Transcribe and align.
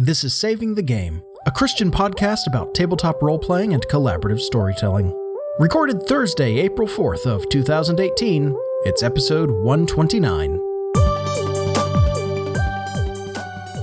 This 0.00 0.22
is 0.22 0.32
Saving 0.32 0.76
the 0.76 0.82
Game, 0.82 1.24
a 1.44 1.50
Christian 1.50 1.90
podcast 1.90 2.46
about 2.46 2.72
tabletop 2.72 3.20
role 3.20 3.36
playing 3.36 3.74
and 3.74 3.82
collaborative 3.88 4.38
storytelling. 4.38 5.12
Recorded 5.58 6.04
Thursday, 6.04 6.60
April 6.60 6.86
4th 6.86 7.26
of 7.26 7.48
2018, 7.48 8.56
it's 8.84 9.02
episode 9.02 9.50
129. 9.50 10.50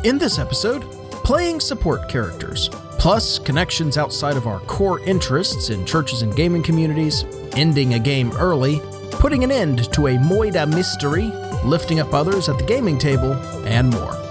In 0.06 0.18
this 0.18 0.40
episode, 0.40 0.84
playing 1.26 1.60
support 1.60 2.08
characters, 2.08 2.70
plus 2.98 3.38
connections 3.38 3.98
outside 3.98 4.38
of 4.38 4.48
our 4.48 4.62
core 4.62 5.02
interests 5.02 5.70
in 5.70 5.86
churches 5.86 6.22
and 6.22 6.34
gaming 6.34 6.64
communities, 6.64 7.26
ending 7.58 7.96
a 7.96 8.00
game 8.00 8.32
early, 8.38 8.80
putting 9.12 9.44
an 9.44 9.52
end 9.52 9.92
to 9.92 10.08
a 10.08 10.12
Moida 10.12 10.66
mystery, 10.66 11.30
lifting 11.66 12.00
up 12.00 12.14
others 12.14 12.48
at 12.48 12.58
the 12.58 12.66
gaming 12.66 12.98
table, 12.98 13.34
and 13.66 13.90
more. 13.90 14.25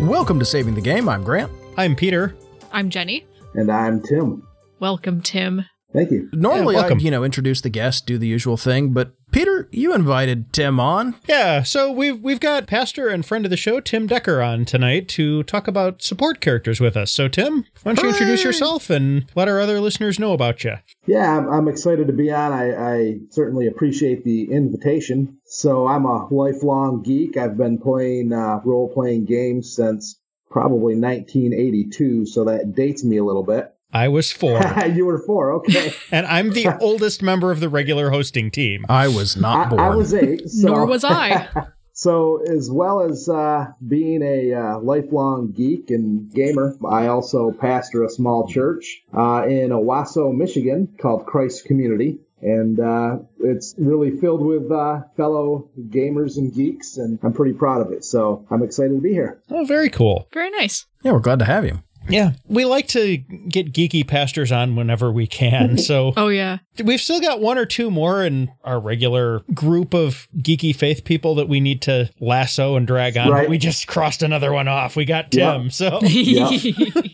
Welcome 0.00 0.38
to 0.40 0.44
Saving 0.44 0.74
the 0.74 0.80
Game. 0.80 1.08
I'm 1.08 1.22
Grant. 1.24 1.50
I'm 1.76 1.94
Peter. 1.96 2.34
I'm 2.72 2.90
Jenny. 2.90 3.26
And 3.54 3.70
I'm 3.70 4.02
Tim. 4.02 4.46
Welcome, 4.80 5.22
Tim. 5.22 5.64
Thank 5.92 6.10
you. 6.10 6.28
Normally, 6.32 6.74
Yeah, 6.74 6.80
I 6.80 6.82
welcome. 6.82 6.98
you 7.00 7.10
know 7.12 7.22
introduce 7.22 7.60
the 7.60 7.70
guest, 7.70 8.04
do 8.04 8.18
the 8.18 8.26
usual 8.26 8.56
thing, 8.56 8.92
but 8.92 9.12
Peter, 9.30 9.68
you 9.72 9.94
invited 9.94 10.52
Tim 10.52 10.80
on. 10.80 11.14
Yeah, 11.28 11.62
so 11.62 11.90
we've 11.92 12.18
we've 12.20 12.40
got 12.40 12.66
pastor 12.66 13.08
and 13.08 13.24
friend 13.24 13.46
of 13.46 13.50
the 13.50 13.56
show 13.56 13.78
Tim 13.80 14.08
Decker 14.08 14.42
on 14.42 14.64
tonight 14.64 15.06
to 15.10 15.44
talk 15.44 15.68
about 15.68 16.02
support 16.02 16.40
characters 16.40 16.80
with 16.80 16.96
us. 16.96 17.12
So 17.12 17.28
Tim, 17.28 17.64
why 17.84 17.94
don't 17.94 18.02
you 18.02 18.08
introduce 18.10 18.42
yourself 18.42 18.90
and 18.90 19.26
let 19.36 19.48
our 19.48 19.60
other 19.60 19.80
listeners 19.80 20.18
know 20.18 20.32
about 20.32 20.64
you? 20.64 20.74
Yeah, 21.06 21.38
I'm, 21.38 21.48
I'm 21.48 21.68
excited 21.68 22.08
to 22.08 22.12
be 22.12 22.32
on. 22.32 22.52
I, 22.52 22.74
I 22.74 23.18
certainly 23.30 23.68
appreciate 23.68 24.24
the 24.24 24.50
invitation. 24.50 25.38
So 25.54 25.86
I'm 25.86 26.04
a 26.04 26.26
lifelong 26.34 27.02
geek. 27.02 27.36
I've 27.36 27.56
been 27.56 27.78
playing 27.78 28.32
uh, 28.32 28.60
role 28.64 28.92
playing 28.92 29.26
games 29.26 29.72
since 29.72 30.18
probably 30.50 30.96
1982, 30.96 32.26
so 32.26 32.44
that 32.46 32.74
dates 32.74 33.04
me 33.04 33.18
a 33.18 33.24
little 33.24 33.44
bit. 33.44 33.72
I 33.92 34.08
was 34.08 34.32
four, 34.32 34.60
you 34.92 35.06
were 35.06 35.22
four, 35.24 35.52
okay. 35.52 35.94
and 36.10 36.26
I'm 36.26 36.50
the 36.50 36.76
oldest 36.80 37.22
member 37.22 37.52
of 37.52 37.60
the 37.60 37.68
regular 37.68 38.10
hosting 38.10 38.50
team. 38.50 38.84
I 38.88 39.06
was 39.06 39.36
I, 39.36 39.40
not 39.40 39.70
born. 39.70 39.80
I 39.80 39.94
was 39.94 40.12
eight. 40.12 40.42
So, 40.48 40.66
Nor 40.66 40.86
was 40.86 41.04
I. 41.04 41.48
So, 41.92 42.42
as 42.42 42.68
well 42.68 43.02
as 43.02 43.28
uh, 43.28 43.66
being 43.86 44.24
a 44.24 44.52
uh, 44.52 44.80
lifelong 44.80 45.52
geek 45.52 45.90
and 45.90 46.32
gamer, 46.34 46.74
I 46.84 47.06
also 47.06 47.52
pastor 47.52 48.02
a 48.02 48.10
small 48.10 48.48
church 48.48 49.04
uh, 49.16 49.46
in 49.46 49.70
Owosso, 49.70 50.34
Michigan 50.34 50.96
called 51.00 51.26
Christ 51.26 51.64
Community. 51.64 52.18
And 52.44 52.78
uh, 52.78 53.18
it's 53.40 53.74
really 53.78 54.10
filled 54.18 54.44
with 54.44 54.70
uh, 54.70 55.00
fellow 55.16 55.70
gamers 55.88 56.36
and 56.36 56.52
geeks, 56.54 56.98
and 56.98 57.18
I'm 57.22 57.32
pretty 57.32 57.54
proud 57.54 57.80
of 57.84 57.90
it. 57.90 58.04
So 58.04 58.46
I'm 58.50 58.62
excited 58.62 58.94
to 58.94 59.00
be 59.00 59.12
here. 59.12 59.40
Oh, 59.50 59.64
very 59.64 59.88
cool. 59.88 60.28
Very 60.32 60.50
nice. 60.50 60.84
yeah, 61.02 61.12
we're 61.12 61.20
glad 61.20 61.38
to 61.38 61.46
have 61.46 61.64
you. 61.64 61.82
Yeah, 62.06 62.32
we 62.46 62.66
like 62.66 62.86
to 62.88 63.16
get 63.16 63.72
geeky 63.72 64.06
pastors 64.06 64.52
on 64.52 64.76
whenever 64.76 65.10
we 65.10 65.26
can. 65.26 65.78
So 65.84 66.12
Oh, 66.18 66.28
yeah. 66.28 66.58
we've 66.84 67.00
still 67.00 67.18
got 67.18 67.40
one 67.40 67.56
or 67.56 67.64
two 67.64 67.90
more 67.90 68.22
in 68.22 68.50
our 68.62 68.78
regular 68.78 69.40
group 69.54 69.94
of 69.94 70.28
geeky 70.36 70.76
faith 70.76 71.04
people 71.04 71.34
that 71.36 71.48
we 71.48 71.60
need 71.60 71.80
to 71.82 72.10
lasso 72.20 72.76
and 72.76 72.86
drag 72.86 73.16
on. 73.16 73.30
But 73.30 73.48
we 73.48 73.56
just 73.56 73.86
crossed 73.86 74.22
another 74.22 74.52
one 74.52 74.68
off. 74.68 74.96
We 74.96 75.06
got 75.06 75.32
Tim. 75.32 75.62
Yeah. 75.62 75.68
So 75.70 76.00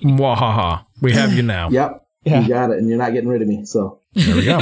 Mwahaha. 0.04 0.84
We 1.00 1.12
have 1.12 1.32
you 1.34 1.42
now. 1.42 1.70
Yep, 1.70 2.04
Yeah. 2.24 2.40
you 2.40 2.48
got 2.48 2.70
it, 2.70 2.78
and 2.78 2.88
you're 2.88 2.98
not 2.98 3.12
getting 3.12 3.28
rid 3.28 3.42
of 3.42 3.48
me. 3.48 3.64
So 3.64 4.00
There 4.14 4.34
we 4.34 4.44
go. 4.44 4.60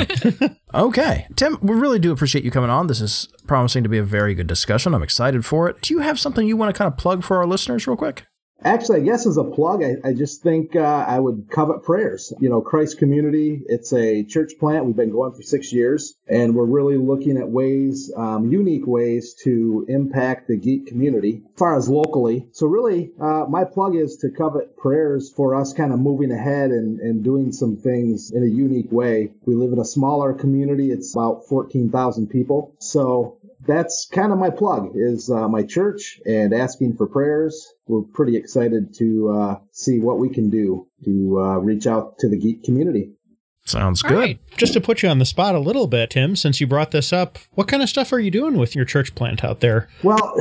okay. 0.75 1.27
Tim, 1.37 1.59
we 1.61 1.75
really 1.75 1.99
do 1.99 2.13
appreciate 2.13 2.45
you 2.45 2.51
coming 2.51 2.71
on. 2.71 2.87
This 2.87 3.01
is 3.01 3.29
promising 3.47 3.83
to 3.83 3.89
be 3.89 3.99
a 3.99 4.05
very 4.05 4.35
good 4.35 4.47
discussion. 4.47 4.95
I'm 4.95 5.03
excited 5.03 5.45
for 5.45 5.69
it. 5.69 5.81
Do 5.81 5.95
you 5.95 6.01
have 6.01 6.19
something 6.19 6.47
you 6.47 6.57
want 6.57 6.75
to 6.75 6.79
kind 6.79 6.91
of 6.93 6.99
plug 6.99 7.25
for 7.25 7.39
our 7.39 7.47
listeners, 7.47 7.87
real 7.87 7.97
quick? 7.97 8.27
Actually, 8.65 9.03
I 9.03 9.05
guess 9.05 9.25
as 9.25 9.37
a 9.37 9.45
plug, 9.45 9.85
I, 9.85 9.97
I 10.03 10.13
just 10.13 10.43
think 10.43 10.75
uh, 10.75 10.81
I 10.81 11.21
would 11.21 11.49
covet 11.49 11.85
prayers. 11.85 12.33
You 12.41 12.49
know, 12.49 12.61
Christ 12.61 12.99
Community, 12.99 13.63
it's 13.67 13.93
a 13.93 14.25
church 14.25 14.55
plant. 14.59 14.85
We've 14.85 14.97
been 14.97 15.13
going 15.13 15.33
for 15.33 15.43
six 15.43 15.73
years, 15.73 16.15
and 16.27 16.57
we're 16.57 16.65
really 16.65 16.97
looking 16.97 17.37
at 17.37 17.49
ways, 17.49 18.13
um, 18.17 18.51
unique 18.51 18.85
ways 18.85 19.35
to 19.45 19.87
impact 19.89 20.49
the 20.49 20.57
geek 20.57 20.89
community 20.89 21.43
as 21.53 21.59
far 21.59 21.77
as 21.77 21.89
locally. 21.89 22.49
So, 22.51 22.67
really, 22.67 23.13
uh, 23.21 23.45
my 23.49 23.63
plug 23.65 23.95
is 23.95 24.17
to 24.19 24.31
covet 24.31 24.77
prayers 24.77 25.31
for 25.31 25.55
us 25.55 25.73
kind 25.73 25.93
of 25.93 26.01
moving 26.01 26.33
ahead 26.33 26.73
and, 26.73 26.99
and 26.99 27.23
doing 27.23 27.53
some 27.53 27.77
things 27.77 28.33
in 28.33 28.43
a 28.43 28.47
unique 28.47 28.91
way. 28.91 29.31
We 29.47 29.55
live 29.55 29.73
in 29.73 29.79
a 29.79 29.85
smaller 29.85 30.35
community, 30.35 30.91
it's 30.91 31.15
about 31.15 31.47
14,000 31.49 32.27
people. 32.27 32.75
So, 32.81 33.39
that's 33.67 34.09
kind 34.11 34.33
of 34.33 34.39
my 34.39 34.51
plug 34.51 34.93
is 34.95 35.31
uh, 35.31 35.47
my 35.49 35.63
church 35.63 36.21
and 36.25 36.55
asking 36.55 36.97
for 36.97 37.07
prayers 37.07 37.75
we're 37.89 38.03
pretty 38.03 38.37
excited 38.37 38.95
to 38.95 39.31
uh, 39.31 39.59
see 39.73 39.99
what 39.99 40.19
we 40.19 40.29
can 40.29 40.51
do 40.51 40.87
to 41.05 41.39
uh, 41.41 41.57
reach 41.59 41.87
out 41.87 42.19
to 42.19 42.29
the 42.29 42.37
geek 42.39 42.63
community 42.65 43.13
Sounds 43.65 44.03
All 44.03 44.09
good. 44.09 44.17
right. 44.19 44.41
Just 44.57 44.73
to 44.73 44.81
put 44.81 45.03
you 45.03 45.11
on 45.11 45.19
the 45.19 45.27
spot 45.27 45.55
a 45.55 45.59
little 45.59 45.87
bit, 45.89 46.09
Tim, 46.09 46.37
since 46.37 46.59
you 46.59 46.67
brought 46.67 46.91
this 46.91 47.13
up, 47.13 47.37
what 47.53 47.69
kind 47.69 47.83
of 47.83 47.91
stuff 47.91 48.11
are 48.15 48.19
you 48.19 48.31
doing 48.31 48.57
with 48.57 48.75
your 48.75 48.87
church 48.87 49.15
plant 49.15 49.45
out 49.45 49.61
there? 49.61 49.89
well 50.03 50.35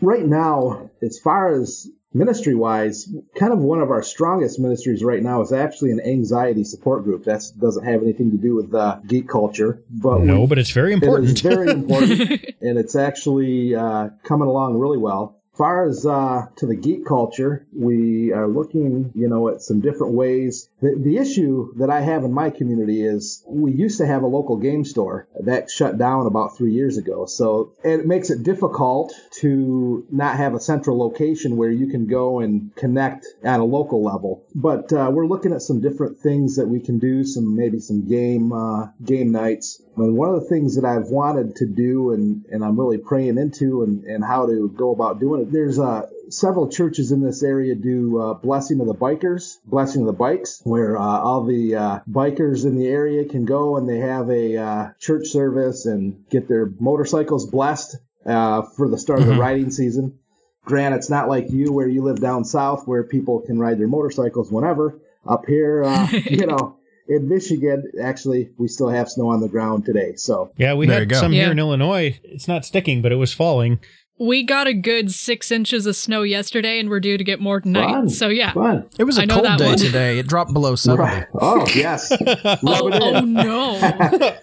right 0.00 0.24
now 0.24 0.88
as 1.02 1.18
far 1.18 1.52
as 1.60 1.88
ministry 2.14 2.54
wise 2.54 3.08
kind 3.36 3.52
of 3.52 3.58
one 3.58 3.80
of 3.80 3.90
our 3.90 4.02
strongest 4.04 4.58
ministries 4.60 5.02
right 5.02 5.22
now 5.22 5.40
is 5.40 5.52
actually 5.52 5.90
an 5.90 6.00
anxiety 6.00 6.62
support 6.64 7.02
group 7.04 7.24
that 7.24 7.42
doesn't 7.60 7.84
have 7.84 8.02
anything 8.02 8.30
to 8.32 8.36
do 8.36 8.54
with 8.54 8.72
uh, 8.74 8.98
geek 9.06 9.28
culture 9.28 9.82
but 9.90 10.20
we- 10.20 10.26
No, 10.28 10.46
but 10.46 10.58
it's 10.58 10.70
very 10.70 10.92
It 10.94 11.02
is 11.02 11.02
important. 11.02 11.40
very 11.40 11.70
important, 11.70 12.30
and 12.60 12.78
it's 12.78 12.94
actually 12.94 13.74
uh, 13.74 14.10
coming 14.22 14.46
along 14.48 14.78
really 14.78 14.98
well. 14.98 15.39
Far 15.60 15.86
as 15.86 16.06
uh, 16.06 16.46
to 16.56 16.66
the 16.66 16.74
geek 16.74 17.04
culture, 17.04 17.66
we 17.70 18.32
are 18.32 18.48
looking, 18.48 19.12
you 19.14 19.28
know, 19.28 19.50
at 19.50 19.60
some 19.60 19.82
different 19.82 20.14
ways. 20.14 20.70
The, 20.80 20.98
the 20.98 21.18
issue 21.18 21.74
that 21.76 21.90
I 21.90 22.00
have 22.00 22.24
in 22.24 22.32
my 22.32 22.48
community 22.48 23.04
is 23.04 23.44
we 23.46 23.70
used 23.70 23.98
to 23.98 24.06
have 24.06 24.22
a 24.22 24.26
local 24.26 24.56
game 24.56 24.86
store 24.86 25.28
that 25.38 25.70
shut 25.70 25.98
down 25.98 26.26
about 26.26 26.56
three 26.56 26.72
years 26.72 26.96
ago. 26.96 27.26
So 27.26 27.74
it 27.84 28.06
makes 28.06 28.30
it 28.30 28.42
difficult 28.42 29.12
to 29.40 30.06
not 30.10 30.38
have 30.38 30.54
a 30.54 30.60
central 30.60 30.98
location 30.98 31.58
where 31.58 31.70
you 31.70 31.88
can 31.88 32.06
go 32.06 32.40
and 32.40 32.74
connect 32.74 33.26
at 33.44 33.60
a 33.60 33.64
local 33.64 34.02
level. 34.02 34.42
But 34.54 34.90
uh, 34.94 35.10
we're 35.12 35.26
looking 35.26 35.52
at 35.52 35.60
some 35.60 35.82
different 35.82 36.20
things 36.20 36.56
that 36.56 36.68
we 36.68 36.80
can 36.80 36.98
do, 36.98 37.22
some 37.22 37.54
maybe 37.54 37.80
some 37.80 38.08
game 38.08 38.50
uh, 38.54 38.86
game 39.04 39.30
nights. 39.30 39.82
One 39.96 40.34
of 40.34 40.40
the 40.40 40.48
things 40.48 40.76
that 40.76 40.84
I've 40.84 41.08
wanted 41.08 41.56
to 41.56 41.66
do 41.66 42.12
and, 42.12 42.44
and 42.50 42.64
I'm 42.64 42.78
really 42.78 42.98
praying 42.98 43.38
into 43.38 43.82
and, 43.82 44.04
and 44.04 44.24
how 44.24 44.46
to 44.46 44.68
go 44.68 44.92
about 44.92 45.20
doing 45.20 45.42
it, 45.42 45.52
there's 45.52 45.78
uh, 45.78 46.06
several 46.30 46.68
churches 46.68 47.12
in 47.12 47.20
this 47.20 47.42
area 47.42 47.74
do 47.74 48.20
uh, 48.20 48.34
blessing 48.34 48.80
of 48.80 48.86
the 48.86 48.94
bikers, 48.94 49.58
blessing 49.64 50.02
of 50.02 50.06
the 50.06 50.12
bikes, 50.12 50.60
where 50.64 50.96
uh, 50.96 51.02
all 51.02 51.44
the 51.44 51.76
uh, 51.76 51.98
bikers 52.08 52.64
in 52.64 52.76
the 52.76 52.86
area 52.86 53.24
can 53.24 53.44
go 53.44 53.76
and 53.76 53.88
they 53.88 53.98
have 53.98 54.30
a 54.30 54.56
uh, 54.56 54.88
church 54.98 55.28
service 55.28 55.86
and 55.86 56.24
get 56.30 56.48
their 56.48 56.70
motorcycles 56.78 57.50
blessed 57.50 57.96
uh, 58.24 58.62
for 58.62 58.88
the 58.88 58.98
start 58.98 59.20
of 59.20 59.26
the 59.26 59.36
riding 59.36 59.70
season. 59.70 60.18
Grant, 60.64 60.94
it's 60.94 61.10
not 61.10 61.28
like 61.28 61.50
you 61.50 61.72
where 61.72 61.88
you 61.88 62.02
live 62.02 62.20
down 62.20 62.44
south 62.44 62.86
where 62.86 63.02
people 63.02 63.40
can 63.40 63.58
ride 63.58 63.78
their 63.78 63.88
motorcycles 63.88 64.52
whenever. 64.52 64.98
Up 65.26 65.44
here, 65.46 65.84
uh, 65.84 66.08
you 66.24 66.46
know, 66.46 66.78
in 67.10 67.28
Michigan, 67.28 67.90
actually, 68.00 68.50
we 68.56 68.68
still 68.68 68.88
have 68.88 69.08
snow 69.10 69.30
on 69.30 69.40
the 69.40 69.48
ground 69.48 69.84
today. 69.84 70.12
So, 70.14 70.52
yeah, 70.56 70.74
we 70.74 70.86
There 70.86 71.02
you 71.02 71.08
had 71.08 71.16
some 71.16 71.32
Yeah. 71.32 71.42
here 71.42 71.52
in 71.52 71.58
Illinois. 71.58 72.18
It's 72.22 72.46
not 72.46 72.64
sticking, 72.64 73.02
but 73.02 73.10
it 73.10 73.16
was 73.16 73.32
falling. 73.32 73.80
We 74.20 74.42
got 74.42 74.66
a 74.66 74.74
good 74.74 75.10
six 75.10 75.50
inches 75.50 75.86
of 75.86 75.96
snow 75.96 76.20
yesterday, 76.20 76.78
and 76.78 76.90
we're 76.90 77.00
due 77.00 77.16
to 77.16 77.24
get 77.24 77.40
more 77.40 77.58
tonight. 77.58 77.90
Fun. 77.90 78.08
So, 78.10 78.28
yeah. 78.28 78.52
fun. 78.52 78.86
It 78.98 79.04
was 79.04 79.16
a 79.16 79.22
I 79.22 79.24
know 79.24 79.40
cold 79.40 79.58
day 79.58 79.66
one. 79.66 79.78
today. 79.78 80.18
It 80.18 80.26
dropped 80.26 80.52
below 80.52 80.74
70. 80.76 81.02
Right. 81.02 81.26
Oh, 81.40 81.66
yes. 81.74 82.12
Oh, 82.62 82.90
oh 82.92 83.20
no. 83.20 83.78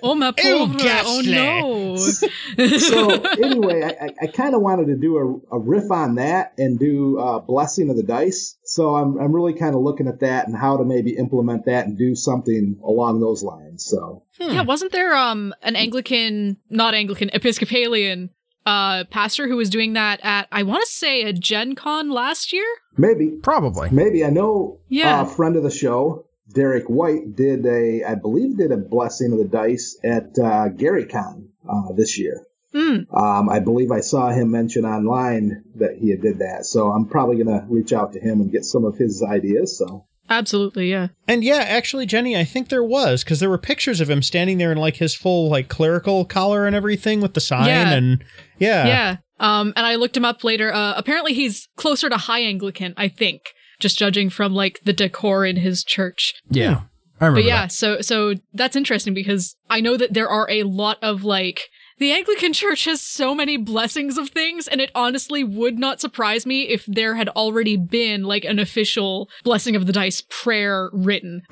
Oh, 0.02 0.16
ma 0.16 0.32
pauvre. 0.32 0.78
Oh, 1.06 1.22
no. 1.24 1.96
so 1.98 3.22
anyway, 3.42 3.84
I, 3.84 4.06
I, 4.06 4.10
I 4.24 4.28
kind 4.28 4.56
of 4.56 4.62
wanted 4.62 4.88
to 4.88 4.96
do 4.96 5.18
a, 5.52 5.56
a 5.56 5.60
riff 5.60 5.92
on 5.92 6.16
that 6.16 6.54
and 6.58 6.80
do 6.80 7.20
uh, 7.20 7.40
blessing 7.40 7.90
of 7.90 7.98
the 7.98 8.04
dice. 8.04 8.58
So 8.64 8.96
I'm 8.96 9.18
I'm 9.20 9.34
really 9.34 9.54
kind 9.54 9.76
of 9.76 9.82
looking 9.82 10.08
at 10.08 10.22
that 10.22 10.48
and 10.48 10.56
how 10.56 10.78
to 10.78 10.86
maybe 10.86 11.16
implement 11.16 11.66
that 11.66 11.86
and 11.86 11.98
do 11.98 12.16
something 12.16 12.80
along 12.84 13.20
those 13.20 13.44
lines. 13.44 13.86
So 13.86 14.24
yeah, 14.40 14.62
wasn't 14.62 14.92
there 14.92 15.16
um 15.16 15.54
an 15.62 15.76
Anglican, 15.76 16.58
not 16.70 16.94
Anglican, 16.94 17.30
Episcopalian 17.34 18.30
uh 18.68 19.06
pastor 19.06 19.48
who 19.48 19.56
was 19.56 19.70
doing 19.70 19.94
that 19.94 20.20
at, 20.24 20.48
I 20.52 20.64
want 20.64 20.84
to 20.86 20.92
say, 20.92 21.24
a 21.24 21.34
Gen 21.34 21.74
Con 21.76 22.12
last 22.12 22.52
year? 22.54 22.66
maybe 22.98 23.28
Probably. 23.42 23.90
maybe 23.92 24.24
I 24.26 24.30
know 24.30 24.80
Yeah. 24.90 25.22
a 25.22 25.26
friend 25.26 25.56
of 25.56 25.64
the 25.64 25.72
show. 25.72 26.26
Derek 26.54 26.86
White 26.88 27.36
did 27.36 27.66
a, 27.66 28.04
I 28.04 28.16
believe, 28.16 28.58
did 28.58 28.72
a 28.72 28.78
blessing 28.78 29.34
of 29.34 29.38
the 29.40 29.46
dice 29.46 29.98
at 30.04 30.28
uh, 30.40 30.70
GaryCon 30.82 31.48
uh, 31.70 31.92
this 31.96 32.18
year. 32.18 32.42
Hmm. 32.74 33.02
Um, 33.16 33.50
I 33.50 33.60
believe 33.60 33.92
I 33.92 34.00
saw 34.02 34.30
him 34.30 34.52
mention 34.52 34.86
online 34.86 35.64
that 35.76 35.98
he 35.98 36.10
had 36.12 36.22
did 36.22 36.40
that. 36.40 36.66
So 36.66 36.92
I'm 36.92 37.06
probably 37.08 37.36
going 37.44 37.48
to 37.60 37.66
reach 37.70 37.92
out 37.94 38.14
to 38.14 38.20
him 38.20 38.40
and 38.42 38.52
get 38.52 38.64
some 38.66 38.86
of 38.86 38.98
his 38.98 39.24
ideas. 39.24 39.78
So 39.78 40.06
Absolutely, 40.30 40.90
yeah. 40.90 41.08
And 41.28 41.44
yeah, 41.44 41.58
actually, 41.68 42.06
Jenny, 42.06 42.36
I 42.38 42.44
think 42.44 42.70
there 42.70 42.84
was 42.84 43.24
because 43.24 43.40
there 43.40 43.50
were 43.50 43.58
pictures 43.58 44.02
of 44.02 44.10
him 44.10 44.22
standing 44.22 44.58
there 44.58 44.72
in 44.72 44.78
like 44.78 44.98
his 44.98 45.16
full 45.16 45.50
like 45.50 45.70
clerical 45.70 46.26
collar 46.26 46.66
and 46.66 46.76
everything 46.76 47.22
with 47.22 47.34
the 47.34 47.40
sign 47.42 47.68
Yeah. 47.68 47.92
and 47.94 48.24
yeah, 48.60 48.86
Yeah. 48.88 49.16
Um, 49.40 49.72
and 49.76 49.86
I 49.86 49.96
looked 49.96 50.18
him 50.18 50.26
up 50.26 50.44
later. 50.44 50.74
Uh, 50.74 50.94
apparently, 50.98 51.34
he's 51.34 51.68
closer 51.78 52.10
to 52.10 52.18
High 52.18 52.42
Anglican, 52.42 52.94
I 52.98 53.08
think, 53.08 53.42
just 53.80 53.98
judging 53.98 54.30
from 54.30 54.54
like 54.54 54.80
the 54.84 54.94
decor 54.94 55.46
in 55.46 55.58
his 55.58 55.84
church. 55.84 56.34
Yeah. 56.50 56.82
I 57.22 57.26
remember 57.26 57.42
But 57.42 57.48
yeah, 57.48 57.62
that. 57.62 57.72
so 57.72 58.02
so 58.02 58.34
that's 58.54 58.76
interesting 58.76 59.14
because 59.14 59.56
I 59.70 59.80
know 59.80 59.96
that 59.98 60.14
there 60.14 60.30
are 60.30 60.48
a 60.50 60.64
lot 60.64 60.98
of 61.04 61.24
like 61.24 61.62
the 62.00 62.12
Anglican 62.12 62.54
Church 62.54 62.86
has 62.86 63.02
so 63.02 63.34
many 63.34 63.58
blessings 63.58 64.18
of 64.18 64.30
things, 64.30 64.68
and 64.68 64.80
it 64.82 64.92
honestly 64.94 65.44
would 65.44 65.80
not 65.80 66.00
surprise 66.00 66.46
me 66.46 66.64
if 66.64 66.86
there 66.86 67.16
had 67.16 67.30
already 67.30 67.78
been 67.78 68.24
like 68.24 68.46
an 68.46 68.60
official 68.60 69.30
blessing 69.44 69.76
of 69.76 69.88
the 69.88 69.94
dice 69.94 70.24
prayer 70.30 70.90
written. 70.94 71.44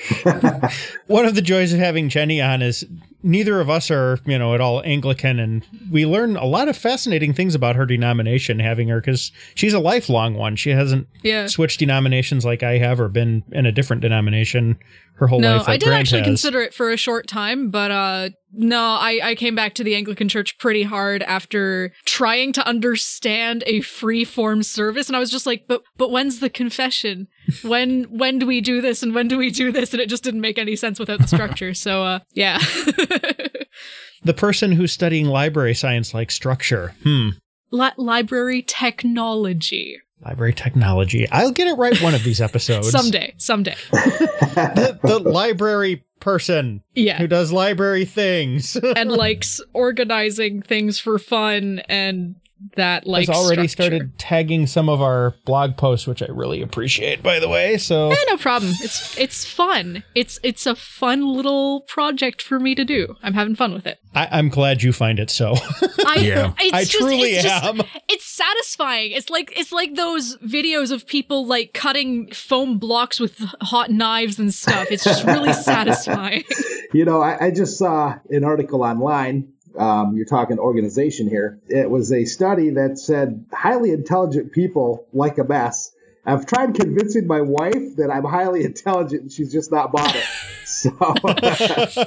One 1.06 1.26
of 1.26 1.34
the 1.34 1.42
joys 1.42 1.72
of 1.72 1.78
having 1.78 2.08
Jenny 2.08 2.40
on 2.40 2.62
is 2.62 2.84
neither 3.22 3.60
of 3.60 3.70
us 3.70 3.90
are, 3.90 4.18
you 4.26 4.38
know, 4.38 4.54
at 4.54 4.60
all 4.60 4.82
Anglican, 4.84 5.38
and 5.38 5.64
we 5.90 6.04
learn 6.06 6.36
a 6.36 6.44
lot 6.46 6.68
of 6.68 6.76
fascinating 6.76 7.32
things 7.32 7.54
about 7.54 7.76
her 7.76 7.86
denomination 7.86 8.58
having 8.58 8.88
her 8.88 9.00
because 9.00 9.30
she's 9.54 9.72
a 9.74 9.78
lifelong 9.78 10.34
one. 10.34 10.56
She 10.56 10.70
hasn't 10.70 11.06
Yeah. 11.22 11.46
switched 11.46 11.78
denominations 11.78 12.44
like 12.44 12.62
I 12.62 12.78
have 12.78 13.00
or 13.00 13.08
been 13.08 13.44
in 13.52 13.66
a 13.66 13.72
different 13.72 14.02
denomination 14.02 14.78
her 15.16 15.26
whole 15.28 15.40
No, 15.40 15.58
life. 15.58 15.68
I 15.68 15.76
did 15.76 15.86
Grant 15.86 16.00
actually 16.00 16.20
has. 16.22 16.26
consider 16.26 16.62
it 16.62 16.74
for 16.74 16.90
a 16.90 16.96
short 16.96 17.28
time, 17.28 17.70
but 17.70 17.90
uh 17.90 18.30
no, 18.54 18.80
I, 18.82 19.18
I 19.22 19.34
came 19.34 19.54
back 19.54 19.74
to 19.74 19.84
the 19.84 19.94
Anglican 19.94 20.28
Church 20.28 20.58
pretty 20.58 20.82
hard 20.82 21.22
after 21.22 21.90
trying 22.04 22.52
to 22.54 22.66
understand 22.66 23.62
a 23.66 23.80
free 23.80 24.24
form 24.24 24.62
service, 24.62 25.06
and 25.08 25.16
I 25.16 25.20
was 25.20 25.30
just 25.30 25.46
like, 25.46 25.64
but 25.68 25.82
but 25.96 26.10
when's 26.10 26.40
the 26.40 26.50
confession? 26.50 27.28
When 27.62 28.04
when 28.04 28.38
do 28.38 28.46
we 28.46 28.60
do 28.60 28.80
this 28.80 29.02
and 29.02 29.14
when 29.14 29.28
do 29.28 29.36
we 29.38 29.50
do 29.50 29.72
this? 29.72 29.92
And 29.92 30.00
it 30.00 30.08
just 30.08 30.22
didn't 30.24 30.40
make 30.40 30.58
any 30.58 30.76
sense 30.76 30.98
without 30.98 31.20
the 31.20 31.26
structure. 31.28 31.74
So 31.74 32.02
uh 32.04 32.18
yeah. 32.32 32.58
the 34.22 34.34
person 34.34 34.72
who's 34.72 34.92
studying 34.92 35.26
library 35.26 35.74
science 35.74 36.14
like 36.14 36.30
structure. 36.30 36.94
Hmm. 37.02 37.30
Li- 37.70 37.90
library 37.96 38.62
technology. 38.62 39.98
Library 40.24 40.52
technology. 40.52 41.28
I'll 41.30 41.50
get 41.50 41.66
it 41.66 41.72
right 41.74 42.00
one 42.00 42.14
of 42.14 42.22
these 42.22 42.40
episodes. 42.48 42.90
Someday, 42.90 43.34
someday. 43.38 43.76
The, 44.52 44.98
the 45.02 45.18
library 45.18 46.04
person 46.20 46.82
Yeah. 46.94 47.16
who 47.18 47.26
does 47.26 47.50
library 47.52 48.04
things 48.04 48.76
and 48.76 49.10
likes 49.10 49.60
organizing 49.72 50.60
things 50.62 50.98
for 50.98 51.18
fun 51.18 51.80
and 51.88 52.36
that 52.76 53.06
like 53.06 53.28
has 53.28 53.36
already 53.36 53.68
structure. 53.68 53.90
started 53.96 54.18
tagging 54.18 54.66
some 54.66 54.88
of 54.88 55.00
our 55.02 55.34
blog 55.44 55.76
posts, 55.76 56.06
which 56.06 56.22
I 56.22 56.26
really 56.26 56.62
appreciate, 56.62 57.22
by 57.22 57.38
the 57.38 57.48
way. 57.48 57.76
So 57.78 58.10
Yeah, 58.10 58.16
no 58.28 58.36
problem. 58.36 58.72
It's 58.80 59.16
it's 59.18 59.44
fun. 59.44 60.04
It's 60.14 60.38
it's 60.42 60.66
a 60.66 60.74
fun 60.74 61.26
little 61.26 61.82
project 61.82 62.42
for 62.42 62.58
me 62.60 62.74
to 62.74 62.84
do. 62.84 63.16
I'm 63.22 63.34
having 63.34 63.54
fun 63.54 63.72
with 63.74 63.86
it. 63.86 63.98
I, 64.14 64.28
I'm 64.30 64.48
glad 64.50 64.82
you 64.82 64.92
find 64.92 65.18
it 65.18 65.30
so. 65.30 65.54
I 66.06 66.16
Yeah. 66.20 66.52
it's 66.60 66.72
I 66.72 66.80
just, 66.84 66.92
truly 66.92 67.32
it's 67.32 67.44
just- 67.44 67.64
am. 67.64 67.82
it's 68.08 68.24
satisfying. 68.26 69.12
It's 69.12 69.30
like 69.30 69.52
it's 69.56 69.72
like 69.72 69.94
those 69.94 70.36
videos 70.38 70.92
of 70.92 71.06
people 71.06 71.46
like 71.46 71.72
cutting 71.72 72.30
foam 72.32 72.78
blocks 72.78 73.18
with 73.20 73.38
hot 73.60 73.90
knives 73.90 74.38
and 74.38 74.52
stuff. 74.52 74.88
It's 74.90 75.04
just 75.04 75.24
really 75.24 75.52
satisfying. 75.72 76.44
You 76.92 77.04
know, 77.04 77.20
I, 77.22 77.46
I 77.46 77.50
just 77.50 77.78
saw 77.78 78.16
an 78.30 78.44
article 78.44 78.82
online. 78.82 79.51
Um, 79.78 80.16
you're 80.16 80.26
talking 80.26 80.58
organization 80.58 81.28
here. 81.28 81.58
It 81.68 81.90
was 81.90 82.12
a 82.12 82.24
study 82.24 82.70
that 82.70 82.98
said 82.98 83.44
highly 83.52 83.90
intelligent 83.90 84.52
people 84.52 85.06
like 85.12 85.38
a 85.38 85.44
mess. 85.44 85.92
I've 86.24 86.46
tried 86.46 86.74
convincing 86.74 87.26
my 87.26 87.40
wife 87.40 87.96
that 87.96 88.10
I'm 88.12 88.24
highly 88.24 88.64
intelligent 88.72 89.22
and 89.22 89.32
she's 89.32 89.52
just 89.52 89.72
not 89.72 89.92
bought 89.92 90.14
it. 90.16 90.24
So, 90.66 90.90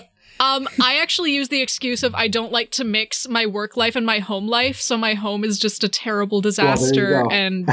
Um, 0.38 0.68
I 0.84 0.98
actually 0.98 1.32
use 1.34 1.48
the 1.48 1.62
excuse 1.62 2.04
of 2.04 2.14
I 2.14 2.28
don't 2.28 2.52
like 2.52 2.70
to 2.72 2.84
mix 2.84 3.26
my 3.30 3.46
work 3.46 3.78
life 3.78 3.96
and 3.96 4.06
my 4.06 4.20
home 4.20 4.50
life, 4.50 4.82
so 4.82 4.98
my 4.98 5.14
home 5.14 5.46
is 5.46 5.58
just 5.58 5.82
a 5.86 5.88
terrible 5.88 6.42
disaster, 6.42 7.24
go. 7.24 7.30
and 7.30 7.66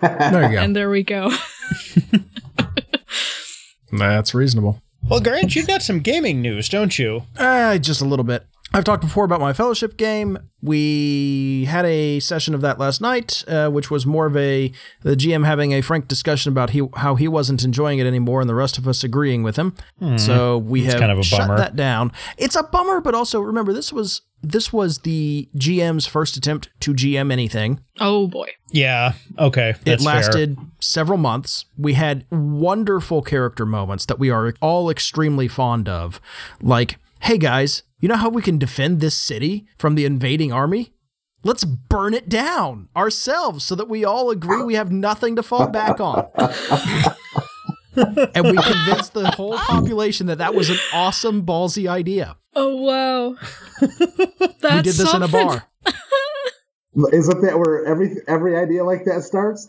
There 0.00 0.42
you 0.50 0.56
go. 0.56 0.62
and 0.62 0.74
there 0.74 0.88
we 0.88 1.02
go. 1.02 1.30
That's 3.92 4.34
reasonable. 4.34 4.80
well, 5.08 5.20
Grant, 5.20 5.54
you've 5.54 5.66
got 5.66 5.82
some 5.82 6.00
gaming 6.00 6.40
news, 6.40 6.68
don't 6.70 6.98
you? 6.98 7.22
Uh, 7.36 7.76
just 7.78 8.00
a 8.00 8.04
little 8.06 8.24
bit. 8.24 8.46
I've 8.76 8.84
talked 8.84 9.02
before 9.02 9.24
about 9.24 9.40
my 9.40 9.54
fellowship 9.54 9.96
game. 9.96 10.36
We 10.60 11.64
had 11.64 11.86
a 11.86 12.20
session 12.20 12.54
of 12.54 12.60
that 12.60 12.78
last 12.78 13.00
night, 13.00 13.42
uh, 13.48 13.70
which 13.70 13.90
was 13.90 14.04
more 14.04 14.26
of 14.26 14.36
a 14.36 14.70
the 15.00 15.16
GM 15.16 15.46
having 15.46 15.72
a 15.72 15.80
frank 15.80 16.08
discussion 16.08 16.52
about 16.52 16.70
he, 16.70 16.86
how 16.96 17.14
he 17.14 17.26
wasn't 17.26 17.64
enjoying 17.64 18.00
it 18.00 18.06
anymore, 18.06 18.42
and 18.42 18.50
the 18.50 18.54
rest 18.54 18.76
of 18.76 18.86
us 18.86 19.02
agreeing 19.02 19.42
with 19.42 19.56
him. 19.56 19.74
So 20.18 20.58
we 20.58 20.84
have 20.84 21.00
kind 21.00 21.10
of 21.10 21.18
a 21.18 21.22
shut 21.22 21.48
that 21.56 21.74
down. 21.74 22.12
It's 22.36 22.54
a 22.54 22.64
bummer, 22.64 23.00
but 23.00 23.14
also 23.14 23.40
remember 23.40 23.72
this 23.72 23.94
was 23.94 24.20
this 24.42 24.74
was 24.74 24.98
the 24.98 25.48
GM's 25.56 26.06
first 26.06 26.36
attempt 26.36 26.68
to 26.80 26.92
GM 26.92 27.32
anything. 27.32 27.80
Oh 27.98 28.26
boy. 28.26 28.50
Yeah. 28.72 29.14
Okay. 29.38 29.74
That's 29.86 30.02
it 30.02 30.04
fair. 30.04 30.14
lasted 30.14 30.58
several 30.80 31.16
months. 31.16 31.64
We 31.78 31.94
had 31.94 32.26
wonderful 32.30 33.22
character 33.22 33.64
moments 33.64 34.04
that 34.04 34.18
we 34.18 34.28
are 34.28 34.52
all 34.60 34.90
extremely 34.90 35.48
fond 35.48 35.88
of. 35.88 36.20
Like, 36.60 36.98
hey 37.20 37.38
guys, 37.38 37.82
you 37.98 38.08
know 38.08 38.16
how 38.16 38.28
we 38.28 38.42
can 38.42 38.58
defend 38.58 39.00
this 39.00 39.16
city 39.16 39.66
from 39.76 39.94
the 39.94 40.04
invading 40.04 40.52
army? 40.52 40.92
Let's 41.44 41.64
burn 41.64 42.12
it 42.12 42.28
down 42.28 42.88
ourselves 42.96 43.64
so 43.64 43.74
that 43.74 43.88
we 43.88 44.04
all 44.04 44.30
agree 44.30 44.62
we 44.62 44.74
have 44.74 44.90
nothing 44.90 45.36
to 45.36 45.42
fall 45.42 45.68
back 45.68 46.00
on. 46.00 46.26
and 47.96 48.46
we 48.46 48.56
convinced 48.56 49.14
the 49.14 49.32
whole 49.36 49.56
population 49.56 50.26
that 50.26 50.38
that 50.38 50.54
was 50.54 50.70
an 50.70 50.78
awesome, 50.92 51.46
ballsy 51.46 51.88
idea. 51.88 52.36
Oh 52.54 52.76
wow. 52.76 53.36
That's 54.60 54.76
we 54.76 54.82
did 54.82 54.94
this 54.94 55.14
in 55.14 55.22
a 55.22 55.28
bar. 55.28 55.66
isn't 57.12 57.42
that 57.42 57.58
where 57.58 57.84
every 57.86 58.16
every 58.26 58.56
idea 58.56 58.84
like 58.84 59.04
that 59.04 59.22
starts? 59.22 59.68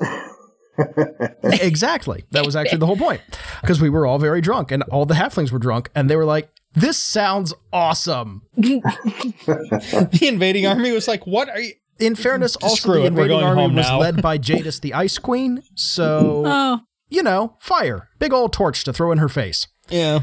exactly. 1.62 2.26
That 2.32 2.46
was 2.46 2.56
actually 2.56 2.80
the 2.80 2.86
whole 2.86 2.98
point. 2.98 3.22
Because 3.62 3.82
we 3.82 3.90
were 3.90 4.06
all 4.06 4.20
very 4.20 4.42
drunk 4.42 4.72
and 4.72 4.84
all 4.84 5.06
the 5.06 5.16
halflings 5.16 5.52
were 5.52 5.60
drunk 5.60 5.90
and 5.96 6.10
they 6.10 6.16
were 6.16 6.26
like, 6.26 6.50
this 6.78 6.98
sounds 6.98 7.54
awesome. 7.74 8.42
the 8.56 10.20
invading 10.22 10.66
army 10.68 10.92
was 10.92 11.08
like, 11.08 11.26
"What 11.28 11.50
are 11.50 11.60
you?" 11.60 11.74
In 12.00 12.16
fairness, 12.16 12.56
also 12.58 12.76
screw 12.76 12.94
the 12.94 13.00
it, 13.00 13.14
we're 13.14 13.24
invading 13.24 13.30
going 13.40 13.44
army 13.46 13.62
home 13.62 13.76
was 13.76 13.88
now. 13.88 14.00
led 14.00 14.22
by 14.22 14.38
Jadis 14.48 14.80
the 14.80 14.94
Ice 14.94 15.18
Queen. 15.18 15.64
So, 15.76 16.44
Oh, 16.46 16.80
you 17.10 17.24
know, 17.24 17.56
fire. 17.60 18.10
Big 18.20 18.32
old 18.34 18.54
torch 18.54 18.84
to 18.84 18.94
throw 18.94 19.12
in 19.12 19.18
her 19.18 19.30
face. 19.30 19.68
Yeah. 19.90 20.22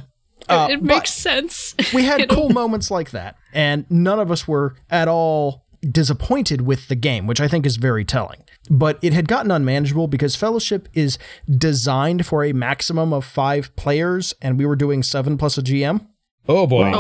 Uh, 0.49 0.69
it 0.71 0.77
but 0.81 0.87
makes 0.87 1.13
sense. 1.13 1.75
we 1.95 2.05
had 2.05 2.29
cool 2.29 2.51
moments 2.51 2.91
like 2.91 3.11
that, 3.11 3.37
and 3.53 3.87
none 3.91 4.21
of 4.21 4.31
us 4.31 4.47
were 4.47 4.77
at 4.91 5.09
all 5.09 5.65
disappointed 5.91 6.61
with 6.63 6.89
the 6.89 6.95
game, 6.95 7.27
which 7.27 7.41
I 7.41 7.49
think 7.49 7.67
is 7.67 7.77
very 7.77 8.05
telling. 8.05 8.43
But 8.71 8.99
it 9.03 9.13
had 9.13 9.27
gotten 9.29 9.51
unmanageable 9.51 10.07
because 10.09 10.37
Fellowship 10.37 10.89
is 10.95 11.19
designed 11.51 12.25
for 12.27 12.45
a 12.45 12.53
maximum 12.53 13.13
of 13.13 13.25
five 13.25 13.75
players, 13.77 14.33
and 14.41 14.59
we 14.59 14.65
were 14.67 14.77
doing 14.77 15.03
seven 15.03 15.37
plus 15.39 15.59
a 15.59 15.63
GM. 15.63 16.07
Oh 16.49 16.67
boy. 16.67 16.93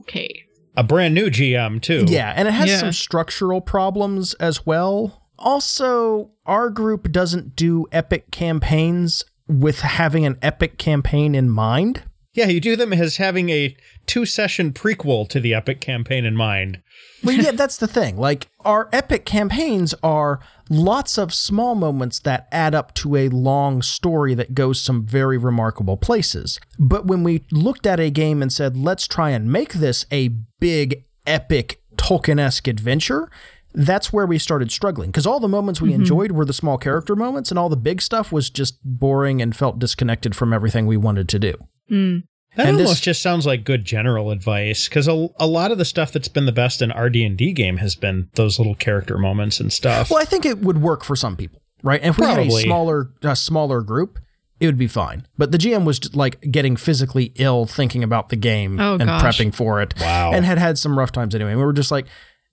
Okay. 0.00 0.44
A 0.76 0.82
brand 0.82 1.14
new 1.14 1.30
GM 1.30 1.80
too. 1.80 2.04
Yeah, 2.08 2.32
and 2.36 2.48
it 2.48 2.52
has 2.52 2.68
Yeah. 2.68 2.78
some 2.78 2.92
structural 2.92 3.60
problems 3.60 4.34
as 4.34 4.66
well. 4.66 5.22
Also, 5.38 6.30
our 6.46 6.70
group 6.70 7.12
doesn't 7.12 7.54
do 7.56 7.86
epic 7.92 8.30
campaigns 8.30 9.24
with 9.46 9.80
having 9.80 10.24
an 10.24 10.38
epic 10.42 10.78
campaign 10.78 11.34
in 11.34 11.50
mind. 11.50 12.02
Yeah. 12.34 12.48
You 12.48 12.60
do 12.60 12.76
them 12.76 12.92
as 12.92 13.16
having 13.16 13.48
a 13.48 13.76
two 14.06 14.26
session 14.26 14.72
prequel 14.72 15.28
to 15.30 15.40
the 15.40 15.54
epic 15.54 15.80
campaign 15.80 16.24
in 16.24 16.36
mind. 16.36 16.82
Well, 17.22 17.36
yeah, 17.36 17.52
that's 17.52 17.78
the 17.78 17.86
thing. 17.86 18.18
Like, 18.18 18.48
our 18.60 18.90
epic 18.92 19.24
campaigns 19.24 19.94
are 20.02 20.40
lots 20.68 21.16
of 21.16 21.32
small 21.32 21.74
moments 21.74 22.18
that 22.20 22.48
add 22.52 22.74
up 22.74 22.92
to 22.96 23.16
a 23.16 23.28
long 23.30 23.80
story 23.80 24.34
that 24.34 24.52
goes 24.52 24.78
some 24.78 25.06
very 25.06 25.38
remarkable 25.38 25.96
places. 25.96 26.60
But 26.78 27.06
when 27.06 27.22
we 27.22 27.46
looked 27.50 27.86
at 27.86 27.98
a 27.98 28.10
game 28.10 28.42
and 28.42 28.52
said, 28.52 28.76
let's 28.76 29.06
try 29.06 29.30
and 29.30 29.50
make 29.50 29.72
this 29.72 30.04
a 30.12 30.28
big, 30.60 31.04
epic, 31.26 31.80
Tolkien 31.96 32.38
esque 32.38 32.68
adventure, 32.68 33.30
that's 33.72 34.12
where 34.12 34.26
we 34.26 34.38
started 34.38 34.70
struggling. 34.70 35.10
Because 35.10 35.26
all 35.26 35.40
the 35.40 35.48
moments 35.48 35.80
we 35.80 35.90
mm-hmm. 35.90 36.02
enjoyed 36.02 36.32
were 36.32 36.44
the 36.44 36.52
small 36.52 36.76
character 36.76 37.16
moments, 37.16 37.50
and 37.50 37.58
all 37.58 37.70
the 37.70 37.76
big 37.76 38.02
stuff 38.02 38.32
was 38.32 38.50
just 38.50 38.78
boring 38.84 39.40
and 39.40 39.56
felt 39.56 39.78
disconnected 39.78 40.36
from 40.36 40.52
everything 40.52 40.86
we 40.86 40.98
wanted 40.98 41.28
to 41.30 41.38
do. 41.38 41.54
Mm. 41.90 42.22
That 42.56 42.66
And 42.68 42.78
this- 42.78 42.86
almost 42.86 43.02
just 43.02 43.20
sounds 43.20 43.46
like 43.46 43.64
good 43.64 43.84
general 43.84 44.30
advice 44.30 44.88
because 44.88 45.08
a, 45.08 45.28
a 45.38 45.46
lot 45.46 45.72
of 45.72 45.78
the 45.78 45.84
stuff 45.84 46.12
that's 46.12 46.28
been 46.28 46.46
the 46.46 46.52
best 46.52 46.80
in 46.80 46.92
our 46.92 47.10
D&D 47.10 47.52
game 47.52 47.78
has 47.78 47.96
been 47.96 48.28
those 48.34 48.58
little 48.58 48.76
character 48.76 49.18
moments 49.18 49.58
and 49.58 49.72
stuff. 49.72 50.08
Well, 50.10 50.20
I 50.20 50.24
think 50.24 50.46
it 50.46 50.58
would 50.60 50.80
work 50.80 51.02
for 51.02 51.16
some 51.16 51.36
people, 51.36 51.60
right? 51.82 52.00
And 52.00 52.10
if 52.10 52.18
we 52.18 52.26
had 52.26 52.38
a 52.38 52.50
smaller, 52.50 53.10
a 53.22 53.34
smaller 53.34 53.80
group, 53.80 54.20
it 54.60 54.66
would 54.66 54.78
be 54.78 54.86
fine. 54.86 55.26
But 55.36 55.50
the 55.50 55.58
GM 55.58 55.84
was 55.84 56.14
like 56.14 56.40
getting 56.52 56.76
physically 56.76 57.32
ill 57.36 57.66
thinking 57.66 58.04
about 58.04 58.28
the 58.28 58.36
game 58.36 58.78
Oh, 58.78 58.92
and 58.94 59.06
gosh. 59.06 59.20
prepping 59.22 59.52
for 59.52 59.82
it. 59.82 59.92
Wow. 60.00 60.30
And 60.32 60.44
had 60.44 60.58
had 60.58 60.78
some 60.78 60.96
rough 60.96 61.10
times 61.10 61.34
anyway. 61.34 61.50
And 61.50 61.58
we 61.58 61.66
were 61.66 61.72
just 61.72 61.90
like, 61.90 62.06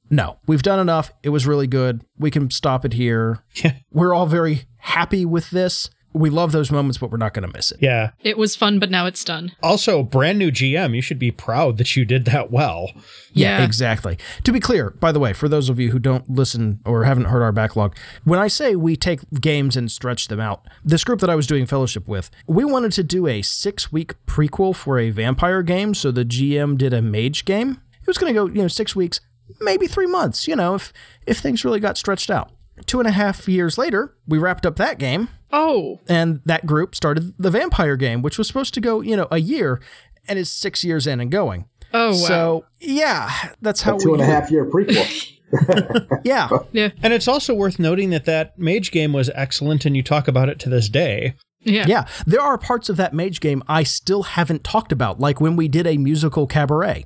no, 0.09 0.39
we've 0.47 0.63
done 0.63 0.79
enough. 0.79 1.11
It 1.21 1.29
was 1.29 1.45
really 1.45 1.67
good. 1.67 2.01
We 2.17 2.31
can 2.31 2.50
stop 2.50 2.83
it 2.85 2.93
here. 2.93 3.43
Yeah. 3.63 3.75
We're 3.91 4.15
all 4.15 4.25
very 4.25 4.63
happy 4.77 5.25
with 5.25 5.51
this. 5.51 5.91
We 6.13 6.30
love 6.30 6.51
those 6.51 6.72
moments, 6.72 6.98
but 6.98 7.10
we're 7.10 7.18
not 7.18 7.34
going 7.34 7.48
to 7.50 7.53
miss 7.58 7.72
it. 7.72 7.77
Yeah. 7.82 8.12
It 8.22 8.38
was 8.38 8.56
fun, 8.56 8.80
but 8.80 8.89
now 8.91 9.06
it's 9.06 9.24
done. 9.24 9.53
Also, 9.63 10.03
brand 10.03 10.38
new 10.39 10.51
GM. 10.51 10.94
You 10.96 11.01
should 11.01 11.20
be 11.20 11.32
proud 11.32 11.77
that 11.77 11.96
you 11.96 12.03
did 12.06 12.25
that 12.25 12.51
well. 12.51 12.91
Yeah, 13.34 13.60
Yeah. 13.60 13.63
exactly. 13.63 14.18
To 14.44 14.51
be 14.51 14.60
clear, 14.60 14.89
by 14.89 15.12
the 15.12 15.20
way, 15.20 15.32
for 15.34 15.48
those 15.48 15.70
of 15.70 15.80
you 15.80 15.91
who 15.91 16.00
don't 16.00 16.30
listen 16.30 16.80
or 16.86 17.06
haven't 17.06 17.25
heard 17.25 17.41
our 17.41 17.51
backlog, 17.53 17.96
when 18.25 18.39
I 18.39 18.48
say 18.50 18.75
we 18.75 18.96
take 18.96 19.22
games 19.39 19.77
and 19.77 19.89
stretch 19.91 20.27
them 20.27 20.39
out, 20.41 20.65
this 20.84 21.03
group 21.03 21.22
that 21.22 21.30
I 21.30 21.36
was 21.36 21.48
doing 21.48 21.65
fellowship 21.65 22.08
with, 22.08 22.30
we 22.46 22.65
wanted 22.65 22.91
to 22.94 23.03
do 23.03 23.27
a 23.27 23.41
six 23.41 23.91
week 23.91 24.13
prequel 24.25 24.75
for 24.75 25.00
a 25.00 25.12
vampire 25.12 25.62
game. 25.63 25.94
So 25.94 26.12
the 26.12 26.25
GM 26.25 26.77
did 26.77 26.94
a 26.94 27.01
mage 27.01 27.46
game. 27.46 27.80
It 28.01 28.08
was 28.08 28.18
going 28.18 28.34
to 28.34 28.38
go, 28.38 28.48
you 28.48 28.62
know, 28.63 28.68
six 28.68 28.96
weeks, 28.96 29.22
maybe 29.62 29.88
three 29.88 30.08
months, 30.08 30.48
you 30.48 30.56
know, 30.56 30.75
if, 30.75 30.91
if 31.25 31.38
things 31.38 31.63
really 31.63 31.80
got 31.80 31.98
stretched 31.98 32.30
out. 32.30 32.51
Two 32.86 33.00
and 33.00 33.08
a 33.08 33.12
half 33.12 33.48
years 33.48 33.77
later, 33.77 34.15
we 34.27 34.38
wrapped 34.39 34.65
up 34.65 34.75
that 34.77 34.98
game 34.98 35.30
Oh, 35.53 36.00
and 36.08 36.41
that 36.46 36.65
group 36.65 36.96
started 36.96 37.34
the 37.38 37.51
vampire 37.51 37.96
game, 37.98 38.22
which 38.22 38.38
was 38.38 38.48
supposed 38.48 38.74
to 38.75 38.81
go, 38.81 39.01
you 39.01 39.15
know, 39.17 39.27
a 39.31 39.38
year 39.39 39.81
and 40.27 40.38
is 40.39 40.50
six 40.51 40.84
years 40.84 41.08
in 41.08 41.20
and 41.20 41.31
going. 41.31 41.65
oh 41.93 42.10
wow. 42.10 42.13
So 42.13 42.65
yeah, 42.79 43.29
that's 43.62 43.81
how 43.81 43.96
A 43.98 44.00
two 44.00 44.10
we 44.10 44.13
and 44.13 44.22
a 44.22 44.25
it. 44.25 44.27
half 44.29 44.51
year 44.51 44.65
prequel. 44.65 45.27
Yeah, 46.24 46.48
yeah, 46.72 46.89
And 47.03 47.12
it's 47.12 47.27
also 47.27 47.53
worth 47.53 47.77
noting 47.77 48.10
that 48.12 48.24
that 48.24 48.58
mage 48.58 48.89
game 48.91 49.12
was 49.12 49.29
excellent 49.36 49.86
and 49.86 49.98
you 49.98 50.01
talk 50.03 50.29
about 50.29 50.48
it 50.48 50.60
to 50.60 50.70
this 50.70 50.88
day. 50.88 51.36
yeah, 51.60 51.86
yeah. 51.88 52.05
There 52.25 52.39
are 52.39 52.58
parts 52.58 52.88
of 52.88 52.96
that 52.96 53.13
mage 53.13 53.41
game 53.41 53.62
I 53.67 53.84
still 53.84 54.24
haven't 54.24 54.63
talked 54.63 54.93
about, 54.93 55.20
like 55.20 55.41
when 55.41 55.58
we 55.58 55.67
did 55.67 55.86
a 55.88 55.98
musical 55.98 56.48
cabaret. 56.48 57.05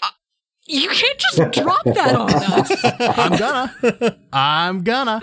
Uh, 0.00 0.10
you 0.68 0.88
can't 0.88 1.18
just 1.18 1.50
drop 1.60 1.82
that 1.84 2.14
on 2.14 2.32
us. 2.32 2.70
I'm 3.18 3.36
gonna, 3.36 4.16
I'm 4.32 4.84
gonna. 4.84 5.20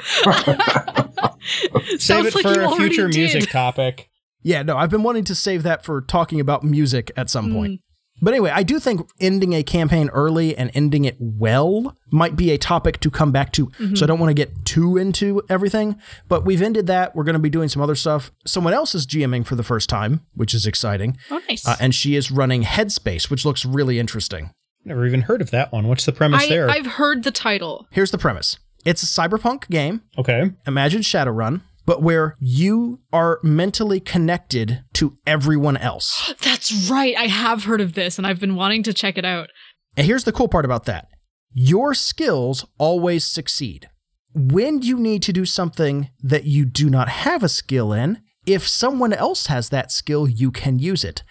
Save 1.99 2.25
it 2.27 2.35
like 2.35 2.43
for 2.43 2.61
a 2.61 2.71
future 2.75 3.07
did. 3.07 3.17
music 3.17 3.49
topic. 3.49 4.09
Yeah, 4.41 4.63
no, 4.63 4.77
I've 4.77 4.89
been 4.89 5.03
wanting 5.03 5.25
to 5.25 5.35
save 5.35 5.63
that 5.63 5.83
for 5.83 6.01
talking 6.01 6.39
about 6.39 6.63
music 6.63 7.11
at 7.17 7.29
some 7.29 7.49
Mm. 7.49 7.53
point. 7.53 7.81
But 8.21 8.33
anyway, 8.33 8.51
I 8.53 8.63
do 8.63 8.79
think 8.79 9.09
ending 9.21 9.53
a 9.53 9.63
campaign 9.63 10.09
early 10.09 10.55
and 10.57 10.71
ending 10.73 11.05
it 11.05 11.15
well 11.19 11.95
might 12.11 12.35
be 12.35 12.51
a 12.51 12.57
topic 12.57 12.99
to 12.99 13.09
come 13.09 13.31
back 13.31 13.53
to. 13.53 13.67
Mm-hmm. 13.67 13.95
So 13.95 14.05
I 14.05 14.07
don't 14.07 14.19
want 14.19 14.29
to 14.29 14.33
get 14.33 14.65
too 14.65 14.97
into 14.97 15.41
everything, 15.47 15.95
but 16.27 16.45
we've 16.45 16.61
ended 16.61 16.87
that. 16.87 17.15
We're 17.15 17.23
going 17.23 17.33
to 17.35 17.39
be 17.39 17.49
doing 17.49 17.69
some 17.69 17.81
other 17.81 17.95
stuff. 17.95 18.31
Someone 18.45 18.73
else 18.73 18.93
is 18.93 19.07
GMing 19.07 19.45
for 19.45 19.55
the 19.55 19.63
first 19.63 19.87
time, 19.89 20.19
which 20.35 20.53
is 20.53 20.67
exciting. 20.67 21.17
Oh, 21.31 21.39
nice. 21.47 21.65
Uh, 21.65 21.77
and 21.79 21.95
she 21.95 22.15
is 22.17 22.29
running 22.29 22.63
Headspace, 22.63 23.29
which 23.29 23.45
looks 23.45 23.63
really 23.63 23.99
interesting. 23.99 24.51
Never 24.83 25.05
even 25.05 25.21
heard 25.21 25.41
of 25.41 25.51
that 25.51 25.71
one. 25.71 25.87
What's 25.87 26.05
the 26.05 26.11
premise 26.11 26.43
I, 26.43 26.49
there? 26.49 26.69
I've 26.69 26.87
heard 26.87 27.23
the 27.23 27.31
title. 27.31 27.87
Here's 27.91 28.11
the 28.11 28.17
premise 28.17 28.57
it's 28.85 29.03
a 29.03 29.05
cyberpunk 29.05 29.69
game. 29.69 30.01
okay. 30.17 30.51
Imagine 30.67 31.01
Shadowrun, 31.01 31.61
but 31.85 32.01
where 32.01 32.35
you 32.39 33.01
are 33.11 33.39
mentally 33.43 33.99
connected 33.99 34.83
to 34.93 35.15
everyone 35.25 35.77
else. 35.77 36.33
That's 36.41 36.89
right. 36.89 37.15
I 37.17 37.27
have 37.27 37.63
heard 37.63 37.81
of 37.81 37.93
this, 37.93 38.17
and 38.17 38.25
I've 38.27 38.39
been 38.39 38.55
wanting 38.55 38.83
to 38.83 38.93
check 38.93 39.17
it 39.17 39.25
out. 39.25 39.49
And 39.97 40.05
here's 40.05 40.23
the 40.23 40.31
cool 40.31 40.47
part 40.47 40.65
about 40.65 40.85
that 40.85 41.07
your 41.53 41.93
skills 41.93 42.65
always 42.77 43.25
succeed. 43.25 43.89
When 44.35 44.83
you 44.83 44.97
need 44.97 45.23
to 45.23 45.33
do 45.33 45.43
something 45.45 46.09
that 46.21 46.43
you 46.43 46.63
do 46.63 46.89
not 46.89 47.09
have 47.09 47.41
a 47.41 47.49
skill 47.49 47.91
in, 47.91 48.21
if 48.45 48.67
someone 48.67 49.13
else 49.13 49.47
has 49.47 49.69
that 49.69 49.91
skill, 49.91 50.27
you 50.27 50.51
can 50.51 50.77
use 50.77 51.03
it. 51.03 51.23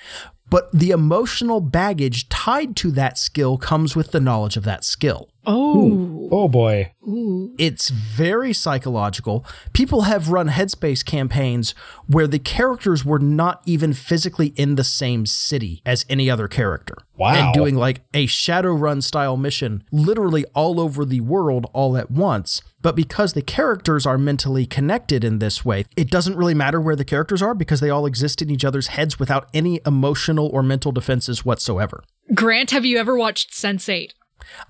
But 0.51 0.73
the 0.73 0.91
emotional 0.91 1.61
baggage 1.61 2.29
tied 2.29 2.77
to 2.77 2.91
that 2.93 3.19
skill 3.19 3.59
comes 3.59 3.95
with 3.95 4.13
the 4.13 4.21
knowledge 4.21 4.57
of 4.57 4.65
that 4.65 4.85
skill. 4.85 5.29
Oh, 5.47 6.19
Oh 6.31 6.49
boy. 6.49 6.93
Ooh. 7.07 7.55
It's 7.59 7.89
very 7.89 8.53
psychological. 8.53 9.47
People 9.73 10.03
have 10.03 10.29
run 10.31 10.49
Headspace 10.49 11.05
campaigns 11.05 11.75
where 12.07 12.27
the 12.27 12.39
characters 12.39 13.05
were 13.05 13.19
not 13.19 13.63
even 13.65 13.93
physically 13.93 14.49
in 14.57 14.75
the 14.75 14.85
same 14.85 15.25
city 15.27 15.83
as 15.87 16.05
any 16.09 16.31
other 16.31 16.49
character. 16.49 16.97
Wow. 17.17 17.35
And 17.35 17.55
doing 17.55 17.77
like 17.77 18.03
a 18.13 18.27
Shadowrun 18.27 19.03
style 19.03 19.37
mission 19.37 19.85
literally 19.91 20.45
all 20.55 20.81
over 20.81 21.05
the 21.05 21.21
world 21.21 21.67
all 21.73 21.97
at 21.97 22.11
once. 22.11 22.63
But 22.81 22.95
because 22.95 23.33
the 23.33 23.43
characters 23.43 24.07
are 24.07 24.19
mentally 24.19 24.65
connected 24.65 25.25
in 25.25 25.41
this 25.41 25.65
way, 25.65 25.85
it 25.97 26.11
doesn't 26.11 26.37
really 26.37 26.55
matter 26.55 26.81
where 26.81 26.97
the 26.97 27.05
characters 27.05 27.43
are 27.43 27.55
because 27.55 27.81
they 27.81 27.91
all 27.91 28.07
exist 28.07 28.41
in 28.41 28.51
each 28.51 28.65
other's 28.65 28.89
heads 28.89 29.19
without 29.19 29.49
any 29.53 29.81
emotional 29.85 30.49
or 30.49 30.63
mental 30.63 30.93
defenses 30.93 31.45
whatsoever. 31.45 32.05
Grant, 32.35 32.71
have 32.71 32.85
you 32.85 32.99
ever 32.99 33.17
watched 33.17 33.53
Sense8? 33.53 34.11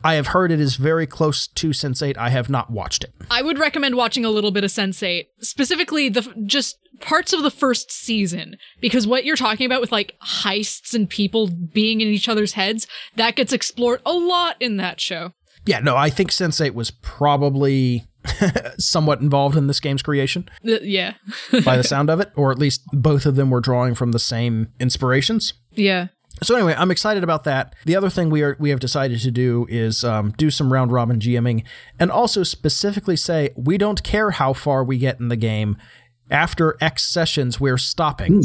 I 0.03 0.15
have 0.15 0.29
heard 0.29 0.50
it 0.50 0.61
is 0.61 0.77
very 0.77 1.07
close 1.07 1.47
to 1.47 1.69
Sense8. 1.69 2.17
I 2.17 2.31
have 2.31 2.49
not 2.49 2.71
watched 2.71 3.05
it. 3.05 3.12
I 3.31 3.43
would 3.43 3.59
recommend 3.59 3.97
watching 3.97 4.25
a 4.25 4.31
little 4.31 4.50
bit 4.50 4.65
of 4.65 4.71
Sense8, 4.71 5.27
specifically 5.41 6.09
the 6.09 6.23
just 6.47 6.79
parts 7.00 7.33
of 7.33 7.43
the 7.43 7.50
first 7.50 7.93
season, 7.93 8.57
because 8.81 9.07
what 9.07 9.25
you're 9.25 9.37
talking 9.37 9.67
about 9.67 9.81
with 9.81 9.93
like 9.93 10.17
heists 10.21 10.95
and 10.95 11.09
people 11.09 11.49
being 11.49 12.00
in 12.00 12.09
each 12.09 12.29
other's 12.29 12.55
heads, 12.55 12.87
that 13.17 13.37
gets 13.37 13.53
explored 13.53 14.00
a 14.05 14.12
lot 14.12 14.57
in 14.61 14.79
that 14.79 15.00
show. 15.00 15.33
Yeah, 15.69 15.81
no, 15.81 15.97
I 15.97 16.09
think 16.11 16.31
Sense8 16.31 16.73
was 16.75 16.91
probably 16.91 18.05
somewhat 18.79 19.21
involved 19.21 19.57
in 19.57 19.67
this 19.67 19.81
game's 19.81 20.03
creation 20.03 20.49
The- 20.63 20.81
yeah. 20.83 21.15
by 21.65 21.77
the 21.77 21.85
sound 21.85 22.11
of 22.11 22.21
it, 22.21 22.31
or 22.37 22.51
at 22.51 22.59
least 22.59 22.83
both 22.93 23.27
of 23.27 23.37
them 23.37 23.51
were 23.51 23.61
drawing 23.61 23.95
from 23.95 24.13
the 24.13 24.19
same 24.19 24.69
inspirations. 24.81 25.53
yeah. 25.73 26.09
So 26.41 26.55
anyway, 26.55 26.75
I'm 26.79 26.93
excited 26.93 27.25
about 27.25 27.43
that. 27.45 27.75
The 27.85 27.97
other 27.97 28.09
thing 28.09 28.31
we 28.31 28.43
are 28.43 28.57
we 28.61 28.71
have 28.71 28.79
decided 28.79 29.19
to 29.23 29.31
do 29.33 29.67
is 29.69 30.05
um, 30.05 30.31
do 30.39 30.51
some 30.51 30.73
round 30.73 30.93
robin 30.93 31.19
GMing, 31.19 31.65
and 31.99 32.13
also 32.13 32.45
specifically 32.45 33.17
say 33.17 33.51
we 33.57 33.77
don't 33.77 34.05
care 34.05 34.31
how 34.31 34.53
far 34.53 34.85
we 34.85 34.99
get 34.99 35.19
in 35.19 35.29
the 35.31 35.37
game. 35.37 35.77
After 36.31 36.77
X 36.81 37.03
sessions, 37.03 37.59
we're 37.59 37.77
stopping. 37.79 38.45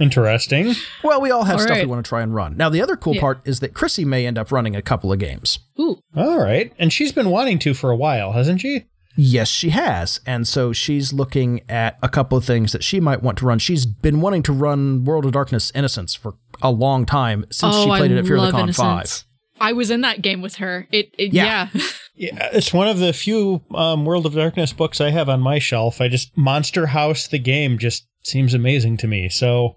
Interesting. 0.00 0.74
Well, 1.02 1.20
we 1.20 1.30
all 1.30 1.44
have 1.44 1.56
All 1.56 1.62
stuff 1.62 1.78
we 1.78 1.86
want 1.86 2.04
to 2.04 2.08
try 2.08 2.22
and 2.22 2.34
run. 2.34 2.56
Now, 2.56 2.68
the 2.70 2.80
other 2.80 2.96
cool 2.96 3.14
Yeah. 3.16 3.20
part 3.20 3.40
is 3.46 3.60
that 3.60 3.74
Chrissy 3.74 4.04
may 4.04 4.26
end 4.26 4.38
up 4.38 4.50
running 4.50 4.74
a 4.74 4.82
couple 4.82 5.12
of 5.12 5.18
games. 5.18 5.58
Ooh. 5.78 5.98
All 6.16 6.38
right. 6.38 6.72
And 6.78 6.92
she's 6.92 7.12
been 7.12 7.30
wanting 7.30 7.58
to 7.60 7.74
for 7.74 7.90
a 7.90 7.96
while, 7.96 8.32
hasn't 8.32 8.60
she? 8.60 8.86
Yes, 9.16 9.48
she 9.48 9.70
has. 9.70 10.20
And 10.26 10.46
so 10.46 10.72
she's 10.72 11.12
looking 11.12 11.62
at 11.68 11.98
a 12.02 12.08
couple 12.08 12.36
of 12.36 12.44
things 12.44 12.72
that 12.72 12.82
she 12.82 13.00
might 13.00 13.22
want 13.22 13.38
to 13.38 13.46
run. 13.46 13.58
She's 13.58 13.86
been 13.86 14.20
wanting 14.20 14.42
to 14.44 14.52
run 14.52 15.04
World 15.04 15.24
of 15.24 15.32
Darkness 15.32 15.70
Innocents 15.74 16.14
for 16.14 16.34
a 16.62 16.70
long 16.70 17.06
time 17.06 17.44
since 17.50 17.74
she 17.76 17.82
oh, 17.82 17.86
played 17.86 18.10
I 18.10 18.14
it 18.14 18.18
at 18.18 18.26
Fear 18.26 18.38
love 18.38 18.46
the 18.46 18.52
Con 18.52 18.62
Innocents. 18.64 19.22
5. 19.22 19.24
I 19.60 19.72
was 19.72 19.90
in 19.90 20.00
that 20.00 20.20
game 20.20 20.42
with 20.42 20.56
her. 20.56 20.88
It, 20.90 21.14
it 21.18 21.32
Yeah. 21.32 21.68
yeah. 21.72 21.82
Yeah, 22.16 22.50
it's 22.52 22.72
one 22.72 22.86
of 22.86 23.00
the 23.00 23.12
few 23.12 23.64
um, 23.74 24.04
World 24.04 24.24
of 24.24 24.34
Darkness 24.34 24.72
books 24.72 25.00
I 25.00 25.10
have 25.10 25.28
on 25.28 25.40
my 25.40 25.58
shelf. 25.58 26.00
I 26.00 26.06
just 26.06 26.36
Monster 26.36 26.86
House 26.86 27.26
the 27.26 27.40
game 27.40 27.76
just 27.76 28.06
seems 28.22 28.54
amazing 28.54 28.98
to 28.98 29.08
me. 29.08 29.28
So 29.28 29.74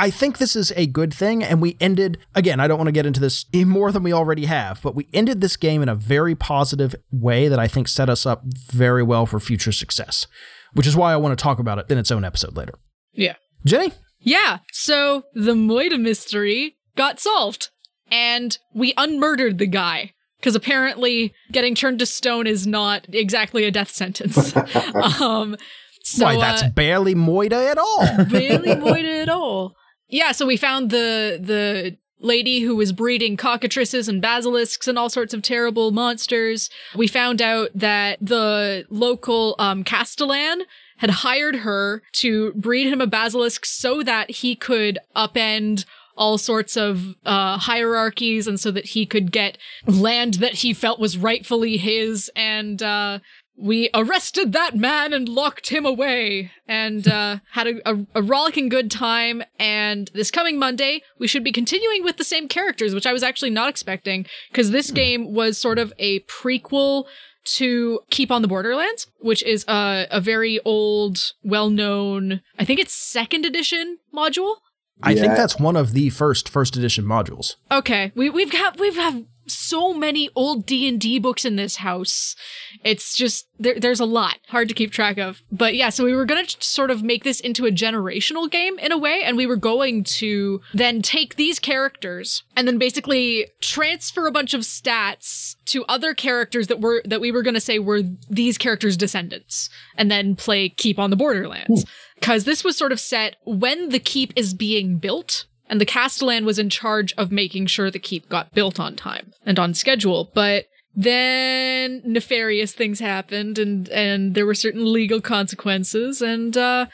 I 0.00 0.08
think 0.08 0.38
this 0.38 0.56
is 0.56 0.72
a 0.76 0.86
good 0.86 1.12
thing. 1.12 1.44
And 1.44 1.60
we 1.60 1.76
ended, 1.78 2.16
again, 2.34 2.58
I 2.58 2.66
don't 2.66 2.78
want 2.78 2.88
to 2.88 2.92
get 2.92 3.04
into 3.04 3.20
this 3.20 3.44
more 3.54 3.92
than 3.92 4.02
we 4.02 4.14
already 4.14 4.46
have, 4.46 4.80
but 4.82 4.94
we 4.94 5.06
ended 5.12 5.42
this 5.42 5.56
game 5.58 5.82
in 5.82 5.90
a 5.90 5.94
very 5.94 6.34
positive 6.34 6.94
way 7.12 7.48
that 7.48 7.58
I 7.58 7.68
think 7.68 7.86
set 7.86 8.08
us 8.08 8.24
up 8.24 8.42
very 8.44 9.02
well 9.02 9.26
for 9.26 9.38
future 9.38 9.72
success, 9.72 10.26
which 10.72 10.86
is 10.86 10.96
why 10.96 11.12
I 11.12 11.16
want 11.16 11.38
to 11.38 11.42
talk 11.42 11.58
about 11.58 11.78
it 11.78 11.90
in 11.90 11.98
its 11.98 12.10
own 12.10 12.24
episode 12.24 12.56
later. 12.56 12.72
yeah. 13.12 13.34
Jenny? 13.66 13.92
Yeah, 14.22 14.58
so 14.72 15.24
the 15.34 15.52
Moida 15.52 16.00
mystery 16.00 16.76
got 16.96 17.20
solved, 17.20 17.68
and 18.10 18.56
we 18.74 18.94
unmurdered 18.94 19.58
the 19.58 19.66
guy. 19.66 20.12
Because 20.38 20.54
apparently, 20.54 21.34
getting 21.52 21.74
turned 21.74 21.98
to 21.98 22.06
stone 22.06 22.46
is 22.46 22.66
not 22.66 23.04
exactly 23.12 23.64
a 23.64 23.70
death 23.70 23.90
sentence. 23.90 24.56
um, 25.20 25.56
so, 26.02 26.24
why, 26.24 26.36
that's 26.36 26.62
uh, 26.62 26.70
barely 26.70 27.14
Moida 27.14 27.70
at 27.70 27.76
all. 27.76 28.24
barely 28.24 28.68
Moida 28.74 29.22
at 29.22 29.28
all. 29.28 29.74
Yeah, 30.10 30.32
so 30.32 30.46
we 30.46 30.56
found 30.56 30.90
the 30.90 31.38
the 31.40 31.96
lady 32.22 32.60
who 32.60 32.76
was 32.76 32.92
breeding 32.92 33.36
cockatrices 33.36 34.06
and 34.08 34.20
basilisks 34.20 34.86
and 34.86 34.98
all 34.98 35.08
sorts 35.08 35.32
of 35.32 35.40
terrible 35.40 35.90
monsters. 35.90 36.68
We 36.94 37.06
found 37.06 37.40
out 37.40 37.70
that 37.74 38.18
the 38.20 38.84
local 38.90 39.54
um, 39.58 39.84
Castellan 39.84 40.64
had 40.98 41.10
hired 41.10 41.56
her 41.56 42.02
to 42.12 42.52
breed 42.52 42.88
him 42.92 43.00
a 43.00 43.06
basilisk 43.06 43.64
so 43.64 44.02
that 44.02 44.30
he 44.30 44.54
could 44.54 44.98
upend 45.16 45.86
all 46.14 46.36
sorts 46.36 46.76
of 46.76 47.16
uh, 47.24 47.56
hierarchies 47.56 48.46
and 48.46 48.60
so 48.60 48.70
that 48.70 48.84
he 48.84 49.06
could 49.06 49.32
get 49.32 49.56
land 49.86 50.34
that 50.34 50.52
he 50.56 50.74
felt 50.74 51.00
was 51.00 51.16
rightfully 51.16 51.78
his 51.78 52.30
and 52.36 52.82
uh, 52.82 53.18
we 53.56 53.90
arrested 53.94 54.52
that 54.52 54.76
man 54.76 55.12
and 55.12 55.28
locked 55.28 55.68
him 55.68 55.84
away 55.84 56.50
and 56.66 57.06
uh, 57.06 57.38
had 57.52 57.66
a, 57.66 57.90
a, 57.90 58.06
a 58.14 58.22
rollicking 58.22 58.68
good 58.68 58.90
time. 58.90 59.42
And 59.58 60.10
this 60.14 60.30
coming 60.30 60.58
Monday, 60.58 61.02
we 61.18 61.26
should 61.26 61.44
be 61.44 61.52
continuing 61.52 62.02
with 62.02 62.16
the 62.16 62.24
same 62.24 62.48
characters, 62.48 62.94
which 62.94 63.06
I 63.06 63.12
was 63.12 63.22
actually 63.22 63.50
not 63.50 63.68
expecting 63.68 64.26
because 64.50 64.70
this 64.70 64.90
game 64.90 65.32
was 65.34 65.58
sort 65.58 65.78
of 65.78 65.92
a 65.98 66.20
prequel 66.20 67.04
to 67.42 68.00
Keep 68.10 68.30
on 68.30 68.42
the 68.42 68.48
Borderlands, 68.48 69.06
which 69.18 69.42
is 69.42 69.64
a, 69.66 70.06
a 70.10 70.20
very 70.20 70.60
old, 70.64 71.32
well 71.42 71.70
known, 71.70 72.42
I 72.58 72.64
think 72.64 72.80
it's 72.80 72.92
second 72.92 73.46
edition 73.46 73.98
module. 74.14 74.56
I 75.02 75.14
think 75.14 75.34
that's 75.34 75.58
one 75.58 75.76
of 75.76 75.92
the 75.92 76.10
first 76.10 76.48
first 76.48 76.76
edition 76.76 77.04
modules. 77.04 77.56
Okay, 77.72 78.12
we 78.14 78.28
we've 78.28 78.52
got 78.52 78.78
we've 78.78 78.96
got 78.96 79.14
so 79.52 79.92
many 79.94 80.28
old 80.34 80.66
D&D 80.66 81.18
books 81.18 81.44
in 81.44 81.56
this 81.56 81.76
house. 81.76 82.36
It's 82.84 83.16
just 83.16 83.46
there, 83.58 83.78
there's 83.78 84.00
a 84.00 84.06
lot 84.06 84.38
hard 84.48 84.68
to 84.68 84.74
keep 84.74 84.90
track 84.90 85.18
of. 85.18 85.42
But 85.52 85.74
yeah, 85.74 85.90
so 85.90 86.04
we 86.04 86.14
were 86.14 86.24
going 86.24 86.44
to 86.44 86.56
sort 86.60 86.90
of 86.90 87.02
make 87.02 87.24
this 87.24 87.40
into 87.40 87.66
a 87.66 87.70
generational 87.70 88.50
game 88.50 88.78
in 88.78 88.92
a 88.92 88.98
way 88.98 89.22
and 89.22 89.36
we 89.36 89.46
were 89.46 89.56
going 89.56 90.04
to 90.04 90.60
then 90.72 91.02
take 91.02 91.36
these 91.36 91.58
characters 91.58 92.42
and 92.56 92.66
then 92.66 92.78
basically 92.78 93.48
transfer 93.60 94.26
a 94.26 94.32
bunch 94.32 94.54
of 94.54 94.62
stats 94.62 95.56
to 95.66 95.84
other 95.86 96.14
characters 96.14 96.66
that 96.66 96.80
were 96.80 97.02
that 97.04 97.20
we 97.20 97.30
were 97.30 97.42
going 97.42 97.54
to 97.54 97.60
say 97.60 97.78
were 97.78 98.02
these 98.28 98.58
characters 98.58 98.96
descendants 98.96 99.70
and 99.96 100.10
then 100.10 100.34
play 100.34 100.68
keep 100.68 100.98
on 100.98 101.10
the 101.10 101.16
borderlands 101.16 101.84
because 102.16 102.44
this 102.44 102.64
was 102.64 102.76
sort 102.76 102.92
of 102.92 103.00
set 103.00 103.36
when 103.44 103.90
the 103.90 103.98
keep 103.98 104.32
is 104.36 104.52
being 104.54 104.98
built 104.98 105.46
and 105.70 105.80
the 105.80 105.86
Castellan 105.86 106.44
was 106.44 106.58
in 106.58 106.68
charge 106.68 107.14
of 107.16 107.30
making 107.30 107.66
sure 107.66 107.90
the 107.90 107.98
keep 107.98 108.28
got 108.28 108.52
built 108.52 108.78
on 108.80 108.96
time 108.96 109.32
and 109.46 109.58
on 109.58 109.72
schedule. 109.72 110.30
But 110.34 110.66
then 110.94 112.02
nefarious 112.04 112.72
things 112.72 112.98
happened 112.98 113.58
and 113.58 113.88
and 113.90 114.34
there 114.34 114.44
were 114.44 114.54
certain 114.54 114.92
legal 114.92 115.20
consequences 115.20 116.20
and 116.20 116.56
uh 116.56 116.86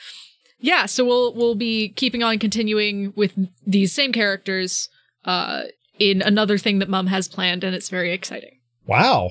yeah, 0.59 0.85
so 0.85 1.04
we'll 1.04 1.33
we'll 1.35 1.54
be 1.54 1.88
keeping 1.88 2.23
on 2.23 2.38
continuing 2.38 3.14
with 3.16 3.33
these 3.66 3.92
same 3.92 4.12
characters 4.12 4.90
uh 5.25 5.62
in 5.99 6.21
another 6.21 6.59
thing 6.59 6.78
that 6.78 6.90
mom 6.90 7.06
has 7.06 7.26
planned 7.26 7.64
and 7.64 7.75
it's 7.75 7.88
very 7.88 8.12
exciting. 8.12 8.61
Wow. 8.87 9.30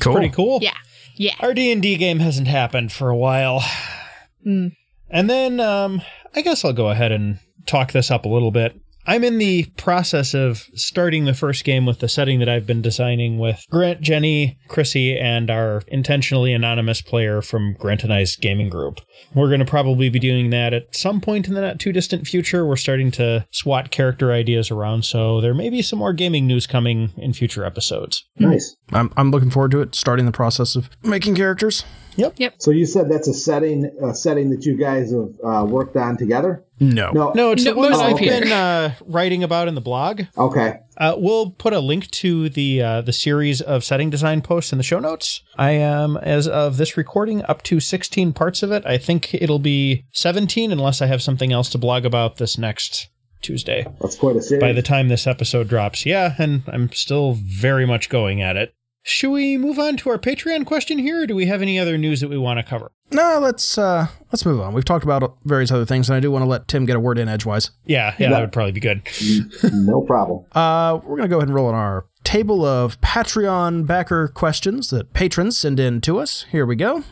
Cool. 0.00 0.14
Pretty 0.14 0.30
cool. 0.30 0.58
Yeah. 0.60 0.76
Yeah. 1.14 1.34
Our 1.40 1.54
D&D 1.54 1.96
game 1.96 2.18
hasn't 2.18 2.48
happened 2.48 2.90
for 2.90 3.08
a 3.08 3.16
while. 3.16 3.62
Mm. 4.44 4.74
And 5.10 5.30
then 5.30 5.60
um, 5.60 6.02
I 6.34 6.40
guess 6.40 6.64
I'll 6.64 6.72
go 6.72 6.88
ahead 6.88 7.12
and 7.12 7.38
talk 7.66 7.92
this 7.92 8.10
up 8.10 8.24
a 8.24 8.28
little 8.28 8.50
bit. 8.50 8.78
I'm 9.04 9.24
in 9.24 9.38
the 9.38 9.64
process 9.76 10.32
of 10.32 10.58
starting 10.74 11.24
the 11.24 11.34
first 11.34 11.64
game 11.64 11.86
with 11.86 11.98
the 11.98 12.08
setting 12.08 12.38
that 12.38 12.48
I've 12.48 12.66
been 12.66 12.82
designing 12.82 13.38
with 13.38 13.64
Grant, 13.68 14.00
Jenny, 14.00 14.58
Chrissy, 14.68 15.18
and 15.18 15.50
our 15.50 15.82
intentionally 15.88 16.52
anonymous 16.52 17.02
player 17.02 17.42
from 17.42 17.74
Grant 17.74 18.04
and 18.04 18.12
I's 18.12 18.36
gaming 18.36 18.68
group. 18.68 19.00
We're 19.34 19.48
going 19.48 19.58
to 19.58 19.66
probably 19.66 20.08
be 20.08 20.20
doing 20.20 20.50
that 20.50 20.72
at 20.72 20.94
some 20.94 21.20
point 21.20 21.48
in 21.48 21.54
the 21.54 21.60
not 21.60 21.80
too 21.80 21.92
distant 21.92 22.28
future. 22.28 22.64
We're 22.64 22.76
starting 22.76 23.10
to 23.12 23.44
swat 23.50 23.90
character 23.90 24.30
ideas 24.30 24.70
around, 24.70 25.04
so 25.04 25.40
there 25.40 25.54
may 25.54 25.68
be 25.68 25.82
some 25.82 25.98
more 25.98 26.12
gaming 26.12 26.46
news 26.46 26.68
coming 26.68 27.10
in 27.16 27.32
future 27.32 27.64
episodes. 27.64 28.24
Nice. 28.38 28.76
I'm, 28.92 29.12
I'm 29.16 29.30
looking 29.30 29.50
forward 29.50 29.70
to 29.72 29.80
it, 29.80 29.94
starting 29.94 30.26
the 30.26 30.32
process 30.32 30.76
of 30.76 30.90
making 31.02 31.34
characters. 31.34 31.84
Yep. 32.16 32.34
Yep. 32.36 32.54
So 32.58 32.70
you 32.70 32.84
said 32.84 33.10
that's 33.10 33.28
a 33.28 33.34
setting, 33.34 33.90
a 34.02 34.14
setting 34.14 34.50
that 34.50 34.66
you 34.66 34.76
guys 34.76 35.12
have 35.12 35.32
uh, 35.42 35.64
worked 35.64 35.96
on 35.96 36.16
together? 36.18 36.62
No. 36.78 37.10
No. 37.12 37.32
No, 37.34 37.52
it's 37.52 37.64
No, 37.64 37.72
the 37.72 37.78
one 37.78 37.94
I've 37.94 38.12
of 38.12 38.18
been 38.18 38.52
uh, 38.52 38.94
writing 39.06 39.42
about 39.42 39.68
in 39.68 39.74
the 39.74 39.80
blog. 39.80 40.22
Okay. 40.36 40.80
Uh, 40.98 41.14
we'll 41.16 41.50
put 41.50 41.72
a 41.72 41.80
link 41.80 42.10
to 42.10 42.50
the 42.50 42.82
uh, 42.82 43.00
the 43.00 43.14
series 43.14 43.62
of 43.62 43.82
setting 43.82 44.10
design 44.10 44.42
posts 44.42 44.72
in 44.72 44.78
the 44.78 44.84
show 44.84 45.00
notes. 45.00 45.42
I 45.56 45.70
am, 45.70 46.18
as 46.18 46.46
of 46.46 46.76
this 46.76 46.96
recording, 46.98 47.42
up 47.44 47.62
to 47.62 47.80
16 47.80 48.34
parts 48.34 48.62
of 48.62 48.70
it. 48.72 48.84
I 48.84 48.98
think 48.98 49.32
it'll 49.32 49.58
be 49.58 50.04
17 50.12 50.70
unless 50.70 51.00
I 51.00 51.06
have 51.06 51.22
something 51.22 51.50
else 51.50 51.70
to 51.70 51.78
blog 51.78 52.04
about 52.04 52.36
this 52.36 52.58
next 52.58 53.08
Tuesday. 53.40 53.86
That's 54.00 54.16
quite 54.16 54.36
a 54.36 54.42
series. 54.42 54.60
By 54.60 54.72
the 54.72 54.82
time 54.82 55.08
this 55.08 55.26
episode 55.26 55.68
drops, 55.68 56.04
yeah, 56.04 56.34
and 56.38 56.62
I'm 56.66 56.92
still 56.92 57.32
very 57.40 57.86
much 57.86 58.10
going 58.10 58.42
at 58.42 58.56
it. 58.56 58.74
Should 59.04 59.30
we 59.30 59.58
move 59.58 59.80
on 59.80 59.96
to 59.98 60.10
our 60.10 60.18
Patreon 60.18 60.64
question 60.64 60.98
here, 60.98 61.22
or 61.22 61.26
do 61.26 61.34
we 61.34 61.46
have 61.46 61.60
any 61.60 61.76
other 61.76 61.98
news 61.98 62.20
that 62.20 62.28
we 62.28 62.38
want 62.38 62.58
to 62.58 62.62
cover? 62.62 62.92
No, 63.10 63.40
let's 63.40 63.76
uh 63.76 64.06
let's 64.30 64.46
move 64.46 64.60
on. 64.60 64.74
We've 64.74 64.84
talked 64.84 65.04
about 65.04 65.38
various 65.44 65.72
other 65.72 65.84
things, 65.84 66.08
and 66.08 66.16
I 66.16 66.20
do 66.20 66.30
want 66.30 66.44
to 66.44 66.48
let 66.48 66.68
Tim 66.68 66.86
get 66.86 66.94
a 66.94 67.00
word 67.00 67.18
in 67.18 67.28
edgewise. 67.28 67.72
Yeah, 67.84 68.14
yeah, 68.18 68.30
that 68.30 68.40
would 68.40 68.52
probably 68.52 68.72
be 68.72 68.80
good. 68.80 69.02
no 69.72 70.02
problem. 70.02 70.44
Uh, 70.52 71.00
we're 71.04 71.16
gonna 71.16 71.28
go 71.28 71.38
ahead 71.38 71.48
and 71.48 71.54
roll 71.54 71.68
in 71.68 71.74
our 71.74 72.06
table 72.22 72.64
of 72.64 73.00
Patreon 73.00 73.88
backer 73.88 74.28
questions 74.28 74.90
that 74.90 75.12
patrons 75.12 75.58
send 75.58 75.80
in 75.80 76.00
to 76.02 76.18
us. 76.20 76.46
Here 76.52 76.64
we 76.64 76.76
go. 76.76 77.02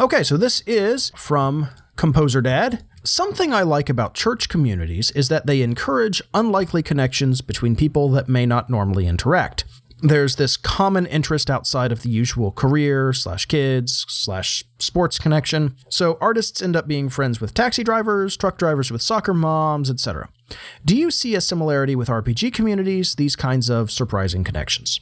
Okay, 0.00 0.22
so 0.22 0.38
this 0.38 0.62
is 0.66 1.12
from 1.14 1.68
Composer 1.96 2.40
Dad. 2.40 2.82
Something 3.04 3.52
I 3.52 3.62
like 3.62 3.90
about 3.90 4.14
church 4.14 4.48
communities 4.48 5.10
is 5.10 5.28
that 5.28 5.46
they 5.46 5.60
encourage 5.60 6.22
unlikely 6.32 6.82
connections 6.82 7.42
between 7.42 7.76
people 7.76 8.08
that 8.10 8.28
may 8.28 8.46
not 8.46 8.70
normally 8.70 9.06
interact. 9.06 9.64
There's 10.02 10.36
this 10.36 10.56
common 10.56 11.04
interest 11.06 11.50
outside 11.50 11.92
of 11.92 12.02
the 12.02 12.08
usual 12.08 12.52
career 12.52 13.12
slash 13.12 13.46
kids 13.46 14.06
slash 14.08 14.64
sports 14.78 15.18
connection. 15.18 15.76
So 15.90 16.16
artists 16.20 16.62
end 16.62 16.74
up 16.76 16.88
being 16.88 17.08
friends 17.10 17.40
with 17.40 17.52
taxi 17.52 17.84
drivers, 17.84 18.36
truck 18.36 18.56
drivers 18.56 18.90
with 18.90 19.02
soccer 19.02 19.34
moms, 19.34 19.90
etc. 19.90 20.28
Do 20.84 20.96
you 20.96 21.10
see 21.10 21.34
a 21.34 21.40
similarity 21.40 21.94
with 21.96 22.08
RPG 22.08 22.52
communities, 22.54 23.14
these 23.16 23.36
kinds 23.36 23.68
of 23.68 23.90
surprising 23.90 24.42
connections? 24.42 25.00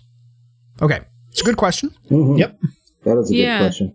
Okay, 0.83 1.01
it's 1.31 1.41
a 1.41 1.45
good 1.45 1.57
question. 1.57 1.91
Mhm. 2.11 2.39
Yep. 2.39 2.59
That 3.05 3.19
is 3.19 3.31
a 3.31 3.35
Yeah. 3.35 3.59
good 3.59 3.65
question. 3.67 3.95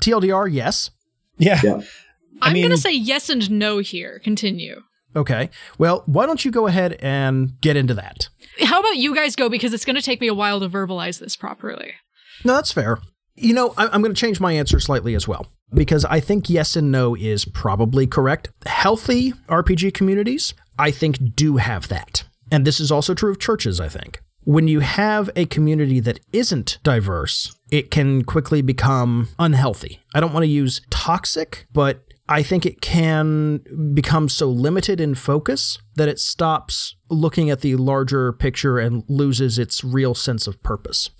TLDR, 0.00 0.48
yes. 0.48 0.90
Yeah. 1.38 1.60
Yeah. 1.62 1.80
I'm 2.42 2.54
mean- 2.54 2.62
going 2.62 2.74
to 2.76 2.80
say 2.80 2.92
yes 2.94 3.28
and 3.30 3.50
no 3.50 3.78
here. 3.78 4.18
Continue. 4.22 4.82
Okay, 5.16 5.50
well, 5.76 6.04
why 6.06 6.24
don't 6.24 6.44
you 6.44 6.52
go 6.52 6.68
ahead 6.68 6.96
and 7.02 7.60
get 7.60 7.76
into 7.76 7.94
that? 7.94 8.28
How 8.62 8.80
about 8.80 8.96
you 8.96 9.14
guys 9.14 9.36
go 9.36 9.48
because 9.48 9.72
it's 9.72 9.84
going 9.84 9.96
to 9.96 10.02
take 10.02 10.20
me 10.20 10.26
a 10.28 10.34
while 10.34 10.60
to 10.60 10.68
verbalize 10.68 11.18
this 11.20 11.36
properly. 11.36 11.94
No, 12.44 12.54
that's 12.54 12.72
fair. 12.72 12.98
You 13.36 13.54
know, 13.54 13.74
I- 13.76 13.88
I'm 13.88 14.02
going 14.02 14.14
to 14.14 14.20
change 14.20 14.40
my 14.40 14.52
answer 14.52 14.80
slightly 14.80 15.14
as 15.14 15.26
well 15.26 15.46
because 15.72 16.04
I 16.04 16.20
think 16.20 16.50
yes 16.50 16.76
and 16.76 16.90
no 16.90 17.14
is 17.14 17.44
probably 17.44 18.06
correct. 18.06 18.50
Healthy 18.66 19.32
RPG 19.48 19.94
communities, 19.94 20.54
I 20.78 20.90
think, 20.90 21.34
do 21.36 21.56
have 21.56 21.88
that. 21.88 22.24
And 22.50 22.66
this 22.66 22.80
is 22.80 22.90
also 22.90 23.14
true 23.14 23.30
of 23.30 23.38
churches, 23.38 23.80
I 23.80 23.88
think. 23.88 24.20
When 24.44 24.66
you 24.68 24.80
have 24.80 25.30
a 25.36 25.44
community 25.46 26.00
that 26.00 26.18
isn't 26.32 26.78
diverse, 26.82 27.54
it 27.70 27.90
can 27.90 28.24
quickly 28.24 28.62
become 28.62 29.28
unhealthy. 29.38 30.00
I 30.14 30.20
don't 30.20 30.32
want 30.32 30.44
to 30.44 30.50
use 30.50 30.80
toxic, 30.90 31.66
but 31.72 32.02
I 32.30 32.42
think 32.42 32.64
it 32.64 32.80
can 32.80 33.60
become 33.92 34.28
so 34.28 34.48
limited 34.48 35.00
in 35.00 35.14
focus 35.16 35.78
that 35.96 36.08
it 36.08 36.18
stops 36.18 36.94
looking 37.10 37.50
at 37.50 37.60
the 37.60 37.76
larger 37.76 38.32
picture 38.32 38.78
and 38.78 39.02
loses 39.08 39.58
its 39.58 39.82
real 39.82 40.14
sense 40.14 40.46
of 40.46 40.62
purpose 40.62 41.10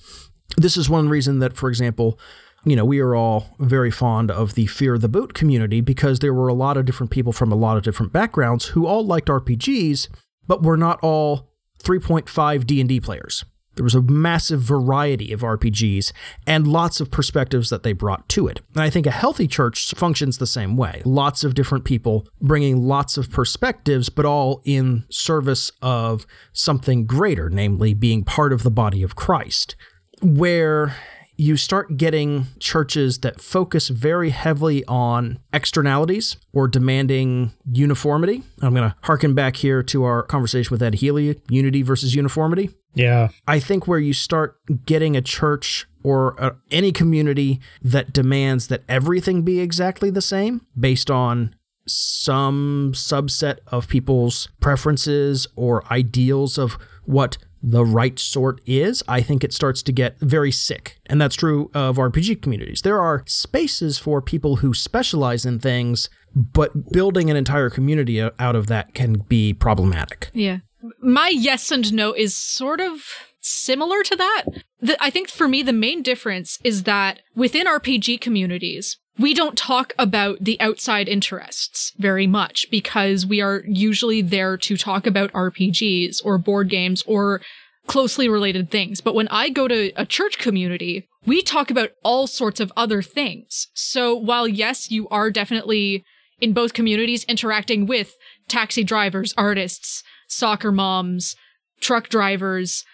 this 0.56 0.76
is 0.76 0.88
one 0.88 1.08
reason 1.08 1.38
that, 1.40 1.56
for 1.56 1.68
example, 1.68 2.18
you 2.64 2.76
know, 2.76 2.84
we 2.84 3.00
are 3.00 3.14
all 3.14 3.56
very 3.58 3.90
fond 3.90 4.30
of 4.30 4.54
the 4.54 4.66
Fear 4.66 4.98
the 4.98 5.08
Boot 5.08 5.34
community 5.34 5.80
because 5.80 6.18
there 6.18 6.34
were 6.34 6.48
a 6.48 6.54
lot 6.54 6.76
of 6.76 6.84
different 6.84 7.10
people 7.10 7.32
from 7.32 7.50
a 7.50 7.56
lot 7.56 7.76
of 7.76 7.82
different 7.82 8.12
backgrounds 8.12 8.66
who 8.66 8.86
all 8.86 9.04
liked 9.04 9.28
RPGs, 9.28 10.08
but 10.46 10.62
were 10.62 10.76
not 10.76 10.98
all 11.02 11.50
3.5 11.82 12.66
D&D 12.66 13.00
players. 13.00 13.44
There 13.80 13.84
was 13.84 13.94
a 13.94 14.02
massive 14.02 14.60
variety 14.60 15.32
of 15.32 15.40
RPGs 15.40 16.12
and 16.46 16.66
lots 16.66 17.00
of 17.00 17.10
perspectives 17.10 17.70
that 17.70 17.82
they 17.82 17.94
brought 17.94 18.28
to 18.28 18.46
it. 18.46 18.60
And 18.74 18.82
I 18.82 18.90
think 18.90 19.06
a 19.06 19.10
healthy 19.10 19.48
church 19.48 19.94
functions 19.96 20.36
the 20.36 20.46
same 20.46 20.76
way. 20.76 21.00
Lots 21.06 21.44
of 21.44 21.54
different 21.54 21.86
people 21.86 22.28
bringing 22.42 22.82
lots 22.82 23.16
of 23.16 23.30
perspectives, 23.30 24.10
but 24.10 24.26
all 24.26 24.60
in 24.66 25.04
service 25.08 25.72
of 25.80 26.26
something 26.52 27.06
greater, 27.06 27.48
namely 27.48 27.94
being 27.94 28.22
part 28.22 28.52
of 28.52 28.64
the 28.64 28.70
body 28.70 29.02
of 29.02 29.16
Christ 29.16 29.76
where 30.20 30.94
you 31.40 31.56
start 31.56 31.96
getting 31.96 32.48
churches 32.58 33.20
that 33.20 33.40
focus 33.40 33.88
very 33.88 34.28
heavily 34.28 34.84
on 34.84 35.38
externalities 35.54 36.36
or 36.52 36.68
demanding 36.68 37.52
uniformity. 37.72 38.42
I'm 38.60 38.74
going 38.74 38.90
to 38.90 38.94
harken 39.04 39.32
back 39.32 39.56
here 39.56 39.82
to 39.84 40.04
our 40.04 40.22
conversation 40.22 40.70
with 40.70 40.82
Ed 40.82 40.96
Healy 40.96 41.40
unity 41.48 41.80
versus 41.80 42.14
uniformity. 42.14 42.68
Yeah. 42.94 43.28
I 43.46 43.60
think 43.60 43.86
where 43.86 43.98
you 43.98 44.12
start 44.12 44.56
getting 44.84 45.16
a 45.16 45.22
church 45.22 45.86
or 46.02 46.40
uh, 46.42 46.52
any 46.70 46.92
community 46.92 47.60
that 47.82 48.12
demands 48.12 48.68
that 48.68 48.82
everything 48.88 49.42
be 49.42 49.60
exactly 49.60 50.10
the 50.10 50.22
same 50.22 50.66
based 50.78 51.10
on 51.10 51.54
some 51.86 52.92
subset 52.94 53.58
of 53.68 53.88
people's 53.88 54.48
preferences 54.60 55.46
or 55.56 55.84
ideals 55.92 56.58
of 56.58 56.78
what 57.04 57.38
the 57.62 57.84
right 57.84 58.18
sort 58.18 58.60
is, 58.66 59.02
I 59.06 59.20
think 59.20 59.44
it 59.44 59.52
starts 59.52 59.82
to 59.82 59.92
get 59.92 60.18
very 60.20 60.50
sick. 60.50 60.98
And 61.06 61.20
that's 61.20 61.36
true 61.36 61.70
of 61.74 61.96
RPG 61.96 62.42
communities. 62.42 62.82
There 62.82 62.98
are 62.98 63.22
spaces 63.26 63.98
for 63.98 64.22
people 64.22 64.56
who 64.56 64.72
specialize 64.72 65.44
in 65.44 65.58
things, 65.58 66.08
but 66.34 66.90
building 66.90 67.30
an 67.30 67.36
entire 67.36 67.68
community 67.68 68.20
out 68.20 68.56
of 68.56 68.66
that 68.68 68.94
can 68.94 69.24
be 69.28 69.52
problematic. 69.52 70.30
Yeah. 70.32 70.58
My 71.00 71.28
yes 71.28 71.70
and 71.70 71.92
no 71.92 72.12
is 72.12 72.36
sort 72.36 72.80
of 72.80 73.02
similar 73.40 74.02
to 74.02 74.16
that. 74.16 74.44
The, 74.80 75.02
I 75.02 75.10
think 75.10 75.28
for 75.28 75.48
me, 75.48 75.62
the 75.62 75.72
main 75.72 76.02
difference 76.02 76.58
is 76.64 76.84
that 76.84 77.20
within 77.34 77.66
RPG 77.66 78.20
communities, 78.20 78.98
we 79.18 79.34
don't 79.34 79.58
talk 79.58 79.92
about 79.98 80.38
the 80.40 80.58
outside 80.60 81.08
interests 81.08 81.92
very 81.98 82.26
much 82.26 82.66
because 82.70 83.26
we 83.26 83.40
are 83.40 83.62
usually 83.66 84.22
there 84.22 84.56
to 84.56 84.76
talk 84.76 85.06
about 85.06 85.32
RPGs 85.32 86.24
or 86.24 86.38
board 86.38 86.70
games 86.70 87.02
or 87.06 87.42
closely 87.86 88.28
related 88.28 88.70
things. 88.70 89.00
But 89.00 89.14
when 89.14 89.28
I 89.28 89.48
go 89.50 89.68
to 89.68 89.92
a 89.96 90.06
church 90.06 90.38
community, 90.38 91.08
we 91.26 91.42
talk 91.42 91.70
about 91.70 91.90
all 92.02 92.26
sorts 92.26 92.60
of 92.60 92.72
other 92.76 93.02
things. 93.02 93.66
So 93.74 94.14
while 94.14 94.48
yes, 94.48 94.90
you 94.90 95.08
are 95.08 95.30
definitely 95.30 96.04
in 96.40 96.52
both 96.52 96.72
communities 96.72 97.24
interacting 97.24 97.86
with 97.86 98.14
taxi 98.48 98.84
drivers, 98.84 99.34
artists, 99.36 100.02
soccer 100.30 100.72
moms, 100.72 101.36
truck 101.80 102.08
drivers, 102.08 102.84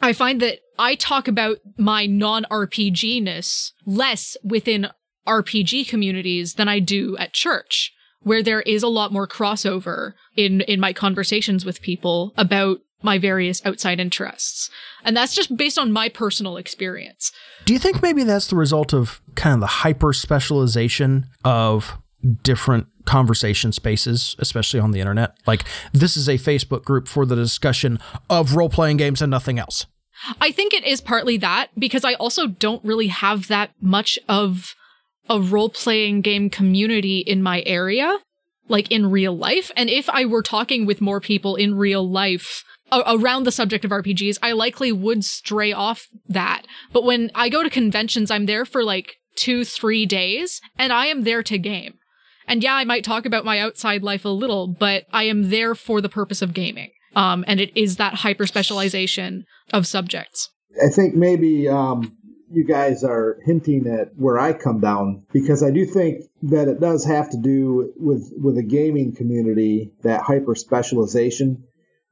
I 0.00 0.12
find 0.12 0.40
that 0.40 0.60
I 0.78 0.94
talk 0.94 1.28
about 1.28 1.58
my 1.76 2.06
non 2.06 2.44
RPG 2.50 3.22
ness 3.22 3.72
less 3.84 4.36
within 4.42 4.88
RPG 5.26 5.88
communities 5.88 6.54
than 6.54 6.68
I 6.68 6.78
do 6.78 7.16
at 7.18 7.32
church, 7.32 7.92
where 8.20 8.42
there 8.42 8.62
is 8.62 8.82
a 8.82 8.88
lot 8.88 9.12
more 9.12 9.28
crossover 9.28 10.12
in, 10.36 10.62
in 10.62 10.80
my 10.80 10.92
conversations 10.92 11.64
with 11.64 11.82
people 11.82 12.32
about 12.36 12.78
my 13.02 13.18
various 13.18 13.64
outside 13.64 14.00
interests. 14.00 14.70
And 15.04 15.16
that's 15.16 15.34
just 15.34 15.56
based 15.56 15.78
on 15.78 15.92
my 15.92 16.08
personal 16.08 16.56
experience. 16.56 17.32
Do 17.64 17.72
you 17.72 17.78
think 17.78 18.02
maybe 18.02 18.24
that's 18.24 18.48
the 18.48 18.56
result 18.56 18.92
of 18.92 19.20
kind 19.36 19.54
of 19.54 19.60
the 19.60 19.66
hyper 19.66 20.12
specialization 20.12 21.26
of 21.44 21.96
different 22.42 22.86
conversation 23.04 23.72
spaces, 23.72 24.36
especially 24.38 24.80
on 24.80 24.92
the 24.92 25.00
internet? 25.00 25.36
Like, 25.46 25.64
this 25.92 26.16
is 26.16 26.28
a 26.28 26.34
Facebook 26.34 26.84
group 26.84 27.08
for 27.08 27.24
the 27.26 27.36
discussion 27.36 27.98
of 28.28 28.56
role 28.56 28.70
playing 28.70 28.98
games 28.98 29.22
and 29.22 29.30
nothing 29.30 29.58
else. 29.58 29.86
I 30.40 30.50
think 30.50 30.74
it 30.74 30.84
is 30.84 31.00
partly 31.00 31.38
that 31.38 31.68
because 31.78 32.04
I 32.04 32.14
also 32.14 32.46
don't 32.46 32.84
really 32.84 33.08
have 33.08 33.48
that 33.48 33.70
much 33.80 34.18
of 34.28 34.74
a 35.28 35.40
role 35.40 35.70
playing 35.70 36.20
game 36.20 36.50
community 36.50 37.20
in 37.20 37.42
my 37.42 37.62
area, 37.64 38.18
like 38.68 38.90
in 38.90 39.10
real 39.10 39.36
life. 39.36 39.70
And 39.76 39.88
if 39.88 40.10
I 40.10 40.26
were 40.26 40.42
talking 40.42 40.84
with 40.84 41.00
more 41.00 41.20
people 41.20 41.56
in 41.56 41.74
real 41.74 42.08
life, 42.08 42.64
around 42.92 43.44
the 43.44 43.52
subject 43.52 43.84
of 43.84 43.92
RPGs, 43.92 44.38
I 44.42 44.52
likely 44.52 44.92
would 44.92 45.24
stray 45.24 45.72
off 45.72 46.06
that. 46.28 46.62
But 46.92 47.04
when 47.04 47.30
I 47.34 47.48
go 47.48 47.62
to 47.62 47.70
conventions, 47.70 48.30
I'm 48.30 48.46
there 48.46 48.64
for 48.64 48.82
like 48.82 49.16
two, 49.36 49.64
three 49.64 50.06
days, 50.06 50.60
and 50.78 50.92
I 50.92 51.06
am 51.06 51.22
there 51.22 51.42
to 51.44 51.56
game. 51.56 51.99
And 52.50 52.64
yeah, 52.64 52.74
I 52.74 52.84
might 52.84 53.04
talk 53.04 53.26
about 53.26 53.44
my 53.44 53.60
outside 53.60 54.02
life 54.02 54.24
a 54.24 54.28
little, 54.28 54.66
but 54.66 55.04
I 55.12 55.24
am 55.24 55.50
there 55.50 55.76
for 55.76 56.00
the 56.00 56.08
purpose 56.08 56.42
of 56.42 56.52
gaming. 56.52 56.90
Um, 57.14 57.44
and 57.46 57.60
it 57.60 57.70
is 57.76 57.96
that 57.96 58.14
hyper 58.14 58.44
specialization 58.44 59.44
of 59.72 59.86
subjects. 59.86 60.50
I 60.84 60.88
think 60.88 61.14
maybe 61.14 61.68
um, 61.68 62.16
you 62.50 62.64
guys 62.64 63.04
are 63.04 63.38
hinting 63.44 63.86
at 63.86 64.16
where 64.16 64.36
I 64.36 64.52
come 64.52 64.80
down 64.80 65.24
because 65.32 65.62
I 65.62 65.70
do 65.70 65.86
think 65.86 66.24
that 66.42 66.66
it 66.66 66.80
does 66.80 67.04
have 67.04 67.30
to 67.30 67.36
do 67.36 67.92
with 67.96 68.32
with 68.36 68.58
a 68.58 68.62
gaming 68.62 69.14
community 69.14 69.92
that 70.02 70.22
hyper 70.22 70.56
specialization 70.56 71.64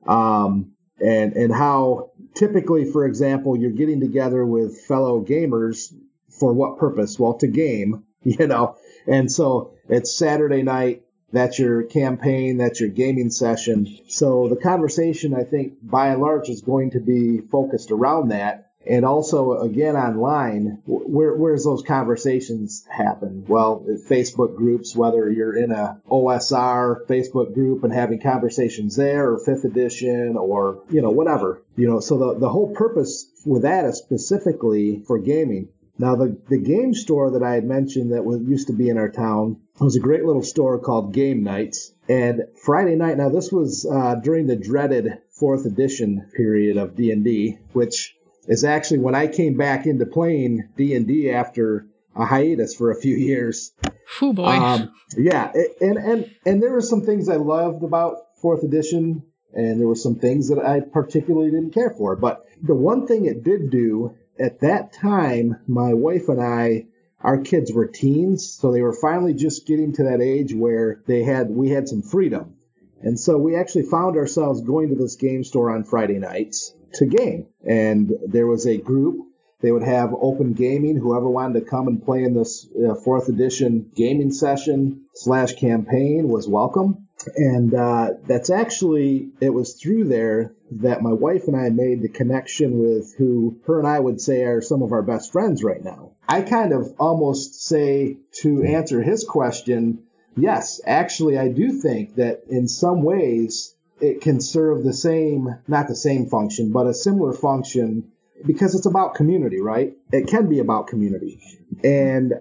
um, 0.06 0.72
and 1.00 1.32
and 1.34 1.52
how 1.52 2.12
typically, 2.34 2.90
for 2.90 3.04
example, 3.04 3.56
you're 3.56 3.70
getting 3.70 4.00
together 4.00 4.44
with 4.44 4.80
fellow 4.82 5.20
gamers 5.24 5.92
for 6.28 6.52
what 6.52 6.78
purpose? 6.78 7.18
Well, 7.18 7.34
to 7.38 7.48
game, 7.48 8.04
you 8.22 8.46
know, 8.46 8.76
and 9.06 9.30
so 9.30 9.72
it's 9.88 10.16
Saturday 10.16 10.62
night. 10.62 11.02
That's 11.32 11.58
your 11.58 11.82
campaign. 11.82 12.56
That's 12.56 12.80
your 12.80 12.88
gaming 12.88 13.30
session. 13.30 13.98
So 14.08 14.48
the 14.48 14.56
conversation, 14.56 15.34
I 15.34 15.44
think, 15.44 15.74
by 15.82 16.08
and 16.08 16.22
large, 16.22 16.48
is 16.48 16.62
going 16.62 16.92
to 16.92 17.00
be 17.00 17.40
focused 17.50 17.90
around 17.90 18.28
that 18.28 18.68
and 18.88 19.04
also 19.04 19.58
again 19.58 19.96
online 19.96 20.80
where 20.86 21.34
where's 21.34 21.64
those 21.64 21.82
conversations 21.82 22.86
happen 22.88 23.44
well 23.46 23.84
facebook 24.08 24.56
groups 24.56 24.96
whether 24.96 25.30
you're 25.30 25.56
in 25.56 25.70
a 25.72 26.00
osr 26.10 27.06
facebook 27.06 27.54
group 27.54 27.84
and 27.84 27.92
having 27.92 28.20
conversations 28.20 28.96
there 28.96 29.32
or 29.32 29.38
fifth 29.38 29.64
edition 29.64 30.36
or 30.36 30.82
you 30.90 31.02
know 31.02 31.10
whatever 31.10 31.62
you 31.76 31.88
know 31.88 32.00
so 32.00 32.18
the, 32.18 32.38
the 32.38 32.48
whole 32.48 32.72
purpose 32.74 33.26
with 33.44 33.62
that 33.62 33.84
is 33.84 33.98
specifically 33.98 35.02
for 35.06 35.18
gaming 35.18 35.68
now 35.98 36.14
the, 36.16 36.40
the 36.48 36.58
game 36.58 36.94
store 36.94 37.32
that 37.32 37.42
i 37.42 37.54
had 37.54 37.64
mentioned 37.64 38.12
that 38.12 38.24
was 38.24 38.40
used 38.42 38.68
to 38.68 38.72
be 38.72 38.88
in 38.88 38.98
our 38.98 39.10
town 39.10 39.60
was 39.80 39.96
a 39.96 40.00
great 40.00 40.24
little 40.24 40.42
store 40.42 40.78
called 40.78 41.12
game 41.12 41.42
nights 41.42 41.92
and 42.08 42.42
friday 42.62 42.96
night 42.96 43.16
now 43.16 43.28
this 43.28 43.52
was 43.52 43.86
uh, 43.86 44.14
during 44.16 44.46
the 44.46 44.56
dreaded 44.56 45.18
fourth 45.30 45.66
edition 45.66 46.30
period 46.36 46.76
of 46.76 46.96
d&d 46.96 47.58
which 47.72 48.14
is 48.48 48.64
actually 48.64 48.98
when 48.98 49.14
I 49.14 49.28
came 49.28 49.56
back 49.56 49.86
into 49.86 50.06
playing 50.06 50.70
D 50.76 50.94
and 50.94 51.06
D 51.06 51.30
after 51.30 51.86
a 52.16 52.24
hiatus 52.24 52.74
for 52.74 52.90
a 52.90 53.00
few 53.00 53.14
years. 53.14 53.72
Oh 54.20 54.32
boy. 54.32 54.46
Um, 54.46 54.92
yeah, 55.16 55.52
and 55.80 55.98
and 55.98 56.34
and 56.44 56.62
there 56.62 56.72
were 56.72 56.80
some 56.80 57.02
things 57.02 57.28
I 57.28 57.36
loved 57.36 57.84
about 57.84 58.16
fourth 58.40 58.64
edition, 58.64 59.22
and 59.52 59.78
there 59.78 59.86
were 59.86 59.94
some 59.94 60.16
things 60.16 60.48
that 60.48 60.58
I 60.58 60.80
particularly 60.80 61.50
didn't 61.50 61.74
care 61.74 61.90
for. 61.90 62.16
But 62.16 62.44
the 62.60 62.74
one 62.74 63.06
thing 63.06 63.26
it 63.26 63.44
did 63.44 63.70
do 63.70 64.16
at 64.40 64.60
that 64.60 64.92
time, 64.92 65.56
my 65.66 65.94
wife 65.94 66.28
and 66.28 66.40
I, 66.40 66.86
our 67.20 67.38
kids 67.38 67.72
were 67.72 67.86
teens, 67.86 68.48
so 68.48 68.70
they 68.70 68.82
were 68.82 68.92
finally 68.92 69.34
just 69.34 69.66
getting 69.66 69.92
to 69.94 70.04
that 70.04 70.20
age 70.20 70.54
where 70.54 71.02
they 71.06 71.22
had 71.24 71.50
we 71.50 71.70
had 71.70 71.88
some 71.88 72.02
freedom. 72.02 72.54
And 73.00 73.18
so 73.18 73.38
we 73.38 73.56
actually 73.56 73.84
found 73.84 74.16
ourselves 74.16 74.60
going 74.60 74.88
to 74.90 74.96
this 74.96 75.16
game 75.16 75.44
store 75.44 75.70
on 75.70 75.84
Friday 75.84 76.18
nights 76.18 76.74
to 76.94 77.06
game. 77.06 77.46
And 77.66 78.12
there 78.26 78.46
was 78.46 78.66
a 78.66 78.76
group. 78.76 79.26
They 79.60 79.72
would 79.72 79.82
have 79.82 80.14
open 80.20 80.52
gaming. 80.52 80.96
Whoever 80.96 81.28
wanted 81.28 81.60
to 81.60 81.66
come 81.66 81.88
and 81.88 82.04
play 82.04 82.22
in 82.24 82.34
this 82.34 82.68
uh, 82.74 82.94
fourth 82.94 83.28
edition 83.28 83.90
gaming 83.94 84.32
session 84.32 85.06
slash 85.14 85.54
campaign 85.54 86.28
was 86.28 86.48
welcome. 86.48 87.08
And 87.36 87.74
uh, 87.74 88.10
that's 88.26 88.50
actually, 88.50 89.30
it 89.40 89.50
was 89.50 89.74
through 89.74 90.04
there 90.04 90.54
that 90.70 91.02
my 91.02 91.12
wife 91.12 91.48
and 91.48 91.56
I 91.56 91.70
made 91.70 92.02
the 92.02 92.08
connection 92.08 92.78
with 92.78 93.14
who 93.16 93.58
her 93.66 93.78
and 93.78 93.88
I 93.88 93.98
would 93.98 94.20
say 94.20 94.44
are 94.44 94.60
some 94.60 94.82
of 94.82 94.92
our 94.92 95.02
best 95.02 95.32
friends 95.32 95.64
right 95.64 95.82
now. 95.82 96.12
I 96.28 96.42
kind 96.42 96.72
of 96.72 96.94
almost 96.98 97.62
say 97.62 98.18
to 98.42 98.62
answer 98.62 99.02
his 99.02 99.24
question, 99.24 100.04
yes, 100.36 100.80
actually, 100.86 101.38
I 101.38 101.48
do 101.48 101.72
think 101.72 102.16
that 102.16 102.44
in 102.48 102.68
some 102.68 103.02
ways 103.02 103.74
it 104.00 104.20
can 104.20 104.40
serve 104.40 104.84
the 104.84 104.92
same, 104.92 105.48
not 105.66 105.88
the 105.88 105.96
same 105.96 106.26
function, 106.26 106.70
but 106.72 106.86
a 106.86 106.94
similar 106.94 107.32
function 107.32 108.12
because 108.46 108.74
it's 108.74 108.86
about 108.86 109.14
community, 109.14 109.60
right? 109.60 109.96
It 110.12 110.28
can 110.28 110.48
be 110.48 110.60
about 110.60 110.86
community. 110.86 111.40
And 111.82 112.34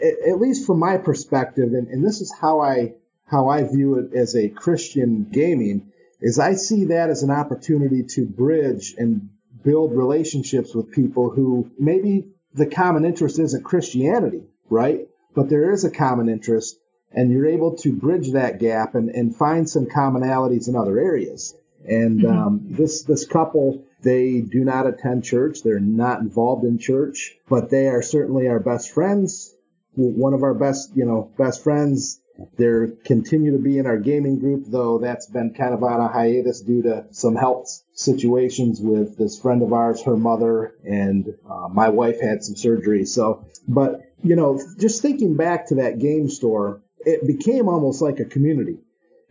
at 0.00 0.40
least 0.40 0.66
from 0.66 0.78
my 0.78 0.98
perspective, 0.98 1.72
and, 1.72 1.88
and 1.88 2.04
this 2.04 2.20
is 2.20 2.32
how 2.32 2.60
I, 2.60 2.94
how 3.26 3.48
I 3.48 3.62
view 3.64 3.98
it 3.98 4.16
as 4.16 4.34
a 4.34 4.48
Christian 4.48 5.28
gaming, 5.30 5.92
is 6.20 6.38
I 6.38 6.54
see 6.54 6.86
that 6.86 7.10
as 7.10 7.22
an 7.22 7.30
opportunity 7.30 8.02
to 8.14 8.26
bridge 8.26 8.94
and 8.96 9.30
build 9.64 9.96
relationships 9.96 10.74
with 10.74 10.92
people 10.92 11.30
who 11.30 11.70
maybe 11.78 12.28
the 12.54 12.66
common 12.66 13.04
interest 13.04 13.38
isn't 13.38 13.64
Christianity, 13.64 14.44
right? 14.70 15.08
But 15.34 15.50
there 15.50 15.72
is 15.72 15.84
a 15.84 15.90
common 15.90 16.28
interest 16.28 16.78
and 17.12 17.30
you're 17.30 17.48
able 17.48 17.76
to 17.78 17.92
bridge 17.92 18.32
that 18.32 18.58
gap 18.58 18.94
and, 18.94 19.10
and 19.10 19.34
find 19.34 19.68
some 19.68 19.86
commonalities 19.86 20.68
in 20.68 20.76
other 20.76 20.98
areas. 20.98 21.54
And 21.86 22.20
mm-hmm. 22.20 22.38
um, 22.38 22.60
this 22.70 23.04
this 23.04 23.26
couple, 23.26 23.84
they 24.02 24.40
do 24.40 24.64
not 24.64 24.86
attend 24.86 25.24
church. 25.24 25.62
They're 25.62 25.78
not 25.78 26.20
involved 26.20 26.64
in 26.64 26.78
church, 26.78 27.36
but 27.48 27.70
they 27.70 27.88
are 27.88 28.02
certainly 28.02 28.48
our 28.48 28.60
best 28.60 28.90
friends. 28.90 29.54
One 29.94 30.34
of 30.34 30.42
our 30.42 30.54
best, 30.54 30.94
you 30.94 31.06
know, 31.06 31.30
best 31.38 31.62
friends. 31.62 32.20
They 32.58 32.88
continue 33.04 33.52
to 33.52 33.58
be 33.58 33.78
in 33.78 33.86
our 33.86 33.98
gaming 33.98 34.38
group, 34.38 34.64
though 34.66 34.98
that's 34.98 35.26
been 35.26 35.54
kind 35.54 35.72
of 35.72 35.82
on 35.82 36.00
a 36.00 36.08
hiatus 36.08 36.60
due 36.60 36.82
to 36.82 37.06
some 37.10 37.34
health 37.34 37.82
situations 37.94 38.80
with 38.80 39.16
this 39.16 39.38
friend 39.38 39.62
of 39.62 39.72
ours, 39.72 40.02
her 40.02 40.16
mother, 40.16 40.74
and 40.84 41.34
uh, 41.48 41.68
my 41.68 41.88
wife 41.88 42.20
had 42.20 42.44
some 42.44 42.56
surgery. 42.56 43.04
So, 43.04 43.46
but 43.66 44.12
you 44.22 44.36
know, 44.36 44.60
just 44.78 45.02
thinking 45.02 45.36
back 45.36 45.68
to 45.68 45.76
that 45.76 45.98
game 45.98 46.28
store, 46.28 46.82
it 47.00 47.26
became 47.26 47.68
almost 47.68 48.02
like 48.02 48.20
a 48.20 48.24
community. 48.24 48.78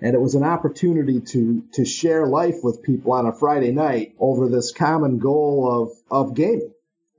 And 0.02 0.13
it 0.13 0.20
was 0.20 0.36
an 0.36 0.44
opportunity 0.44 1.22
to, 1.22 1.63
to 1.74 1.86
share 1.86 2.28
life 2.28 2.58
with 2.63 2.84
people 2.84 3.13
on 3.13 3.26
a 3.26 3.34
Friday 3.34 3.72
night 3.72 4.13
over 4.20 4.50
this 4.50 4.72
common 4.72 5.20
goal 5.20 5.70
of, 5.72 5.91
of 6.12 6.36
gaming. 6.36 6.74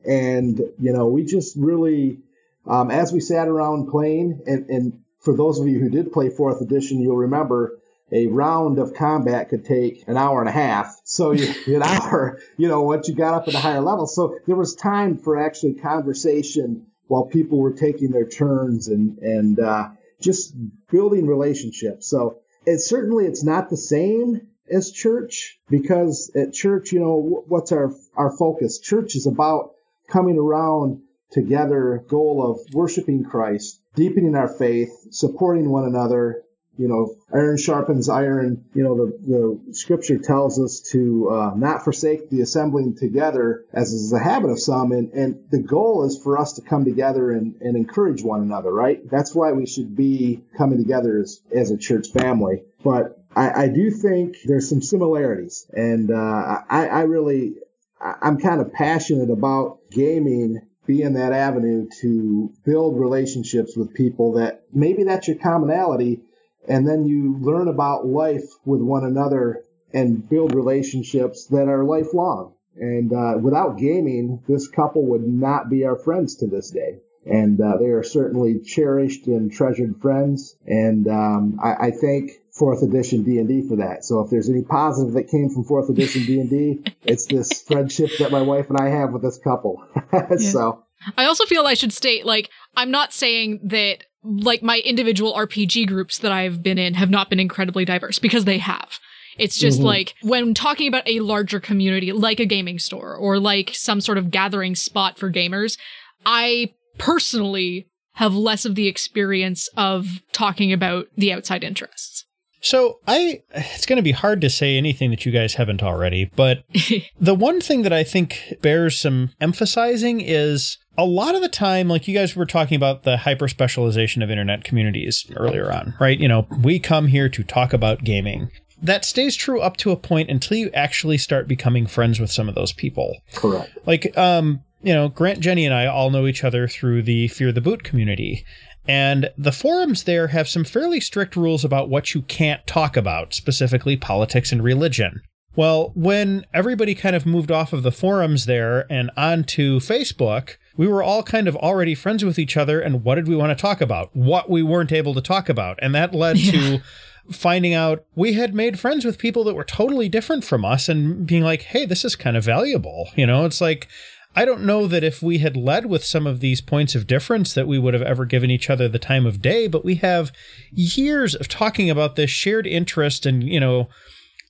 And, 0.05 0.59
you 0.79 0.93
know, 0.93 1.07
we 1.07 1.25
just 1.25 1.57
really, 1.57 2.19
um, 2.67 2.91
as 2.91 3.13
we 3.13 3.21
sat 3.21 3.49
around 3.49 3.91
playing, 3.91 4.43
and, 4.47 4.69
and 4.69 5.01
for 5.27 5.37
those 5.37 5.59
of 5.59 5.67
you 5.67 5.81
who 5.81 5.91
did 5.91 6.13
play 6.13 6.31
fourth 6.31 6.61
edition, 6.61 7.01
you'll 7.01 7.17
remember 7.17 7.81
a 8.13 8.29
round 8.29 8.79
of 8.79 8.95
combat 8.95 9.49
could 9.49 9.65
take 9.65 10.07
an 10.07 10.17
hour 10.17 10.39
and 10.39 10.49
a 10.49 10.53
half. 10.53 11.01
So 11.03 11.33
you, 11.33 11.53
an 11.75 11.83
hour, 11.83 12.39
you 12.57 12.69
know, 12.69 12.83
once 12.83 13.09
you 13.09 13.15
got 13.17 13.35
up 13.35 13.49
at 13.49 13.55
a 13.55 13.59
higher 13.59 13.81
level. 13.81 14.07
So 14.07 14.39
there 14.47 14.55
was 14.55 14.77
time 14.77 15.19
for 15.19 15.37
actually 15.37 15.75
conversation 15.75 16.87
while 17.09 17.25
people 17.25 17.59
were 17.59 17.73
taking 17.73 18.13
their 18.13 18.29
turns 18.29 18.87
and, 18.87 19.19
and, 19.19 19.59
uh, 19.59 19.89
just 20.21 20.55
building 20.93 21.27
relationships. 21.27 22.07
So 22.07 22.39
it 22.65 22.79
certainly 22.79 23.27
it's 23.27 23.43
not 23.43 23.69
the 23.69 23.77
same 23.77 24.47
as 24.71 24.93
church 24.93 25.59
because 25.69 26.31
at 26.37 26.53
church, 26.53 26.93
you 26.93 27.01
know, 27.01 27.45
what's 27.49 27.73
our 27.73 27.93
our 28.17 28.31
focus? 28.31 28.79
Church 28.79 29.17
is 29.17 29.27
about 29.27 29.73
coming 30.09 30.39
around 30.39 31.03
together, 31.33 32.05
goal 32.09 32.49
of 32.49 32.75
worshiping 32.75 33.25
Christ, 33.25 33.81
deepening 33.97 34.37
our 34.37 34.49
faith, 34.49 34.91
supporting 35.11 35.69
one 35.69 35.85
another, 35.85 36.45
you 36.79 36.89
know, 36.89 37.17
iron 37.33 37.57
sharpens 37.57 38.09
iron. 38.09 38.65
You 38.75 38.85
know, 38.85 38.95
the, 38.95 39.59
the 39.67 39.75
scripture 39.75 40.19
tells 40.19 40.61
us 40.61 40.81
to 40.93 41.31
uh, 41.31 41.53
not 41.57 41.85
forsake 41.85 42.29
the 42.31 42.43
assembling 42.43 42.97
together, 42.97 43.65
as 43.73 43.93
is 43.93 44.11
the 44.11 44.19
habit 44.19 44.51
of 44.51 44.61
some. 44.61 44.93
And, 44.93 45.13
and 45.13 45.45
the 45.51 45.63
goal 45.63 46.05
is 46.05 46.21
for 46.23 46.39
us 46.39 46.53
to 46.55 46.63
come 46.63 46.85
together 46.85 47.31
and, 47.31 47.61
and 47.63 47.77
encourage 47.77 48.23
one 48.23 48.43
another, 48.43 48.73
right? 48.73 49.01
That's 49.11 49.35
why 49.35 49.53
we 49.53 49.67
should 49.67 49.97
be 49.97 50.43
coming 50.57 50.79
together 50.79 51.19
as, 51.19 51.41
as 51.51 51.71
a 51.71 51.79
church 51.79 52.09
family. 52.09 52.63
But 52.85 53.19
I, 53.35 53.65
I 53.65 53.69
do 53.69 53.91
think 53.91 54.37
there's 54.45 54.69
some 54.69 54.83
similarities. 54.83 55.67
And 55.73 56.11
uh, 56.11 56.63
I, 56.69 56.89
I 56.89 57.01
really, 57.03 57.55
I'm 58.01 58.39
kind 58.39 58.61
of 58.61 58.73
passionate 58.73 59.31
about 59.31 59.79
gaming 59.91 60.61
being 60.87 61.15
that 61.15 61.33
avenue 61.33 61.89
to 62.01 62.53
build 62.65 62.99
relationships 62.99 63.77
with 63.77 63.95
people 63.95 64.35
that 64.35 64.63
maybe 64.73 65.05
that's 65.05 65.29
your 65.29 65.39
commonality. 65.39 66.21
And 66.69 66.87
then 66.87 67.07
you 67.07 67.39
learn 67.41 67.69
about 67.69 68.07
life 68.07 68.45
with 68.65 68.81
one 68.81 69.05
another 69.05 69.63
and 69.93 70.29
build 70.29 70.55
relationships 70.55 71.47
that 71.47 71.69
are 71.69 71.85
lifelong. 71.85 72.55
And 72.77 73.13
uh, 73.13 73.39
without 73.41 73.79
gaming, 73.79 74.43
this 74.49 74.69
couple 74.69 75.07
would 75.07 75.27
not 75.27 75.71
be 75.71 75.85
our 75.85 75.97
friends 75.97 76.37
to 76.37 76.47
this 76.47 76.71
day. 76.71 76.99
And 77.25 77.61
uh, 77.61 77.79
they 77.79 77.87
are 77.87 78.03
certainly 78.03 78.61
cherished 78.61 79.27
and 79.27 79.51
treasured 79.51 80.01
friends. 80.01 80.57
And 80.67 81.09
um, 81.09 81.59
I, 81.63 81.87
I 81.87 81.91
thank 81.91 82.33
fourth 82.57 82.83
edition 82.83 83.23
D&D 83.23 83.69
for 83.69 83.77
that. 83.77 84.05
So 84.05 84.21
if 84.21 84.31
there's 84.31 84.49
any 84.49 84.63
positive 84.63 85.15
that 85.15 85.29
came 85.29 85.51
from 85.51 85.65
fourth 85.65 85.91
edition 85.91 86.23
D&D, 86.27 86.85
it's 87.05 87.27
this 87.27 87.63
friendship 87.63 88.11
that 88.19 88.33
my 88.33 88.43
wife 88.43 88.69
and 88.69 88.79
I 88.79 88.89
have 88.89 89.13
with 89.13 89.23
this 89.23 89.39
couple. 89.39 89.85
so 90.39 90.83
I 91.17 91.25
also 91.27 91.45
feel 91.45 91.67
I 91.67 91.75
should 91.75 91.93
state 91.93 92.25
like 92.25 92.51
I'm 92.77 92.91
not 92.91 93.13
saying 93.13 93.61
that 93.65 94.05
like 94.25 94.63
my 94.63 94.79
individual 94.85 95.35
RPG 95.35 95.87
groups 95.87 96.19
that 96.19 96.33
I've 96.33 96.63
been 96.63 96.79
in 96.79 96.95
have 96.95 97.11
not 97.11 97.31
been 97.31 97.41
incredibly 97.41 97.85
diverse 97.85 98.19
because 98.19 98.45
they 98.45 98.59
have. 98.59 98.99
It's 99.39 99.59
just 99.59 99.79
mm-hmm. 99.79 99.87
like 99.87 100.15
when 100.23 100.55
talking 100.55 100.89
about 100.89 101.07
a 101.07 101.21
larger 101.21 101.61
community, 101.61 102.13
like 102.13 102.41
a 102.41 102.47
gaming 102.47 102.79
store 102.79 103.15
or 103.15 103.39
like 103.39 103.71
some 103.75 104.01
sort 104.01 104.19
of 104.19 104.31
gathering 104.31 104.75
spot 104.75 105.19
for 105.19 105.31
gamers, 105.31 105.79
I 106.25 106.73
personally 106.97 107.89
have 108.15 108.35
less 108.35 108.65
of 108.65 108.75
the 108.75 108.89
experience 108.89 109.69
of 109.77 110.07
talking 110.33 110.73
about 110.73 111.07
the 111.17 111.33
outside 111.35 111.63
interests. 111.63 112.25
So 112.61 113.01
I 113.07 113.43
it's 113.55 113.87
going 113.87 113.97
to 113.97 114.03
be 114.03 114.13
hard 114.13 114.41
to 114.41 114.51
say 114.51 114.77
anything 114.77 115.11
that 115.11 115.25
you 115.25 115.33
guys 115.33 115.55
haven't 115.55 115.83
already, 115.83 116.31
but 116.37 116.65
the 117.21 117.35
one 117.35 117.61
thing 117.61 117.83
that 117.83 117.93
I 117.93 118.05
think 118.05 118.55
bears 118.63 118.99
some 118.99 119.31
emphasizing 119.41 120.21
is 120.21 120.79
a 120.99 121.05
lot 121.05 121.35
of 121.35 121.43
the 121.43 121.49
time 121.49 121.89
like 121.89 122.09
you 122.09 122.15
guys 122.15 122.35
were 122.35 122.47
talking 122.47 122.77
about 122.77 123.03
the 123.03 123.19
hyper 123.19 123.49
specialization 123.49 124.23
of 124.23 124.31
internet 124.31 124.65
communities 124.65 125.31
earlier 125.37 125.71
on, 125.71 125.95
right? 126.01 126.19
You 126.19 126.29
know, 126.29 126.47
we 126.63 126.79
come 126.79 127.09
here 127.09 127.29
to 127.29 127.45
talk 127.45 127.73
about 127.73 128.05
gaming 128.05 128.51
that 128.83 129.05
stays 129.05 129.37
true 129.37 129.61
up 129.61 129.77
to 129.79 129.91
a 129.91 129.97
point 129.97 130.31
until 130.31 130.57
you 130.57 130.71
actually 130.75 131.19
start 131.19 131.49
becoming 131.49 131.87
friends 131.87 132.21
with 132.21 132.31
some 132.31 132.49
of 132.49 132.55
those 132.55 132.73
people. 132.73 133.21
Correct. 133.35 133.71
Like, 133.87 134.17
um, 134.19 134.61
you 134.83 134.93
know, 134.93 135.09
Grant, 135.09 135.41
Jenny, 135.41 135.65
and 135.65 135.75
I 135.75 135.87
all 135.87 136.11
know 136.11 136.27
each 136.27 136.45
other 136.45 136.69
through 136.69 137.03
the 137.03 137.29
Fear 137.29 137.53
the 137.53 137.61
Boot 137.61 137.83
community. 137.83 138.45
And 138.89 139.31
the 139.37 139.53
forums 139.53 140.05
there 140.05 140.29
have 140.29 140.49
some 140.49 140.65
fairly 140.65 141.01
strict 141.01 141.37
rules 141.37 141.65
about 141.65 141.89
what 141.89 142.15
you 142.15 142.23
can't 142.23 142.67
talk 142.67 142.97
about, 142.97 143.35
specifically 143.35 143.97
politics 143.97 144.53
and 144.53 144.63
religion. 144.63 145.23
Well, 145.57 145.93
when 145.95 146.45
everybody 146.53 146.95
kind 146.95 147.17
of 147.17 147.25
moved 147.25 147.51
off 147.51 147.73
of 147.73 147.83
the 147.83 147.91
forums 147.91 148.45
there 148.45 148.87
and 148.93 149.11
onto 149.17 149.81
Facebook, 149.81 150.57
we 150.77 150.87
were 150.87 151.03
all 151.03 151.23
kind 151.23 151.49
of 151.49 151.57
already 151.57 151.95
friends 151.95 152.23
with 152.23 152.39
each 152.39 152.59
other. 152.59 152.79
And 152.79 153.03
what 153.03 153.15
did 153.15 153.27
we 153.27 153.37
want 153.37 153.57
to 153.57 153.61
talk 153.61 153.81
about? 153.81 154.15
What 154.15 154.51
we 154.51 154.63
weren't 154.63 154.93
able 154.93 155.15
to 155.15 155.23
talk 155.23 155.49
about. 155.49 155.79
And 155.81 155.95
that 155.95 156.15
led 156.15 156.37
yeah. 156.37 156.53
to 156.53 156.81
finding 157.33 157.75
out 157.75 158.05
we 158.15 158.35
had 158.35 158.55
made 158.55 158.79
friends 158.79 159.05
with 159.05 159.19
people 159.19 159.43
that 159.45 159.55
were 159.55 159.65
totally 159.65 160.09
different 160.09 160.45
from 160.45 160.65
us 160.65 160.89
and 160.89 161.27
being 161.27 161.43
like, 161.43 161.63
hey, 161.63 161.87
this 161.87 162.05
is 162.05 162.15
kind 162.15 162.37
of 162.37 162.45
valuable. 162.45 163.09
You 163.17 163.27
know, 163.27 163.47
it's 163.47 163.61
like, 163.61 163.89
I 164.37 164.45
don't 164.45 164.65
know 164.65 164.87
that 164.87 165.03
if 165.03 165.23
we 165.23 165.39
had 165.39 165.57
led 165.57 165.87
with 165.87 166.05
some 166.05 166.27
of 166.27 166.41
these 166.41 166.61
points 166.61 166.95
of 166.95 167.07
difference 167.07 167.55
that 167.55 167.67
we 167.67 167.79
would 167.79 167.95
have 167.95 168.03
ever 168.03 168.27
given 168.27 168.51
each 168.51 168.69
other 168.69 168.87
the 168.87 168.99
time 168.99 169.25
of 169.25 169.41
day, 169.41 169.67
but 169.67 169.85
we 169.85 169.95
have 169.97 170.31
years 170.71 171.35
of 171.35 171.49
talking 171.49 171.89
about 171.89 172.17
this 172.17 172.31
shared 172.31 172.67
interest 172.67 173.25
and, 173.25 173.43
you 173.43 173.59
know, 173.59 173.89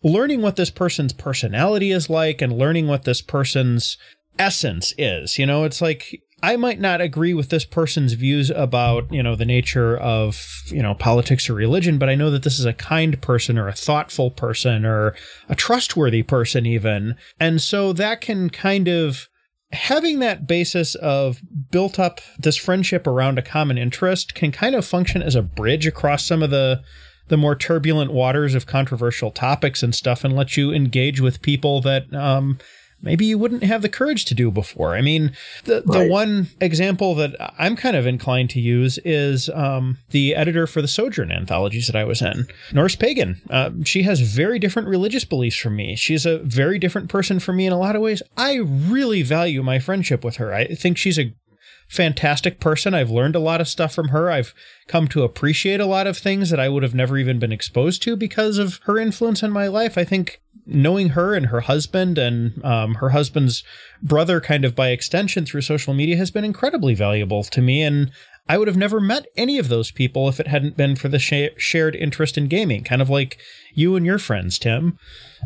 learning 0.03 0.43
what 0.43 0.57
this 0.57 0.71
person's 0.71 1.13
personality 1.13 1.93
is 1.93 2.11
like 2.11 2.43
and 2.43 2.59
learning 2.59 2.89
what 2.89 3.05
this 3.05 3.23
person's 3.23 3.97
essence 4.41 4.93
is. 4.99 5.39
You 5.39 5.47
know, 5.47 5.63
it's 5.63 5.81
like 5.81 6.21
I 6.43 6.57
might 6.57 6.81
not 6.81 7.01
agree 7.01 7.33
with 7.33 7.49
this 7.49 7.65
person's 7.65 8.13
views 8.15 8.51
about, 8.51 9.11
you 9.13 9.23
know, 9.23 9.37
the 9.37 9.45
nature 9.45 9.97
of, 9.97 10.65
you 10.67 10.83
know, 10.83 10.95
politics 10.95 11.49
or 11.49 11.55
religion, 11.55 11.97
but 11.97 12.09
I 12.09 12.15
know 12.15 12.31
that 12.31 12.43
this 12.43 12.59
is 12.59 12.67
a 12.67 12.73
kind 12.73 13.23
person 13.23 13.57
or 13.57 13.69
a 13.69 13.73
thoughtful 13.73 14.31
person 14.31 14.85
or 14.85 15.15
a 15.49 15.55
trustworthy 15.55 16.23
person 16.23 16.67
even. 16.67 17.15
And 17.39 17.63
so 17.63 17.93
that 17.95 18.21
can 18.21 18.51
kind 18.51 18.89
of 18.89 19.29
having 19.73 20.21
that 20.21 20.47
basis 20.47 20.95
of 20.97 21.41
built 21.71 21.99
up 21.99 22.21
this 22.39 22.57
friendship 22.57 23.07
around 23.07 23.39
a 23.39 23.43
common 23.43 23.77
interest 23.77 24.35
can 24.35 24.53
kind 24.53 24.75
of 24.75 24.87
function 24.87 25.23
as 25.23 25.35
a 25.35 25.43
bridge 25.43 25.87
across 25.87 26.25
some 26.25 26.43
of 26.43 26.51
the 26.51 26.83
the 27.29 27.37
more 27.37 27.57
turbulent 27.57 28.13
waters 28.13 28.55
of 28.55 28.67
controversial 28.67 29.33
topics 29.33 29.83
and 29.83 29.95
stuff 29.95 30.23
and 30.23 30.37
let 30.37 30.57
you 30.57 30.73
engage 30.73 31.21
with 31.21 31.43
people 31.43 31.81
that 31.81 32.13
um, 32.15 32.57
maybe 33.07 33.25
you 33.25 33.39
wouldn't 33.39 33.63
have 33.63 33.81
the 33.81 33.89
courage 33.89 34.27
to 34.27 34.35
do 34.35 34.51
before. 34.51 34.95
I 34.95 35.01
mean, 35.01 35.33
the 35.65 35.83
right. 35.87 35.99
the 35.99 36.09
one 36.11 36.49
example 36.61 37.15
that 37.15 37.35
I'm 37.59 37.77
kind 37.77 37.97
of 37.97 38.07
inclined 38.07 38.51
to 38.51 38.61
use 38.61 38.99
is 39.05 39.49
um, 39.51 39.99
the 40.11 40.35
editor 40.35 40.67
for 40.67 40.83
the 40.83 40.89
Sojourn 40.89 41.33
anthologies 41.33 41.87
that 41.87 41.97
I 41.97 42.05
was 42.05 42.21
in, 42.21 42.49
Norse 42.73 42.97
Pagan. 42.97 43.41
Uh, 43.49 43.71
she 43.85 44.03
has 44.03 44.21
very 44.21 44.59
different 44.59 44.89
religious 44.89 45.25
beliefs 45.25 45.57
from 45.57 45.77
me. 45.77 45.97
She's 45.97 46.27
a 46.27 46.39
very 46.39 46.79
different 46.79 47.09
person 47.09 47.39
from 47.39 47.57
me 47.57 47.67
in 47.67 47.73
a 47.73 47.79
lot 47.79 47.97
of 47.97 48.03
ways. 48.03 48.23
I 48.37 48.57
really 48.57 49.23
value 49.23 49.63
my 49.63 49.79
friendship 49.79 50.25
with 50.25 50.37
her. 50.37 50.53
I 50.53 50.67
think 50.67 50.99
she's 50.99 51.19
a 51.19 51.33
fantastic 51.89 52.61
person. 52.61 52.95
I've 52.95 53.11
learned 53.11 53.37
a 53.37 53.41
lot 53.41 53.61
of 53.61 53.69
stuff 53.69 53.95
from 53.95 54.09
her. 54.09 54.31
I've 54.31 54.55
come 54.89 55.09
to 55.09 55.23
appreciate 55.23 55.81
a 55.81 55.87
lot 55.87 56.07
of 56.07 56.19
things 56.19 56.51
that 56.51 56.61
I 56.61 56.69
would 56.69 56.83
have 56.83 56.95
never 56.95 57.17
even 57.19 57.39
been 57.39 57.53
exposed 57.53 58.03
to 58.03 58.17
because 58.17 58.59
of 58.59 58.81
her 58.85 58.99
influence 58.99 59.43
in 59.43 59.51
my 59.51 59.69
life. 59.69 59.97
I 59.97 60.05
think 60.05 60.41
knowing 60.67 61.11
her 61.11 61.35
and 61.35 61.47
her 61.47 61.61
husband 61.61 62.19
and 62.19 62.63
um, 62.65 62.97
her 62.97 63.11
husband's 63.11 63.63
brother, 64.03 64.41
kind 64.41 64.65
of 64.65 64.75
by 64.75 64.89
extension 64.89 65.47
through 65.47 65.61
social 65.61 65.95
media, 65.95 66.17
has 66.17 66.31
been 66.31 66.45
incredibly 66.45 66.95
valuable 66.95 67.45
to 67.45 67.63
me. 67.63 67.83
And 67.83 68.11
I 68.49 68.59
would 68.59 68.69
have 68.69 68.77
never 68.77 69.01
met 69.01 69.27
any 69.37 69.59
of 69.59 69.69
those 69.69 69.91
people 69.91 70.29
if 70.29 70.41
it 70.41 70.49
hadn't 70.49 70.77
been 70.77 70.97
for 70.97 71.09
the 71.09 71.19
sh- 71.19 71.57
shared 71.57 71.95
interest 71.95 72.37
in 72.37 72.49
gaming, 72.49 72.85
kind 72.85 73.03
of 73.03 73.11
like 73.11 73.39
you 73.77 73.95
and 73.95 74.05
your 74.05 74.19
friends, 74.19 74.59
Tim. 74.59 74.99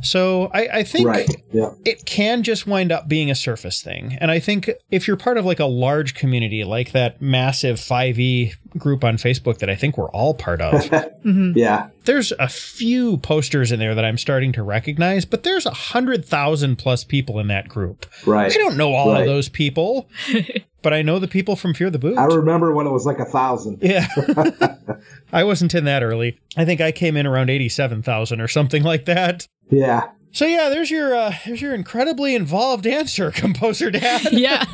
So 0.02 0.50
I, 0.54 0.68
I 0.72 0.82
think 0.84 1.08
right. 1.08 1.28
yeah. 1.52 1.72
it 1.84 2.06
can 2.06 2.42
just 2.44 2.66
wind 2.66 2.92
up 2.92 3.08
being 3.08 3.30
a 3.30 3.34
surface 3.34 3.82
thing. 3.82 4.16
And 4.20 4.30
I 4.30 4.38
think 4.38 4.70
if 4.90 5.06
you're 5.06 5.16
part 5.16 5.36
of 5.36 5.44
like 5.44 5.58
a 5.58 5.66
large 5.66 6.14
community, 6.14 6.62
like 6.64 6.92
that 6.92 7.20
massive 7.20 7.76
5e 7.76 8.54
group 8.78 9.02
on 9.02 9.16
Facebook 9.16 9.58
that 9.58 9.68
I 9.68 9.74
think 9.74 9.98
we're 9.98 10.10
all 10.10 10.32
part 10.32 10.62
of, 10.62 10.74
mm-hmm. 10.82 11.52
yeah, 11.58 11.88
there's 12.04 12.32
a 12.38 12.48
few 12.48 13.18
posters 13.18 13.72
in 13.72 13.80
there 13.80 13.96
that 13.96 14.04
I'm 14.04 14.16
starting 14.16 14.52
to 14.52 14.62
recognize, 14.62 15.24
but 15.24 15.42
there's 15.42 15.66
a 15.66 15.70
hundred 15.70 16.24
thousand 16.24 16.76
plus 16.76 17.02
people 17.02 17.40
in 17.40 17.48
that 17.48 17.68
group. 17.68 18.06
Right. 18.24 18.50
I 18.50 18.54
don't 18.54 18.76
know 18.76 18.94
all 18.94 19.12
right. 19.12 19.22
of 19.22 19.26
those 19.26 19.48
people. 19.48 20.08
but 20.82 20.92
I 20.92 21.02
know 21.02 21.18
the 21.18 21.28
people 21.28 21.56
from 21.56 21.74
Fear 21.74 21.90
the 21.90 21.98
Boot. 21.98 22.16
I 22.16 22.24
remember 22.24 22.72
when 22.72 22.86
it 22.86 22.90
was 22.90 23.04
like 23.04 23.18
a 23.18 23.24
thousand. 23.24 23.78
Yeah. 23.82 24.06
I 25.32 25.44
wasn't 25.44 25.74
in 25.74 25.84
that 25.84 26.02
early. 26.02 26.38
I 26.56 26.64
think 26.64 26.80
I 26.80 26.92
came 26.92 27.16
in 27.16 27.26
around 27.26 27.50
87,000 27.50 28.40
or 28.40 28.48
something 28.48 28.82
like 28.82 29.04
that. 29.06 29.46
Yeah. 29.70 30.10
So 30.32 30.46
yeah, 30.46 30.68
there's 30.68 30.90
your 30.90 31.14
uh, 31.14 31.34
there's 31.44 31.60
your 31.60 31.74
incredibly 31.74 32.34
involved 32.34 32.86
answer, 32.86 33.30
composer 33.34 33.90
dad. 33.90 34.28
yeah. 34.32 34.64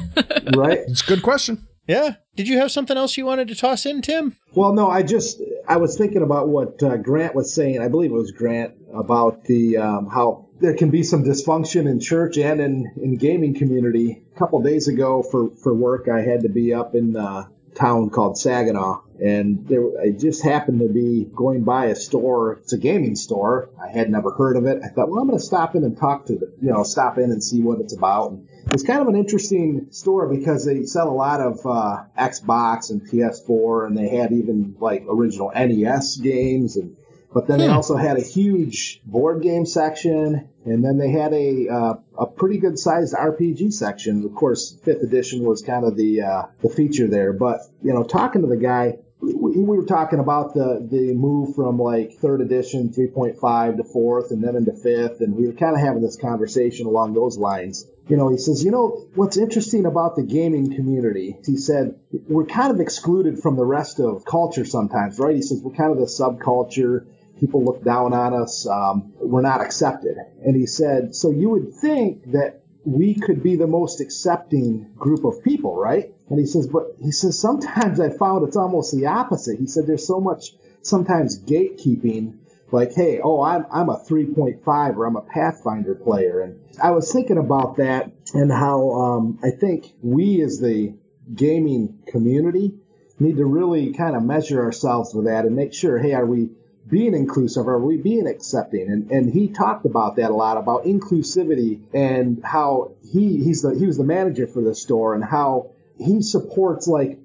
right. 0.55 0.81
It's 0.87 1.03
a 1.03 1.07
good 1.07 1.23
question. 1.23 1.66
Yeah. 1.87 2.16
Did 2.35 2.49
you 2.49 2.59
have 2.59 2.73
something 2.73 2.97
else 2.97 3.16
you 3.16 3.25
wanted 3.25 3.49
to 3.49 3.55
toss 3.55 3.87
in, 3.87 4.03
Tim? 4.03 4.37
Well, 4.55 4.73
no. 4.73 4.90
I 4.90 5.03
just 5.03 5.40
I 5.69 5.77
was 5.77 5.97
thinking 5.97 6.23
about 6.23 6.49
what 6.49 6.83
uh, 6.83 6.97
Grant 6.97 7.35
was 7.35 7.55
saying. 7.55 7.81
I 7.81 7.88
believe 7.88 8.11
it 8.11 8.14
was 8.14 8.33
Grant 8.33 8.75
about 8.92 9.45
the 9.45 9.79
um, 9.79 10.09
how 10.09 10.49
there 10.61 10.75
can 10.75 10.90
be 10.90 11.03
some 11.03 11.23
dysfunction 11.23 11.88
in 11.88 12.01
church 12.01 12.37
and 12.37 12.61
in 12.61 12.92
in 13.01 13.16
gaming 13.16 13.55
community. 13.55 14.23
A 14.35 14.38
couple 14.38 14.61
days 14.62 14.88
ago, 14.88 15.23
for 15.23 15.51
for 15.62 15.75
work, 15.75 16.09
I 16.09 16.21
had 16.21 16.42
to 16.42 16.49
be 16.49 16.75
up 16.75 16.95
in 16.95 17.12
the 17.12 17.49
town 17.76 18.10
called 18.10 18.38
Saginaw, 18.38 19.02
and 19.22 19.66
there, 19.66 20.00
I 20.00 20.10
just 20.10 20.42
happened 20.42 20.80
to 20.80 20.88
be 20.88 21.24
going 21.24 21.64
by 21.64 21.86
a 21.86 21.96
store. 21.96 22.54
It's 22.54 22.72
a 22.72 22.78
gaming 22.78 23.16
store. 23.16 23.70
I 23.80 23.88
had 23.88 24.10
never 24.10 24.32
heard 24.32 24.56
of 24.56 24.66
it. 24.66 24.82
I 24.84 24.88
thought, 24.88 25.08
well, 25.08 25.20
I'm 25.20 25.28
going 25.28 25.38
to 25.38 25.44
stop 25.44 25.74
in 25.74 25.84
and 25.84 25.96
talk 25.96 26.26
to 26.26 26.34
the, 26.34 26.52
you 26.60 26.72
know, 26.72 26.82
stop 26.82 27.18
in 27.18 27.30
and 27.30 27.42
see 27.42 27.62
what 27.62 27.80
it's 27.80 27.94
about. 27.94 28.32
And 28.32 28.48
it's 28.72 28.82
kind 28.82 29.00
of 29.00 29.08
an 29.08 29.16
interesting 29.16 29.88
store 29.90 30.28
because 30.28 30.64
they 30.64 30.84
sell 30.84 31.08
a 31.08 31.14
lot 31.14 31.40
of 31.40 31.60
uh, 31.64 32.04
Xbox 32.18 32.90
and 32.90 33.00
PS4, 33.02 33.86
and 33.86 33.96
they 33.96 34.08
had 34.08 34.32
even 34.32 34.76
like 34.80 35.04
original 35.08 35.52
NES 35.54 36.16
games 36.16 36.76
and 36.76 36.96
but 37.36 37.46
then 37.46 37.60
hmm. 37.60 37.66
they 37.66 37.72
also 37.72 37.96
had 37.96 38.16
a 38.16 38.22
huge 38.22 39.02
board 39.04 39.42
game 39.42 39.66
section, 39.66 40.48
and 40.66 40.85
then 40.85 40.98
they 40.98 41.11
had 41.11 41.33
a 41.33 41.68
uh, 41.68 41.94
a 42.18 42.26
pretty 42.26 42.59
good 42.59 42.79
sized 42.79 43.14
RPG 43.14 43.72
section. 43.72 44.24
Of 44.24 44.35
course, 44.35 44.76
fifth 44.85 45.02
edition 45.02 45.44
was 45.44 45.62
kind 45.62 45.85
of 45.85 45.96
the 45.96 46.22
uh, 46.22 46.42
the 46.62 46.68
feature 46.68 47.09
there. 47.09 47.33
But 47.33 47.61
you 47.83 47.92
know, 47.92 48.02
talking 48.02 48.42
to 48.42 48.48
the 48.48 48.57
guy, 48.57 48.98
we, 49.20 49.33
we 49.35 49.76
were 49.76 49.87
talking 49.87 50.18
about 50.18 50.55
the 50.55 50.87
the 50.90 51.14
move 51.14 51.55
from 51.55 51.79
like 51.79 52.14
third 52.14 52.40
edition 52.40 52.90
3.5 52.90 53.76
to 53.76 53.85
fourth, 53.85 54.31
and 54.31 54.42
then 54.42 54.57
into 54.57 54.72
fifth, 54.72 55.20
and 55.20 55.35
we 55.35 55.46
were 55.46 55.55
kind 55.55 55.74
of 55.74 55.81
having 55.81 56.02
this 56.02 56.16
conversation 56.16 56.87
along 56.87 57.14
those 57.14 57.38
lines 57.38 57.87
you 58.09 58.16
know, 58.16 58.29
he 58.29 58.38
says, 58.38 58.62
you 58.62 58.70
know, 58.70 59.05
what's 59.14 59.37
interesting 59.37 59.85
about 59.85 60.14
the 60.14 60.22
gaming 60.22 60.74
community, 60.74 61.37
he 61.44 61.57
said, 61.57 61.98
we're 62.29 62.46
kind 62.46 62.70
of 62.70 62.81
excluded 62.81 63.40
from 63.40 63.57
the 63.57 63.64
rest 63.64 63.98
of 63.98 64.24
culture 64.24 64.64
sometimes, 64.64 65.18
right? 65.18 65.35
He 65.35 65.42
says, 65.42 65.61
we're 65.61 65.74
kind 65.74 65.90
of 65.90 65.98
the 65.98 66.05
subculture 66.05 67.07
people 67.38 67.64
look 67.64 67.85
down 67.85 68.12
on 68.12 68.35
us. 68.35 68.66
Um, 68.66 69.12
we're 69.16 69.42
not 69.42 69.61
accepted. 69.61 70.16
And 70.44 70.57
he 70.57 70.66
said, 70.66 71.14
so 71.14 71.31
you 71.31 71.51
would 71.51 71.75
think 71.75 72.33
that 72.33 72.62
we 72.85 73.14
could 73.14 73.42
be 73.42 73.57
the 73.57 73.66
most 73.66 74.01
accepting 74.01 74.92
group 74.96 75.25
of 75.25 75.42
people, 75.42 75.77
right? 75.77 76.14
And 76.29 76.38
he 76.38 76.46
says, 76.46 76.66
but 76.66 76.96
he 77.03 77.11
says, 77.11 77.38
sometimes 77.38 78.01
I 78.01 78.11
found 78.11 78.46
it's 78.46 78.57
almost 78.57 78.96
the 78.96 79.07
opposite. 79.07 79.59
He 79.59 79.66
said, 79.66 79.87
there's 79.87 80.07
so 80.07 80.20
much 80.20 80.53
sometimes 80.83 81.42
gatekeeping, 81.42 82.38
like, 82.70 82.94
hey, 82.94 83.20
oh, 83.22 83.42
I'm, 83.42 83.66
I'm 83.72 83.88
a 83.88 83.99
3.5 83.99 84.96
or 84.96 85.05
I'm 85.05 85.16
a 85.16 85.22
Pathfinder 85.22 85.94
player. 85.94 86.40
And 86.40 86.61
I 86.83 86.92
was 86.92 87.12
thinking 87.12 87.38
about 87.38 87.77
that 87.77 88.12
and 88.35 88.53
how 88.53 88.90
um, 88.92 89.38
I 89.42 89.51
think 89.51 89.92
we 90.03 90.40
as 90.42 90.61
the 90.61 90.94
gaming 91.35 91.99
community 92.09 92.75
need 93.18 93.37
to 93.37 93.46
really 93.46 93.92
kind 93.94 94.14
of 94.14 94.22
measure 94.22 94.62
ourselves 94.62 95.14
with 95.14 95.27
that 95.27 95.44
and 95.44 95.57
make 95.57 95.75
sure, 95.75 95.99
hey, 95.99 96.12
are 96.12 96.27
we 96.27 96.51
being 96.88 97.14
inclusive? 97.14 97.66
Are 97.68 97.79
we 97.79 97.96
being 97.96 98.27
accepting? 98.27 98.88
And 98.88 99.11
and 99.11 99.33
he 99.33 99.49
talked 99.49 99.87
about 99.87 100.16
that 100.16 100.31
a 100.31 100.35
lot 100.35 100.57
about 100.57 100.85
inclusivity 100.85 101.83
and 101.92 102.42
how 102.44 102.92
he 103.03 103.42
he's 103.42 103.62
the 103.62 103.77
he 103.79 103.87
was 103.87 103.99
the 103.99 104.05
manager 104.05 104.46
for 104.46 104.62
the 104.62 104.75
store 104.75 105.14
and 105.14 105.25
how 105.25 105.70
he 105.99 106.22
supports 106.22 106.87
like 106.87 107.18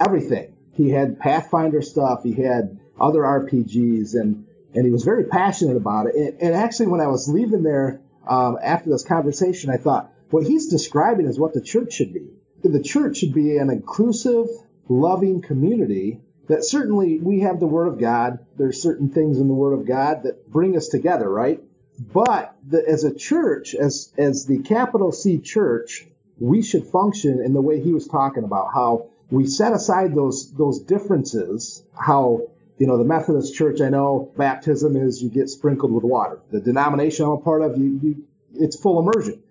everything. 0.00 0.54
He 0.72 0.90
had 0.90 1.20
Pathfinder 1.20 1.82
stuff, 1.82 2.22
he 2.24 2.32
had 2.32 2.80
other 3.00 3.20
RPGs, 3.20 4.14
and 4.14 4.46
and 4.74 4.84
he 4.84 4.90
was 4.90 5.04
very 5.04 5.24
passionate 5.24 5.76
about 5.76 6.06
it. 6.06 6.14
And, 6.16 6.42
and 6.42 6.54
actually, 6.54 6.88
when 6.88 7.00
I 7.00 7.06
was 7.06 7.28
leaving 7.28 7.62
there 7.62 8.00
um, 8.26 8.58
after 8.62 8.90
this 8.90 9.04
conversation, 9.04 9.70
I 9.70 9.76
thought 9.76 10.12
what 10.30 10.44
he's 10.44 10.66
describing 10.68 11.26
is 11.26 11.38
what 11.38 11.54
the 11.54 11.60
church 11.60 11.92
should 11.92 12.12
be. 12.12 12.30
The 12.64 12.82
church 12.82 13.18
should 13.18 13.34
be 13.34 13.58
an 13.58 13.70
inclusive, 13.70 14.46
loving 14.88 15.42
community 15.42 16.20
that 16.48 16.64
certainly 16.64 17.18
we 17.18 17.40
have 17.40 17.60
the 17.60 17.66
Word 17.66 17.88
of 17.88 17.98
God. 17.98 18.38
There's 18.56 18.80
certain 18.80 19.08
things 19.10 19.38
in 19.38 19.48
the 19.48 19.54
Word 19.54 19.72
of 19.72 19.86
God 19.86 20.24
that 20.24 20.50
bring 20.50 20.76
us 20.76 20.88
together, 20.88 21.28
right? 21.28 21.60
But 21.98 22.56
the, 22.66 22.86
as 22.86 23.04
a 23.04 23.14
church, 23.14 23.74
as 23.74 24.12
as 24.18 24.46
the 24.46 24.58
capital 24.58 25.12
C 25.12 25.38
church, 25.38 26.06
we 26.38 26.62
should 26.62 26.86
function 26.86 27.40
in 27.40 27.52
the 27.52 27.60
way 27.60 27.80
he 27.80 27.92
was 27.92 28.06
talking 28.06 28.44
about 28.44 28.68
how 28.74 29.06
we 29.30 29.46
set 29.46 29.72
aside 29.72 30.14
those 30.14 30.52
those 30.52 30.80
differences. 30.80 31.84
How 31.94 32.48
you 32.78 32.86
know 32.86 32.98
the 32.98 33.04
Methodist 33.04 33.54
Church, 33.54 33.80
I 33.80 33.90
know 33.90 34.32
baptism 34.36 34.96
is 34.96 35.22
you 35.22 35.30
get 35.30 35.48
sprinkled 35.48 35.92
with 35.92 36.04
water. 36.04 36.40
The 36.50 36.60
denomination 36.60 37.26
I'm 37.26 37.32
a 37.32 37.38
part 37.38 37.62
of, 37.62 37.78
you, 37.78 38.00
you 38.02 38.24
it's 38.54 38.76
full 38.76 38.98
immersion. 38.98 39.42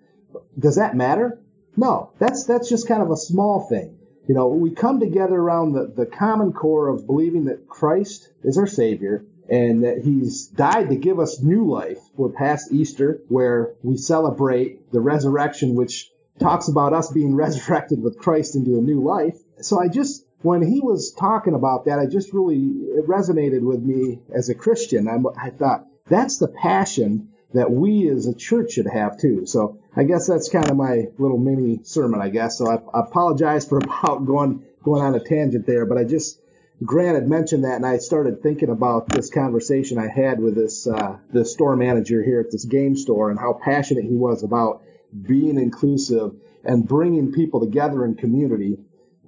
Does 0.58 0.76
that 0.76 0.94
matter? 0.94 1.38
No, 1.76 2.10
that's 2.18 2.44
that's 2.44 2.68
just 2.68 2.86
kind 2.86 3.02
of 3.02 3.10
a 3.10 3.16
small 3.16 3.66
thing. 3.68 3.93
You 4.26 4.34
know, 4.34 4.48
we 4.48 4.70
come 4.70 5.00
together 5.00 5.36
around 5.36 5.72
the, 5.72 5.86
the 5.86 6.06
common 6.06 6.52
core 6.52 6.88
of 6.88 7.06
believing 7.06 7.44
that 7.44 7.68
Christ 7.68 8.30
is 8.42 8.56
our 8.56 8.66
Savior 8.66 9.24
and 9.50 9.84
that 9.84 9.98
He's 9.98 10.46
died 10.46 10.88
to 10.88 10.96
give 10.96 11.20
us 11.20 11.42
new 11.42 11.70
life. 11.70 11.98
We're 12.16 12.30
past 12.30 12.72
Easter, 12.72 13.20
where 13.28 13.74
we 13.82 13.98
celebrate 13.98 14.90
the 14.92 15.00
resurrection, 15.00 15.74
which 15.74 16.10
talks 16.38 16.68
about 16.68 16.94
us 16.94 17.12
being 17.12 17.34
resurrected 17.44 18.02
with 18.02 18.18
Christ 18.18 18.56
into 18.56 18.78
a 18.78 18.82
new 18.82 19.02
life. 19.02 19.36
So 19.60 19.78
I 19.78 19.88
just, 19.88 20.24
when 20.40 20.62
he 20.62 20.80
was 20.80 21.12
talking 21.12 21.54
about 21.54 21.84
that, 21.84 21.98
I 21.98 22.06
just 22.06 22.32
really, 22.32 22.56
it 22.56 23.06
resonated 23.06 23.60
with 23.60 23.82
me 23.82 24.20
as 24.34 24.48
a 24.48 24.54
Christian. 24.54 25.06
I, 25.06 25.16
I 25.46 25.50
thought, 25.50 25.86
that's 26.06 26.38
the 26.38 26.48
passion 26.48 27.28
that 27.52 27.70
we 27.70 28.08
as 28.08 28.26
a 28.26 28.34
church 28.34 28.72
should 28.72 28.86
have 28.86 29.18
too. 29.18 29.46
So 29.46 29.78
I 29.96 30.04
guess 30.04 30.26
that's 30.26 30.48
kind 30.48 30.68
of 30.68 30.76
my 30.76 31.04
little 31.18 31.38
mini 31.38 31.80
sermon, 31.84 32.20
I 32.20 32.28
guess. 32.28 32.58
So 32.58 32.66
I, 32.66 32.76
I 32.96 33.00
apologize 33.00 33.66
for 33.68 33.78
about 33.82 34.26
going 34.26 34.64
going 34.82 35.02
on 35.02 35.14
a 35.14 35.20
tangent 35.20 35.66
there, 35.66 35.86
but 35.86 35.98
I 35.98 36.04
just 36.04 36.40
Grant 36.84 37.14
had 37.14 37.28
mentioned 37.28 37.64
that, 37.64 37.76
and 37.76 37.86
I 37.86 37.98
started 37.98 38.42
thinking 38.42 38.68
about 38.68 39.08
this 39.08 39.30
conversation 39.30 39.98
I 39.98 40.08
had 40.08 40.40
with 40.40 40.54
this 40.56 40.86
uh, 40.86 41.18
the 41.32 41.44
store 41.44 41.76
manager 41.76 42.22
here 42.22 42.40
at 42.40 42.50
this 42.50 42.64
game 42.64 42.96
store 42.96 43.30
and 43.30 43.38
how 43.38 43.58
passionate 43.64 44.04
he 44.04 44.14
was 44.14 44.42
about 44.42 44.82
being 45.22 45.58
inclusive 45.58 46.32
and 46.64 46.86
bringing 46.86 47.32
people 47.32 47.60
together 47.60 48.04
in 48.04 48.16
community. 48.16 48.76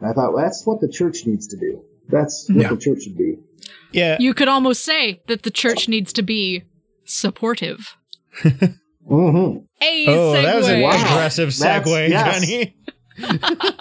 And 0.00 0.11
I 0.11 0.12
thought 0.12 0.33
well, 0.35 0.42
that's 0.42 0.66
what 0.66 0.81
the 0.81 0.88
church 0.88 1.26
needs 1.26 1.46
to 1.48 1.57
do. 1.57 1.85
That's 2.09 2.48
what 2.48 2.59
Yeah. 2.62 2.70
the 2.70 2.76
church 2.76 3.02
should 3.05 3.16
be. 3.16 3.38
Yeah. 3.92 4.16
You 4.18 4.35
could 4.35 4.48
almost 4.48 4.85
say 4.85 5.22
that 5.26 5.42
the 5.42 5.50
church 5.50 5.88
needs 5.88 6.12
to 6.14 6.22
be 6.22 6.64
supportive. 7.05 7.96
Mm-hmm. 9.11 9.59
A 9.83 10.07
Oh, 10.09 10.33
that 10.33 10.57
was 10.57 10.69
a 10.69 10.73
segue. 10.73 10.83
Wow. 10.83 11.12
aggressive 11.12 11.49
segue, 11.51 12.09
yes. 12.09 12.35
Johnny. 12.40 12.77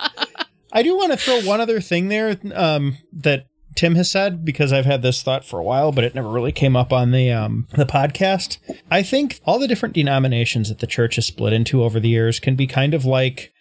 I 0.72 0.84
do 0.84 0.96
want 0.98 1.12
to 1.12 1.18
throw 1.18 1.42
one 1.42 1.62
other 1.62 1.80
thing 1.80 2.10
there 2.10 2.38
um, 2.54 2.98
that 3.14 3.48
Tim 3.76 3.96
has 3.96 4.10
said 4.10 4.46
because 4.46 4.72
I've 4.72 4.86
had 4.86 5.02
this 5.02 5.22
thought 5.22 5.46
for 5.46 5.60
a 5.60 5.64
while, 5.64 5.92
but 5.92 6.04
it 6.04 6.16
never 6.16 6.30
really 6.30 6.52
came 6.52 6.76
up 6.76 6.94
on 6.94 7.12
the 7.12 7.32
um, 7.32 7.68
the 7.72 7.86
podcast. 7.86 8.58
I 8.90 9.04
think 9.04 9.40
all 9.46 9.60
the 9.60 9.68
different 9.68 9.96
denominations 9.96 10.70
that 10.70 10.80
the 10.80 10.88
church 10.88 11.16
has 11.16 11.26
split 11.28 11.54
into 11.54 11.84
over 11.84 12.00
the 12.00 12.10
years 12.10 12.40
can 12.40 12.56
be 12.56 12.68
kind 12.68 12.94
of 12.94 13.06
like 13.06 13.52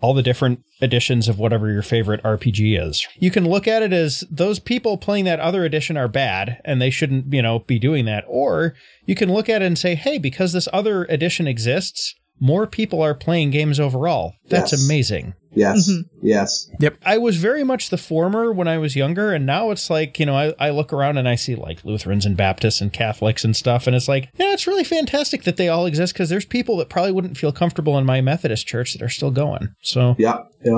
all 0.00 0.14
the 0.14 0.22
different 0.22 0.64
editions 0.80 1.28
of 1.28 1.38
whatever 1.38 1.70
your 1.70 1.82
favorite 1.82 2.22
RPG 2.22 2.80
is. 2.80 3.06
You 3.18 3.30
can 3.30 3.48
look 3.48 3.68
at 3.68 3.82
it 3.82 3.92
as 3.92 4.24
those 4.30 4.58
people 4.58 4.96
playing 4.96 5.26
that 5.26 5.40
other 5.40 5.64
edition 5.64 5.96
are 5.96 6.08
bad 6.08 6.60
and 6.64 6.80
they 6.80 6.90
shouldn't, 6.90 7.32
you 7.32 7.42
know, 7.42 7.60
be 7.60 7.78
doing 7.78 8.06
that. 8.06 8.24
Or 8.26 8.74
you 9.04 9.14
can 9.14 9.32
look 9.32 9.48
at 9.48 9.62
it 9.62 9.66
and 9.66 9.78
say, 9.78 9.94
hey, 9.94 10.18
because 10.18 10.52
this 10.52 10.68
other 10.72 11.04
edition 11.04 11.46
exists, 11.46 12.14
more 12.40 12.66
people 12.66 13.02
are 13.02 13.14
playing 13.14 13.50
games 13.50 13.78
overall. 13.78 14.34
That's 14.48 14.72
Yes. 14.72 14.84
amazing. 14.84 15.34
Yes. 15.52 15.90
Mm-hmm. 15.90 16.26
Yes. 16.26 16.68
Yep. 16.78 16.98
I 17.04 17.18
was 17.18 17.36
very 17.36 17.64
much 17.64 17.90
the 17.90 17.98
former 17.98 18.52
when 18.52 18.68
I 18.68 18.78
was 18.78 18.94
younger, 18.94 19.32
and 19.32 19.44
now 19.44 19.70
it's 19.70 19.90
like, 19.90 20.18
you 20.20 20.26
know, 20.26 20.36
I, 20.36 20.54
I 20.58 20.70
look 20.70 20.92
around 20.92 21.18
and 21.18 21.28
I 21.28 21.34
see 21.34 21.56
like 21.56 21.84
Lutherans 21.84 22.24
and 22.24 22.36
Baptists 22.36 22.80
and 22.80 22.92
Catholics 22.92 23.44
and 23.44 23.56
stuff, 23.56 23.86
and 23.86 23.96
it's 23.96 24.06
like, 24.08 24.28
yeah, 24.34 24.52
it's 24.52 24.66
really 24.68 24.84
fantastic 24.84 25.42
that 25.42 25.56
they 25.56 25.68
all 25.68 25.86
exist 25.86 26.14
because 26.14 26.28
there's 26.28 26.44
people 26.44 26.76
that 26.76 26.88
probably 26.88 27.12
wouldn't 27.12 27.36
feel 27.36 27.52
comfortable 27.52 27.98
in 27.98 28.06
my 28.06 28.20
Methodist 28.20 28.66
church 28.66 28.92
that 28.92 29.02
are 29.02 29.08
still 29.08 29.32
going. 29.32 29.74
So 29.82 30.14
Yep. 30.18 30.52
Yep. 30.64 30.74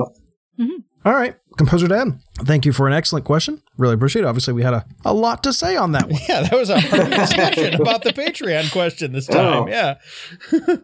Mm-hmm. 0.59 0.77
All 1.05 1.13
right, 1.13 1.35
Composer 1.57 1.87
Dan, 1.89 2.21
thank 2.39 2.65
you 2.65 2.71
for 2.71 2.87
an 2.87 2.93
excellent 2.93 3.25
question. 3.25 3.61
Really 3.77 3.93
appreciate 3.93 4.21
it. 4.23 4.27
Obviously, 4.27 4.53
we 4.53 4.63
had 4.63 4.73
a, 4.73 4.85
a 5.03 5.13
lot 5.13 5.43
to 5.43 5.51
say 5.51 5.75
on 5.75 5.91
that 5.91 6.07
one. 6.09 6.21
Yeah, 6.29 6.43
that 6.43 6.53
was 6.53 6.69
a 6.69 6.79
hard 6.79 7.11
discussion 7.11 7.79
about 7.79 8.03
the 8.03 8.11
Patreon 8.11 8.71
question 8.71 9.11
this 9.11 9.29
oh. 9.29 9.33
time. 9.33 9.63
Oh. 9.63 9.67
Yeah. 9.67 9.95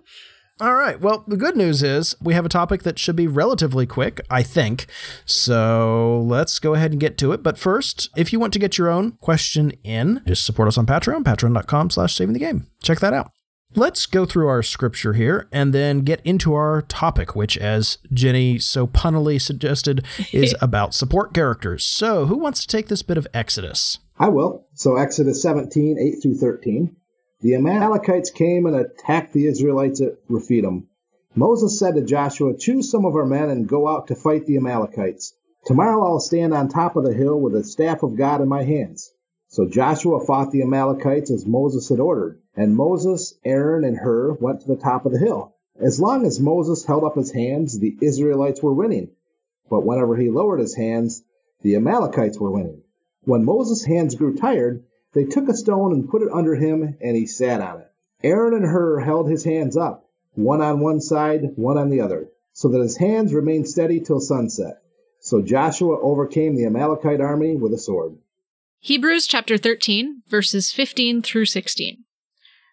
All 0.61 0.75
right. 0.75 0.99
Well, 0.99 1.23
the 1.25 1.37
good 1.37 1.55
news 1.55 1.81
is 1.81 2.15
we 2.21 2.33
have 2.33 2.45
a 2.45 2.49
topic 2.49 2.83
that 2.83 2.99
should 2.99 3.15
be 3.15 3.27
relatively 3.27 3.85
quick, 3.85 4.19
I 4.29 4.43
think. 4.43 4.87
So 5.25 6.21
let's 6.27 6.59
go 6.59 6.73
ahead 6.73 6.91
and 6.91 6.99
get 6.99 7.17
to 7.19 7.31
it. 7.31 7.41
But 7.41 7.57
first, 7.57 8.09
if 8.17 8.33
you 8.33 8.39
want 8.39 8.51
to 8.53 8.59
get 8.59 8.77
your 8.77 8.89
own 8.89 9.13
question 9.21 9.71
in, 9.83 10.21
just 10.27 10.45
support 10.45 10.67
us 10.67 10.77
on 10.77 10.85
Patreon, 10.85 11.23
patreon.com 11.23 11.91
slash 11.91 12.13
saving 12.13 12.33
the 12.33 12.39
game. 12.39 12.67
Check 12.83 12.99
that 12.99 13.13
out. 13.13 13.31
Let's 13.75 14.07
go 14.07 14.25
through 14.25 14.47
our 14.47 14.63
scripture 14.63 15.13
here 15.13 15.47
and 15.51 15.73
then 15.73 15.99
get 15.99 16.21
into 16.25 16.55
our 16.55 16.81
topic, 16.81 17.35
which, 17.35 17.55
as 17.55 17.99
Jenny 18.11 18.57
so 18.57 18.87
punnily 18.87 19.37
suggested, 19.37 20.03
is 20.33 20.55
about 20.61 20.95
support 20.95 21.35
characters. 21.35 21.85
So, 21.85 22.25
who 22.25 22.37
wants 22.37 22.61
to 22.61 22.67
take 22.67 22.87
this 22.87 23.03
bit 23.03 23.17
of 23.17 23.27
Exodus? 23.31 23.99
I 24.19 24.27
will. 24.27 24.67
So 24.73 24.97
Exodus 24.97 25.41
17, 25.41 25.97
8 25.97 26.21
through 26.21 26.35
13. 26.35 26.95
The 27.41 27.55
Amalekites 27.55 28.31
came 28.31 28.65
and 28.65 28.75
attacked 28.75 29.31
the 29.31 29.47
Israelites 29.47 30.01
at 30.01 30.17
Rephidim. 30.27 30.89
Moses 31.35 31.79
said 31.79 31.95
to 31.95 32.01
Joshua, 32.01 32.53
Choose 32.53 32.91
some 32.91 33.05
of 33.05 33.15
our 33.15 33.25
men 33.25 33.49
and 33.49 33.65
go 33.65 33.87
out 33.87 34.07
to 34.07 34.15
fight 34.15 34.45
the 34.45 34.57
Amalekites. 34.57 35.33
Tomorrow 35.65 36.03
I'll 36.03 36.19
stand 36.19 36.53
on 36.53 36.67
top 36.67 36.97
of 36.97 37.05
the 37.05 37.13
hill 37.13 37.39
with 37.39 37.53
the 37.53 37.63
staff 37.63 38.03
of 38.03 38.17
God 38.17 38.41
in 38.41 38.49
my 38.49 38.63
hands. 38.63 39.13
So 39.47 39.65
Joshua 39.65 40.19
fought 40.19 40.51
the 40.51 40.63
Amalekites 40.63 41.31
as 41.31 41.45
Moses 41.45 41.87
had 41.87 42.01
ordered, 42.01 42.41
and 42.57 42.75
Moses, 42.75 43.35
Aaron, 43.45 43.85
and 43.85 43.95
Hur 43.95 44.33
went 44.33 44.59
to 44.61 44.67
the 44.67 44.75
top 44.75 45.05
of 45.05 45.13
the 45.13 45.19
hill. 45.19 45.55
As 45.79 45.97
long 45.97 46.25
as 46.25 46.41
Moses 46.41 46.83
held 46.83 47.05
up 47.05 47.15
his 47.15 47.31
hands, 47.31 47.79
the 47.79 47.97
Israelites 48.01 48.61
were 48.61 48.73
winning. 48.73 49.11
But 49.69 49.85
whenever 49.85 50.17
he 50.17 50.29
lowered 50.29 50.59
his 50.59 50.75
hands, 50.75 51.23
the 51.61 51.77
Amalekites 51.77 52.37
were 52.37 52.51
winning. 52.51 52.83
When 53.23 53.45
Moses' 53.45 53.85
hands 53.85 54.15
grew 54.15 54.35
tired, 54.35 54.83
they 55.13 55.25
took 55.25 55.49
a 55.49 55.55
stone 55.55 55.93
and 55.93 56.09
put 56.09 56.21
it 56.21 56.31
under 56.31 56.55
him, 56.55 56.97
and 57.01 57.15
he 57.15 57.25
sat 57.25 57.61
on 57.61 57.81
it. 57.81 57.91
Aaron 58.23 58.53
and 58.53 58.65
Hur 58.65 58.99
held 58.99 59.29
his 59.29 59.43
hands 59.43 59.75
up, 59.77 60.09
one 60.33 60.61
on 60.61 60.79
one 60.79 61.01
side, 61.01 61.51
one 61.55 61.77
on 61.77 61.89
the 61.89 62.01
other, 62.01 62.29
so 62.53 62.69
that 62.69 62.81
his 62.81 62.97
hands 62.97 63.33
remained 63.33 63.67
steady 63.67 63.99
till 63.99 64.19
sunset. 64.19 64.81
So 65.19 65.41
Joshua 65.41 65.99
overcame 66.01 66.55
the 66.55 66.65
Amalekite 66.65 67.21
army 67.21 67.55
with 67.55 67.73
a 67.73 67.77
sword. 67.77 68.17
Hebrews 68.79 69.27
chapter 69.27 69.57
13, 69.57 70.23
verses 70.29 70.71
15 70.71 71.21
through 71.21 71.45
16. 71.45 72.05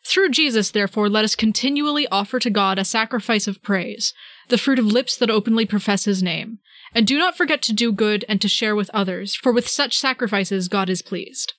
Through 0.04 0.30
Jesus, 0.30 0.70
therefore, 0.70 1.08
let 1.08 1.24
us 1.24 1.34
continually 1.34 2.06
offer 2.08 2.38
to 2.38 2.50
God 2.50 2.78
a 2.78 2.84
sacrifice 2.84 3.48
of 3.48 3.62
praise, 3.62 4.14
the 4.48 4.58
fruit 4.58 4.78
of 4.78 4.86
lips 4.86 5.16
that 5.16 5.30
openly 5.30 5.66
profess 5.66 6.04
his 6.04 6.22
name. 6.22 6.60
And 6.94 7.08
do 7.08 7.18
not 7.18 7.36
forget 7.36 7.60
to 7.62 7.72
do 7.72 7.90
good 7.92 8.24
and 8.28 8.40
to 8.40 8.48
share 8.48 8.76
with 8.76 8.88
others, 8.94 9.34
for 9.34 9.52
with 9.52 9.66
such 9.66 9.98
sacrifices 9.98 10.68
God 10.68 10.88
is 10.88 11.02
pleased. 11.02 11.54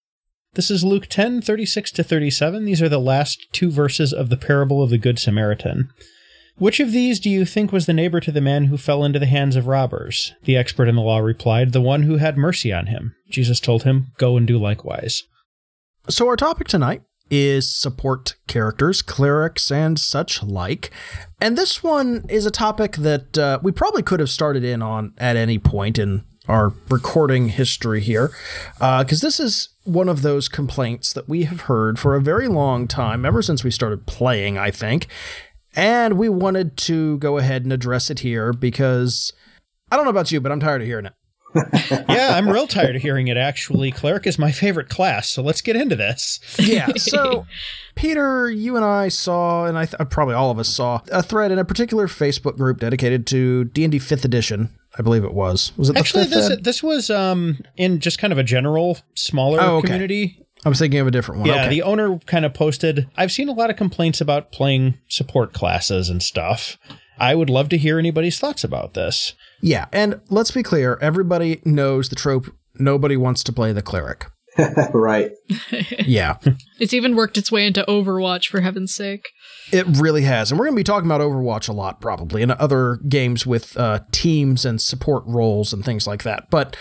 This 0.57 0.71
is 0.71 0.83
Luke 0.83 1.05
10, 1.05 1.43
36 1.43 1.91
to 1.91 2.03
37. 2.03 2.65
These 2.65 2.81
are 2.81 2.89
the 2.89 2.97
last 2.97 3.45
two 3.51 3.69
verses 3.69 4.11
of 4.11 4.31
the 4.31 4.35
parable 4.35 4.81
of 4.81 4.89
the 4.89 4.97
Good 4.97 5.19
Samaritan. 5.19 5.89
Which 6.57 6.79
of 6.79 6.91
these 6.91 7.19
do 7.19 7.29
you 7.29 7.45
think 7.45 7.71
was 7.71 7.85
the 7.85 7.93
neighbor 7.93 8.19
to 8.19 8.31
the 8.31 8.41
man 8.41 8.63
who 8.63 8.75
fell 8.75 9.03
into 9.03 9.19
the 9.19 9.27
hands 9.27 9.55
of 9.55 9.67
robbers? 9.67 10.33
The 10.45 10.57
expert 10.57 10.87
in 10.87 10.95
the 10.95 11.03
law 11.03 11.19
replied, 11.19 11.73
The 11.73 11.79
one 11.79 12.01
who 12.01 12.17
had 12.17 12.39
mercy 12.39 12.73
on 12.73 12.87
him. 12.87 13.13
Jesus 13.29 13.59
told 13.59 13.83
him, 13.83 14.13
Go 14.17 14.35
and 14.35 14.47
do 14.47 14.57
likewise. 14.57 15.21
So, 16.09 16.27
our 16.27 16.35
topic 16.35 16.67
tonight 16.67 17.03
is 17.29 17.71
support 17.71 18.33
characters, 18.47 19.03
clerics, 19.03 19.69
and 19.69 19.99
such 19.99 20.41
like. 20.41 20.89
And 21.39 21.55
this 21.55 21.83
one 21.83 22.25
is 22.29 22.47
a 22.47 22.51
topic 22.51 22.93
that 22.93 23.37
uh, 23.37 23.59
we 23.61 23.71
probably 23.71 24.01
could 24.01 24.19
have 24.19 24.31
started 24.31 24.63
in 24.63 24.81
on 24.81 25.13
at 25.19 25.35
any 25.35 25.59
point 25.59 25.99
in 25.99 26.23
our 26.47 26.73
recording 26.89 27.49
history 27.49 28.01
here, 28.01 28.31
because 28.73 29.23
uh, 29.23 29.27
this 29.27 29.39
is 29.39 29.69
one 29.83 30.09
of 30.09 30.21
those 30.21 30.47
complaints 30.47 31.13
that 31.13 31.29
we 31.29 31.43
have 31.43 31.61
heard 31.61 31.99
for 31.99 32.15
a 32.15 32.21
very 32.21 32.47
long 32.47 32.87
time, 32.87 33.25
ever 33.25 33.41
since 33.41 33.63
we 33.63 33.71
started 33.71 34.05
playing, 34.05 34.57
I 34.57 34.71
think. 34.71 35.07
And 35.75 36.17
we 36.17 36.27
wanted 36.27 36.75
to 36.77 37.17
go 37.19 37.37
ahead 37.37 37.63
and 37.63 37.71
address 37.71 38.09
it 38.09 38.19
here 38.19 38.51
because 38.51 39.31
I 39.91 39.95
don't 39.95 40.05
know 40.05 40.11
about 40.11 40.31
you, 40.31 40.41
but 40.41 40.51
I'm 40.51 40.59
tired 40.59 40.81
of 40.81 40.87
hearing 40.87 41.05
it. 41.05 41.13
yeah, 42.09 42.35
I'm 42.35 42.49
real 42.49 42.67
tired 42.67 42.95
of 42.95 43.01
hearing 43.01 43.27
it 43.29 43.37
actually. 43.37 43.91
Cleric 43.91 44.27
is 44.27 44.37
my 44.37 44.51
favorite 44.51 44.89
class, 44.89 45.29
so 45.29 45.41
let's 45.41 45.61
get 45.61 45.75
into 45.75 45.95
this. 45.95 46.39
Yeah. 46.59 46.87
So, 46.97 47.45
Peter, 47.95 48.49
you 48.49 48.75
and 48.75 48.83
I 48.83 49.07
saw, 49.07 49.65
and 49.65 49.77
I 49.77 49.85
th- 49.85 50.09
probably 50.09 50.35
all 50.35 50.51
of 50.51 50.59
us 50.59 50.67
saw, 50.67 50.99
a 51.11 51.23
thread 51.23 51.51
in 51.51 51.59
a 51.59 51.63
particular 51.63 52.07
Facebook 52.07 52.57
group 52.57 52.79
dedicated 52.79 53.25
to 53.27 53.65
D&D 53.65 53.99
5th 53.99 54.25
edition. 54.25 54.69
I 54.97 55.01
believe 55.01 55.23
it 55.23 55.33
was. 55.33 55.71
Was 55.77 55.89
it 55.89 55.97
Actually, 55.97 56.25
this 56.25 56.49
ed? 56.49 56.63
this 56.63 56.81
was 56.81 57.09
um 57.09 57.59
in 57.75 57.99
just 57.99 58.19
kind 58.19 58.33
of 58.33 58.39
a 58.39 58.43
general 58.43 58.97
smaller 59.15 59.59
oh, 59.61 59.77
okay. 59.77 59.87
community. 59.87 60.43
I 60.65 60.69
was 60.69 60.79
thinking 60.79 60.99
of 60.99 61.07
a 61.07 61.11
different 61.11 61.41
one. 61.41 61.49
Yeah, 61.49 61.61
okay. 61.61 61.69
the 61.69 61.83
owner 61.83 62.17
kind 62.25 62.43
of 62.43 62.53
posted. 62.53 63.07
I've 63.15 63.31
seen 63.31 63.47
a 63.47 63.53
lot 63.53 63.69
of 63.69 63.75
complaints 63.75 64.21
about 64.21 64.51
playing 64.51 64.97
support 65.07 65.53
classes 65.53 66.09
and 66.09 66.21
stuff. 66.21 66.77
I 67.19 67.35
would 67.35 67.49
love 67.49 67.69
to 67.69 67.77
hear 67.77 67.99
anybody's 67.99 68.39
thoughts 68.39 68.63
about 68.63 68.93
this. 68.93 69.33
Yeah, 69.61 69.85
and 69.91 70.19
let's 70.29 70.51
be 70.51 70.63
clear 70.63 70.97
everybody 71.01 71.61
knows 71.63 72.09
the 72.09 72.15
trope 72.15 72.47
nobody 72.75 73.17
wants 73.17 73.43
to 73.43 73.53
play 73.53 73.71
the 73.71 73.81
cleric. 73.81 74.25
right. 74.93 75.31
yeah. 76.05 76.37
It's 76.79 76.93
even 76.93 77.15
worked 77.15 77.39
its 77.39 77.51
way 77.51 77.65
into 77.65 77.83
Overwatch, 77.87 78.49
for 78.49 78.61
heaven's 78.61 78.93
sake. 78.93 79.29
It 79.71 79.85
really 79.97 80.23
has. 80.23 80.51
And 80.51 80.59
we're 80.59 80.65
going 80.65 80.75
to 80.75 80.79
be 80.79 80.83
talking 80.83 81.07
about 81.07 81.21
Overwatch 81.21 81.67
a 81.67 81.73
lot, 81.73 81.99
probably, 81.99 82.41
and 82.41 82.51
other 82.53 82.97
games 83.07 83.45
with 83.45 83.77
uh, 83.77 83.99
teams 84.11 84.65
and 84.65 84.81
support 84.81 85.23
roles 85.25 85.73
and 85.73 85.83
things 85.83 86.07
like 86.07 86.23
that. 86.23 86.49
But 86.49 86.75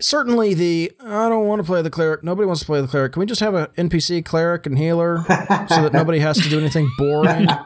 certainly 0.00 0.54
the 0.54 0.92
I 1.00 1.28
don't 1.28 1.46
want 1.46 1.60
to 1.60 1.64
play 1.64 1.82
the 1.82 1.90
cleric. 1.90 2.22
Nobody 2.24 2.46
wants 2.46 2.60
to 2.60 2.66
play 2.66 2.80
the 2.80 2.88
cleric. 2.88 3.12
Can 3.12 3.20
we 3.20 3.26
just 3.26 3.40
have 3.40 3.54
an 3.54 3.66
NPC 3.76 4.24
cleric 4.24 4.66
and 4.66 4.76
healer 4.76 5.24
so 5.68 5.82
that 5.82 5.92
nobody 5.92 6.18
has 6.18 6.40
to 6.42 6.48
do 6.48 6.58
anything 6.58 6.90
boring? 6.98 7.46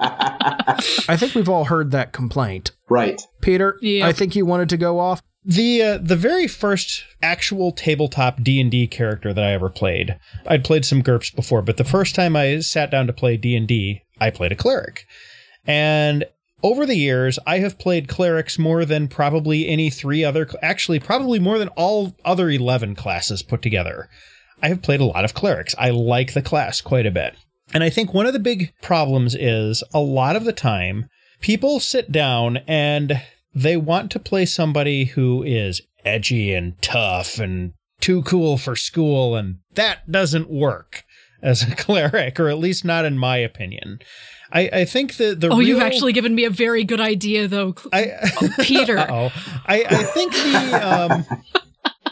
I 1.09 1.17
think 1.17 1.35
we've 1.35 1.49
all 1.49 1.65
heard 1.65 1.91
that 1.93 2.13
complaint. 2.13 2.73
Right. 2.89 3.21
Peter, 3.41 3.79
I 4.05 4.13
think 4.13 4.37
you 4.37 4.45
wanted 4.47 4.69
to 4.71 4.77
go 4.77 4.99
off. 4.99 5.23
The 5.45 5.83
uh, 5.83 5.99
the 5.99 6.17
very 6.17 6.49
first 6.49 7.05
actual 7.23 7.71
tabletop 7.71 8.43
D 8.43 8.61
and 8.61 8.71
D 8.71 8.87
character 8.87 9.35
that 9.35 9.45
I 9.45 9.53
ever 9.53 9.69
played, 9.69 10.19
I'd 10.47 10.65
played 10.65 10.85
some 10.85 11.03
GURPS 11.03 11.35
before, 11.35 11.61
but 11.61 11.77
the 11.77 11.85
first 11.85 12.15
time 12.15 12.35
I 12.35 12.61
sat 12.61 12.91
down 12.91 13.07
to 13.07 13.13
play 13.13 13.37
D 13.37 13.55
and 13.55 13.69
D, 13.69 14.03
I 14.19 14.31
played 14.31 14.53
a 14.53 14.57
cleric, 14.57 15.07
and 15.67 16.25
over 16.65 16.87
the 16.87 16.97
years, 16.97 17.39
I 17.47 17.59
have 17.59 17.79
played 17.79 18.09
clerics 18.09 18.59
more 18.59 18.87
than 18.87 19.07
probably 19.07 19.69
any 19.69 19.91
three 19.91 20.25
other, 20.25 20.49
actually, 20.63 20.99
probably 20.99 21.39
more 21.39 21.59
than 21.59 21.69
all 21.69 22.17
other 22.25 22.49
11 22.49 22.95
classes 22.95 23.43
put 23.43 23.61
together. 23.61 24.09
I 24.63 24.69
have 24.69 24.81
played 24.81 25.01
a 25.01 25.05
lot 25.05 25.27
of 25.27 25.35
clerics. 25.35 25.75
I 25.79 25.91
like 25.91 26.33
the 26.33 26.41
class 26.41 26.81
quite 26.81 27.05
a 27.05 27.11
bit. 27.11 27.35
And 27.75 27.85
I 27.85 27.91
think 27.91 28.15
one 28.15 28.25
of 28.25 28.33
the 28.33 28.39
big 28.39 28.73
problems 28.81 29.35
is 29.35 29.85
a 29.93 30.01
lot 30.01 30.37
of 30.37 30.45
the 30.45 30.55
time, 30.55 31.11
people 31.41 31.81
sit 31.81 32.11
down 32.11 32.59
and 32.67 33.21
they 33.55 33.77
want 33.77 34.11
to 34.13 34.19
play 34.19 34.45
somebody 34.47 35.05
who 35.05 35.43
is 35.43 35.81
edgy 36.05 36.53
and 36.53 36.81
tough 36.83 37.39
and 37.39 37.73
too 38.01 38.23
cool 38.23 38.59
for 38.59 38.77
school, 38.77 39.37
and 39.37 39.59
that 39.75 40.11
doesn't 40.11 40.51
work 40.51 41.05
as 41.43 41.63
a 41.63 41.75
cleric, 41.77 42.41
or 42.41 42.49
at 42.49 42.59
least 42.59 42.85
not 42.85 43.05
in 43.05 43.19
my 43.19 43.37
opinion. 43.37 44.01
I, 44.53 44.71
I 44.73 44.85
think 44.85 45.17
that 45.17 45.41
the 45.41 45.49
oh, 45.49 45.59
real, 45.59 45.69
you've 45.69 45.83
actually 45.83 46.13
given 46.13 46.35
me 46.35 46.45
a 46.45 46.51
very 46.51 46.85
good 46.85 47.01
idea, 47.01 47.49
though, 47.49 47.75
I, 47.93 48.13
oh, 48.41 48.49
Peter. 48.61 48.99
I, 48.99 49.31
I 49.67 50.03
think 50.05 50.33
the 50.33 50.81
um, 50.83 51.27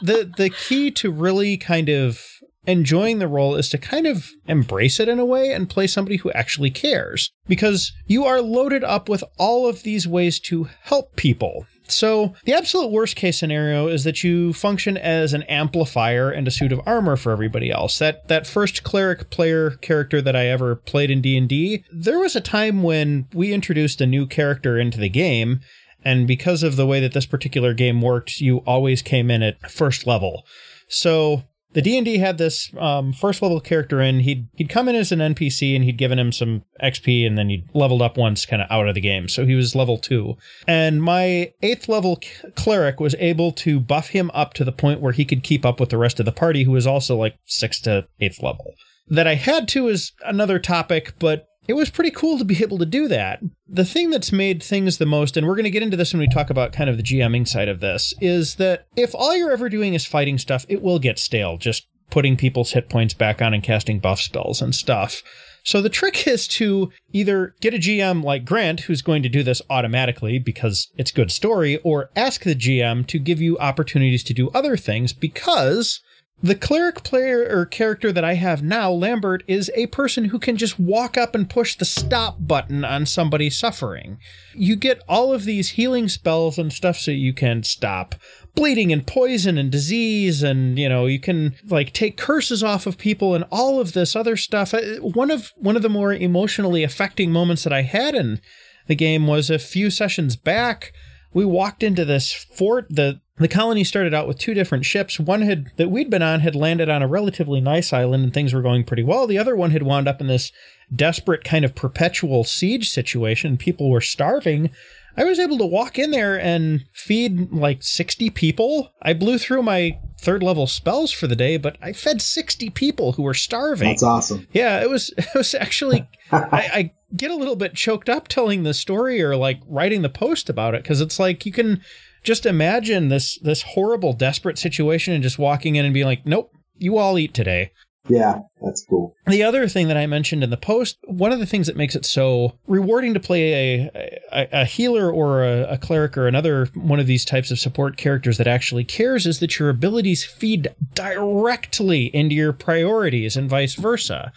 the 0.03 0.33
the 0.37 0.51
key 0.51 0.91
to 0.93 1.11
really 1.11 1.57
kind 1.57 1.89
of 1.89 2.21
enjoying 2.67 3.19
the 3.19 3.29
role 3.29 3.57
is 3.57 3.69
to 3.71 3.79
kind 3.79 4.07
of 4.07 4.31
embrace 4.47 5.01
it 5.01 5.09
in 5.09 5.19
a 5.19 5.25
way 5.25 5.53
and 5.53 5.71
play 5.71 5.87
somebody 5.87 6.17
who 6.17 6.31
actually 6.33 6.71
cares 6.71 7.31
because 7.49 7.93
you 8.07 8.25
are 8.25 8.41
loaded 8.41 8.85
up 8.85 9.09
with 9.09 9.25
all 9.39 9.69
of 9.69 9.83
these 9.83 10.07
ways 10.07 10.39
to 10.39 10.69
help 10.83 11.17
people 11.17 11.67
so, 11.89 12.35
the 12.45 12.55
absolute 12.55 12.91
worst 12.91 13.17
case 13.17 13.39
scenario 13.39 13.89
is 13.89 14.05
that 14.05 14.25
you 14.25 14.53
function 14.53 14.97
as 14.97 15.35
an 15.35 15.43
amplifier 15.45 16.31
and 16.31 16.47
a 16.49 16.51
suit 16.51 16.73
of 16.73 16.81
armor 16.87 17.17
for 17.17 17.33
everybody 17.33 17.71
else. 17.71 17.99
That 17.99 18.29
that 18.29 18.47
first 18.47 18.83
cleric 18.83 19.31
player 19.31 19.71
character 19.71 20.23
that 20.23 20.37
I 20.37 20.47
ever 20.47 20.75
played 20.75 21.11
in 21.11 21.21
D&D, 21.21 21.85
there 21.93 22.19
was 22.19 22.35
a 22.35 22.41
time 22.41 22.83
when 22.83 23.27
we 23.35 23.53
introduced 23.53 24.01
a 24.01 24.07
new 24.07 24.27
character 24.27 24.79
into 24.79 24.99
the 24.99 25.09
game 25.09 25.61
and 26.05 26.27
because 26.27 26.63
of 26.63 26.77
the 26.77 26.87
way 26.87 26.99
that 27.01 27.13
this 27.13 27.27
particular 27.27 27.75
game 27.75 28.01
worked, 28.01 28.41
you 28.41 28.59
always 28.59 29.03
came 29.03 29.31
in 29.31 29.43
at 29.43 29.71
first 29.71 30.07
level. 30.07 30.45
So 30.89 31.45
the 31.75 31.83
D&D 31.83 32.19
had 32.19 32.39
this 32.39 32.71
um, 32.79 33.13
first 33.13 33.43
level 33.43 33.61
character 33.61 34.01
in. 34.01 34.21
He'd 34.21 34.49
he'd 34.55 34.69
come 34.69 34.89
in 34.89 34.95
as 34.95 35.13
an 35.13 35.21
NPC 35.21 35.75
and 35.75 35.85
he'd 35.85 35.97
given 35.97 36.19
him 36.19 36.33
some 36.33 36.65
XP 36.83 37.27
and 37.27 37.39
then 37.39 37.49
he'd 37.49 37.69
leveled 37.75 38.03
up 38.03 38.17
once 38.17 38.45
kind 38.45 38.63
of 38.63 38.71
out 38.71 38.89
of 38.89 38.95
the 38.95 39.01
game. 39.01 39.29
So 39.29 39.47
he 39.47 39.55
was 39.55 39.75
level 39.75 39.99
2. 39.99 40.37
And 40.67 41.03
my 41.03 41.53
8th 41.63 41.89
level 41.89 42.21
cleric 42.55 43.01
was 43.01 43.15
able 43.19 43.53
to 43.53 43.81
buff 43.81 44.09
him 44.09 44.31
up 44.35 44.55
to 44.55 44.65
the 44.65 44.73
point 44.73 45.01
where 45.01 45.13
he 45.13 45.25
could 45.25 45.43
keep 45.43 45.65
up 45.65 45.81
with 45.81 45.91
the 45.91 45.99
rest 45.99 46.21
of 46.21 46.27
the 46.27 46.33
party 46.33 46.65
who 46.65 46.73
was 46.73 46.87
also 46.87 47.17
like 47.17 47.37
6th 47.49 47.83
to 47.83 48.07
8th 48.21 48.43
level. 48.43 48.75
That 49.09 49.27
I 49.27 49.35
had 49.35 49.69
to 49.69 49.89
is 49.89 50.13
another 50.25 50.59
topic, 50.59 51.15
but 51.19 51.47
it 51.69 51.75
was 51.75 51.91
pretty 51.91 52.11
cool 52.11 52.39
to 52.39 52.45
be 52.45 52.63
able 52.63 52.79
to 52.79 52.87
do 52.87 53.09
that. 53.09 53.41
The 53.69 53.85
thing 53.85 54.11
that's 54.11 54.33
made 54.33 54.63
things 54.63 54.99
the 54.99 55.07
most, 55.07 55.37
and 55.37 55.47
we're 55.47 55.55
going 55.55 55.65
to 55.65 55.71
get 55.71 55.83
into 55.83 55.97
this 55.97 56.13
when 56.13 56.21
we 56.21 56.29
talk 56.29 56.51
about 56.51 56.73
kind 56.73 56.91
of 56.91 56.97
the 56.97 57.03
GMing 57.03 57.47
side 57.47 57.69
of 57.69 57.81
this, 57.81 58.13
is 58.21 58.57
that 58.57 58.87
if 58.97 59.15
all 59.15 59.37
you're 59.37 59.53
ever 59.53 59.69
doing 59.69 59.95
is 59.95 60.05
fighting 60.05 60.39
stuff, 60.39 60.67
it 60.69 60.83
will 60.83 60.99
get 60.99 61.19
stale, 61.19 61.57
just 61.57 61.87
putting 62.11 62.37
people's 62.37 62.73
hit 62.73 62.89
points 62.89 63.15
back 63.15 63.41
on 63.41 63.55
and 63.55 63.63
casting 63.63 63.99
buff 63.99 64.21
spells 64.21 64.61
and 64.61 64.75
stuff. 64.75 65.23
So 65.65 65.81
the 65.81 65.89
trick 65.89 66.27
is 66.27 66.49
to 66.49 66.91
either 67.13 67.55
get 67.61 67.75
a 67.75 67.79
GM 67.79 68.25
like 68.25 68.45
Grant, 68.45 68.81
who's 68.81 69.03
going 69.03 69.23
to 69.23 69.29
do 69.29 69.43
this 69.43 69.63
automatically 69.71 70.39
because 70.39 70.91
it's 70.97 71.13
good 71.13 71.31
story, 71.31 71.79
or 71.79 72.11
ask 72.17 72.43
the 72.43 72.55
GM 72.55 73.07
to 73.07 73.19
give 73.19 73.41
you 73.41 73.57
opportunities 73.59 74.25
to 74.25 74.35
do 74.35 74.51
other 74.51 74.77
things 74.77 75.13
because 75.13 76.01
the 76.43 76.57
cleric 76.57 77.05
player 77.05 77.47
or 77.49 77.65
character 77.67 78.11
that 78.11 78.25
I 78.25 78.35
have 78.35 78.63
now, 78.63 78.91
Lambert, 78.91 79.45
is 79.47 79.71
a 79.77 79.87
person 79.87 80.27
who 80.27 80.39
can 80.41 80.57
just 80.57 80.79
walk 80.79 81.17
up 81.17 81.35
and 81.35 81.49
push 81.49 81.77
the 81.77 81.85
stop 81.85 82.37
button 82.41 82.85
on 82.85 83.07
somebody 83.07 83.49
suffering. 83.49 84.19
You 84.55 84.75
get 84.75 85.03
all 85.09 85.33
of 85.33 85.45
these 85.45 85.71
healing 85.71 86.09
spells 86.09 86.59
and 86.59 86.73
stuff 86.73 86.97
so 86.97 87.13
you 87.13 87.33
can 87.33 87.63
stop 87.63 88.17
bleeding 88.55 88.93
and 88.93 89.07
poison 89.07 89.57
and 89.57 89.71
disease 89.71 90.43
and 90.43 90.79
you 90.79 90.89
know 90.89 91.07
you 91.07 91.19
can 91.19 91.55
like 91.69 91.93
take 91.93 92.17
curses 92.19 92.63
off 92.63 92.87
of 92.87 92.99
people 92.99 93.35
and 93.35 93.45
all 93.51 93.81
of 93.81 93.93
this 93.93 94.15
other 94.15 94.37
stuff 94.37 94.75
uh, 94.75 94.97
one 95.01 95.31
of 95.31 95.53
one 95.57 95.75
of 95.75 95.81
the 95.81 95.89
more 95.89 96.13
emotionally 96.13 96.83
affecting 96.83 97.33
moments 97.33 97.65
that 97.65 97.73
i 97.73 97.81
had 97.81 98.15
in 98.15 98.41
the 98.89 98.95
game 98.95 99.27
was 99.27 99.49
a 99.49 99.59
few 99.59 99.89
sessions 99.89 100.37
back 100.37 100.93
we 101.33 101.45
walked 101.45 101.83
into 101.83 102.05
this 102.05 102.33
fort 102.33 102.87
the 102.91 103.21
the 103.39 103.49
colony 103.49 103.83
started 103.83 104.15
out 104.15 104.29
with 104.29 104.39
two 104.39 104.55
different 104.55 104.85
ships. 104.85 105.19
One 105.19 105.43
had 105.43 105.73
that 105.77 105.91
we'd 105.91 106.11
been 106.11 106.23
on 106.23 106.41
had 106.41 106.55
landed 106.55 106.89
on 106.89 107.03
a 107.03 107.09
relatively 107.09 107.61
nice 107.61 107.93
island 107.93 108.25
and 108.25 108.33
things 108.33 108.53
were 108.53 108.63
going 108.63 108.85
pretty 108.85 109.03
well. 109.03 109.27
The 109.27 109.39
other 109.39 109.57
one 109.57 109.71
had 109.71 109.83
wound 109.83 110.07
up 110.07 110.21
in 110.21 110.27
this 110.27 110.53
desperate 110.95 111.43
kind 111.43 111.65
of 111.65 111.75
perpetual 111.75 112.45
siege 112.45 112.91
situation. 112.91 113.57
People 113.57 113.91
were 113.91 114.01
starving. 114.01 114.71
I 115.17 115.25
was 115.25 115.39
able 115.39 115.59
to 115.59 115.67
walk 115.67 115.99
in 115.99 116.11
there 116.11 116.41
and 116.41 116.85
feed 116.93 117.53
like 117.53 117.83
60 117.83 118.31
people. 118.31 118.93
I 119.03 119.13
blew 119.13 119.39
through 119.39 119.63
my 119.63 119.99
third 120.21 120.43
level 120.43 120.67
spells 120.67 121.11
for 121.11 121.27
the 121.27 121.37
day, 121.37 121.57
but 121.57 121.77
I 121.83 121.93
fed 121.93 122.23
60 122.23 122.71
people 122.71 123.13
who 123.13 123.23
were 123.23 123.35
starving. 123.35 123.89
That's 123.89 124.03
awesome. 124.03 124.47
Yeah, 124.53 124.81
it 124.81 124.89
was 124.89 125.13
it 125.19 125.27
was 125.35 125.55
actually 125.55 126.09
I, 126.33 126.41
I 126.53 126.93
get 127.17 127.31
a 127.31 127.37
little 127.37 127.57
bit 127.57 127.75
choked 127.75 128.09
up 128.09 128.29
telling 128.29 128.63
the 128.63 128.75
story 128.75 129.23
or 129.23 129.37
like 129.37 129.61
writing 129.67 130.03
the 130.03 130.09
post 130.09 130.49
about 130.49 130.75
it 130.75 130.83
because 130.83 131.01
it's 131.01 131.19
like 131.19 131.45
you 131.47 131.53
can 131.53 131.83
just 132.23 132.47
imagine 132.47 133.09
this 133.09 133.39
this 133.39 133.63
horrible 133.63 134.13
desperate 134.13 134.59
situation 134.59 135.13
and 135.13 135.23
just 135.23 135.39
walking 135.39 135.77
in 135.77 135.85
and 135.85 135.95
being 135.95 136.07
like 136.07 136.27
nope 136.27 136.53
you 136.77 136.97
all 136.99 137.19
eat 137.19 137.35
today. 137.35 137.71
Yeah 138.09 138.41
that's 138.61 138.85
cool. 138.85 139.15
The 139.27 139.43
other 139.43 139.69
thing 139.69 139.89
that 139.89 139.97
i 139.97 140.07
mentioned 140.07 140.43
in 140.43 140.51
the 140.51 140.57
post 140.57 140.99
one 141.05 141.33
of 141.33 141.39
the 141.39 141.47
things 141.47 141.67
that 141.67 141.77
makes 141.77 141.95
it 141.95 142.05
so 142.05 142.59
rewarding 142.67 143.15
to 143.15 143.21
play 143.21 143.53
a 143.53 144.21
a, 144.33 144.63
a 144.63 144.65
healer 144.65 145.11
or 145.11 145.45
a, 145.45 145.75
a 145.75 145.79
cleric 145.79 146.17
or 146.17 146.27
another 146.27 146.67
one 146.75 147.01
of 147.01 147.07
these 147.07 147.25
types 147.25 147.51
of 147.51 147.59
support 147.59 147.97
characters 147.97 148.39
that 148.39 148.47
actually 148.47 148.85
cares 148.85 149.27
is 149.27 149.39
that 149.41 149.59
your 149.59 149.69
abilities 149.69 150.25
feed 150.25 150.69
directly 150.95 152.07
into 152.15 152.35
your 152.35 152.53
priorities 152.53 153.37
and 153.37 153.51
vice 153.51 153.75
versa. 153.75 154.33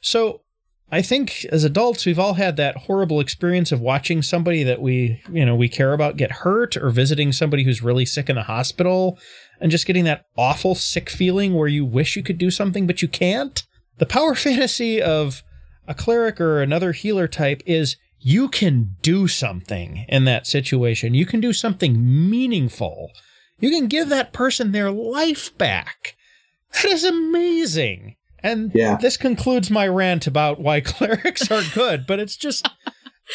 So 0.00 0.42
I 0.92 1.02
think 1.02 1.44
as 1.52 1.62
adults, 1.62 2.04
we've 2.04 2.18
all 2.18 2.34
had 2.34 2.56
that 2.56 2.76
horrible 2.76 3.20
experience 3.20 3.70
of 3.70 3.80
watching 3.80 4.22
somebody 4.22 4.64
that 4.64 4.82
we, 4.82 5.22
you 5.30 5.46
know, 5.46 5.54
we 5.54 5.68
care 5.68 5.92
about 5.92 6.16
get 6.16 6.32
hurt 6.32 6.76
or 6.76 6.90
visiting 6.90 7.32
somebody 7.32 7.62
who's 7.62 7.82
really 7.82 8.04
sick 8.04 8.28
in 8.28 8.34
the 8.34 8.42
hospital 8.42 9.16
and 9.60 9.70
just 9.70 9.86
getting 9.86 10.04
that 10.04 10.26
awful 10.36 10.74
sick 10.74 11.08
feeling 11.08 11.54
where 11.54 11.68
you 11.68 11.84
wish 11.84 12.16
you 12.16 12.24
could 12.24 12.38
do 12.38 12.50
something, 12.50 12.88
but 12.88 13.02
you 13.02 13.08
can't. 13.08 13.62
The 13.98 14.06
power 14.06 14.34
fantasy 14.34 15.00
of 15.00 15.44
a 15.86 15.94
cleric 15.94 16.40
or 16.40 16.60
another 16.60 16.92
healer 16.92 17.28
type 17.28 17.62
is 17.66 17.96
you 18.18 18.48
can 18.48 18.96
do 19.00 19.28
something 19.28 20.04
in 20.08 20.24
that 20.24 20.46
situation. 20.46 21.14
You 21.14 21.24
can 21.24 21.40
do 21.40 21.52
something 21.52 22.28
meaningful. 22.28 23.12
You 23.60 23.70
can 23.70 23.86
give 23.86 24.08
that 24.08 24.32
person 24.32 24.72
their 24.72 24.90
life 24.90 25.56
back. 25.56 26.16
That 26.74 26.86
is 26.86 27.04
amazing. 27.04 28.16
And 28.42 28.70
Yeah. 28.74 28.96
this 29.00 29.16
concludes 29.16 29.70
my 29.70 29.86
rant 29.88 30.26
about 30.26 30.60
why 30.60 30.80
clerics 30.82 31.50
are 31.50 31.62
good, 31.74 32.06
but 32.06 32.18
it's 32.20 32.36
just 32.36 32.68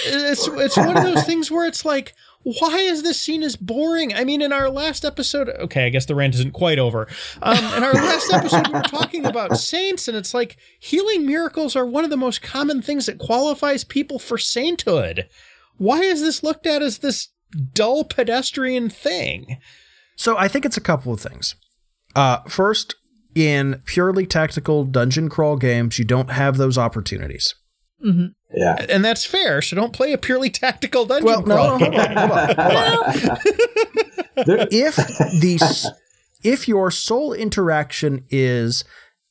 it's 0.06 0.47
it's 0.47 0.78
one 0.78 0.97
of 0.97 1.03
those 1.03 1.24
things 1.26 1.49
where 1.51 1.66
it's 1.66 1.86
like 1.86 2.14
why 2.60 2.78
is 2.78 3.01
this 3.01 3.20
seen 3.20 3.41
as 3.41 3.56
boring? 3.56 4.14
I 4.14 4.24
mean, 4.24 4.39
in 4.39 4.53
our 4.53 4.70
last 4.70 5.03
episode, 5.03 5.49
okay, 5.49 5.88
I 5.88 5.89
guess 5.89 6.06
the 6.06 6.14
rant 6.14 6.36
isn't 6.36 6.53
quite 6.53 6.78
over. 6.78 7.08
Um, 7.41 7.58
in 7.58 7.84
our 7.84 7.93
last 7.93 8.32
episode, 8.32 8.68
we 8.68 8.74
were 8.76 8.82
talking 8.84 9.26
about 9.26 9.58
saints, 9.58 10.08
and 10.08 10.16
it's 10.16 10.32
like 10.32 10.56
healing 10.80 11.26
miracles 11.26 11.76
are 11.76 11.88
one 11.88 12.03
of 12.03 12.12
the 12.12 12.18
most 12.18 12.43
common 12.43 12.84
things 12.84 13.08
that 13.08 13.18
qualifies 13.18 13.84
people 13.84 14.20
for 14.20 14.38
sainthood. 14.38 15.28
Why 15.78 16.01
is 16.01 16.22
this 16.22 16.43
looked 16.43 16.68
at 16.68 16.84
as 16.84 16.99
this 16.99 17.30
dull 17.74 18.03
pedestrian 18.03 18.91
thing? 18.91 19.58
So 20.16 20.38
I 20.38 20.47
think 20.47 20.66
it's 20.66 20.78
a 20.78 20.82
couple 20.82 21.14
of 21.14 21.20
things. 21.22 21.56
Uh, 22.16 22.41
first, 22.47 22.93
in 23.36 23.82
purely 23.86 24.26
tactical 24.26 24.86
dungeon 24.86 25.30
crawl 25.30 25.58
games, 25.58 26.00
you 26.00 26.06
don't 26.06 26.32
have 26.32 26.58
those 26.58 26.78
opportunities. 26.78 27.54
Mm-hmm. 28.06 28.28
Yeah. 28.56 28.86
And 28.90 29.04
that's 29.04 29.26
fair, 29.26 29.62
so 29.62 29.76
don't 29.76 29.94
play 29.94 30.14
a 30.14 30.18
purely 30.18 30.50
tactical 30.50 31.06
dungeon 31.06 31.26
Well, 31.26 31.42
no, 31.42 31.56
crawl 31.56 31.80
no, 31.80 31.90
game. 31.90 31.94
hold 31.94 32.32
on, 32.32 32.56
hold 32.56 33.30
on. 33.30 34.46
There- 34.46 34.68
if 34.72 34.96
the 34.96 35.92
if 36.44 36.68
your 36.68 36.92
sole 36.92 37.34
interaction 37.34 38.26
is 38.30 38.84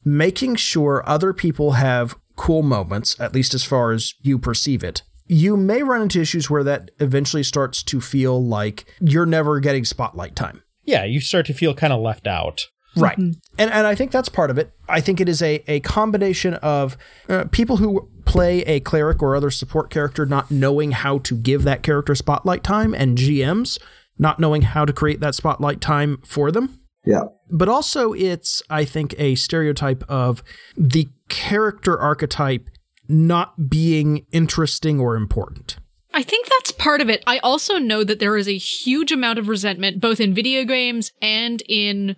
making 0.05 0.57
sure 0.57 1.03
other 1.09 1.33
people 1.33 1.73
have 1.73 2.17
cool 2.37 2.63
moments, 2.63 3.19
at 3.21 3.33
least 3.35 3.55
as 3.55 3.65
far 3.65 3.93
as 3.93 4.15
you 4.21 4.39
perceive 4.39 4.83
it, 4.83 5.03
you 5.27 5.57
may 5.57 5.83
run 5.83 6.03
into 6.03 6.21
issues 6.21 6.51
where 6.51 6.65
that 6.65 6.91
eventually 6.99 7.43
starts 7.43 7.83
to 7.85 8.01
feel 8.01 8.45
like 8.45 8.85
you're 9.01 9.25
never 9.27 9.61
getting 9.61 9.85
spotlight 9.85 10.35
time. 10.37 10.63
Yeah, 10.83 11.05
you 11.05 11.21
start 11.21 11.47
to 11.47 11.55
feel 11.55 11.75
kind 11.75 11.93
of 11.93 12.01
left 12.01 12.27
out. 12.27 12.67
Right. 12.97 13.17
And 13.19 13.37
and 13.59 13.87
I 13.87 13.95
think 13.95 14.11
that's 14.11 14.29
part 14.29 14.51
of 14.51 14.59
it. 14.59 14.73
I 14.89 15.01
think 15.01 15.21
it 15.21 15.29
is 15.29 15.43
a, 15.43 15.63
a 15.67 15.81
combination 15.81 16.55
of 16.55 16.97
uh, 17.29 17.45
people 17.51 17.79
who 17.79 18.09
play 18.25 18.63
a 18.63 18.81
cleric 18.81 19.23
or 19.23 19.37
other 19.37 19.51
support 19.51 19.91
character 19.91 20.27
not 20.27 20.51
knowing 20.51 20.93
how 20.93 21.19
to 21.19 21.37
give 21.37 21.65
that 21.65 21.83
character 21.83 22.15
spotlight 22.15 22.63
time 22.63 22.95
and 22.95 23.19
GMs 23.19 23.79
not 24.19 24.39
knowing 24.39 24.63
how 24.63 24.85
to 24.85 24.93
create 24.93 25.21
that 25.21 25.35
spotlight 25.35 25.81
time 25.81 26.19
for 26.25 26.53
them. 26.53 26.81
yeah. 27.05 27.25
But 27.51 27.69
also 27.69 28.13
it's 28.13 28.63
I 28.71 28.85
think 28.85 29.15
a 29.19 29.35
stereotype 29.35 30.03
of 30.09 30.43
the 30.77 31.09
character 31.29 31.99
archetype 31.99 32.69
not 33.09 33.69
being 33.69 34.25
interesting 34.33 35.01
or 35.01 35.17
important. 35.17 35.77
I 36.15 36.23
think 36.23 36.47
that's 36.49 36.71
part 36.71 37.01
of 37.01 37.11
it. 37.11 37.25
I 37.27 37.39
also 37.39 37.79
know 37.79 38.05
that 38.05 38.21
there 38.21 38.37
is 38.37 38.49
a 38.49 38.57
huge 38.57 39.11
amount 39.11 39.41
of 39.41 39.49
resentment, 39.49 40.01
both 40.01 40.21
in 40.21 40.33
video 40.33 40.65
games 40.65 41.11
and 41.21 41.61
in 41.69 42.15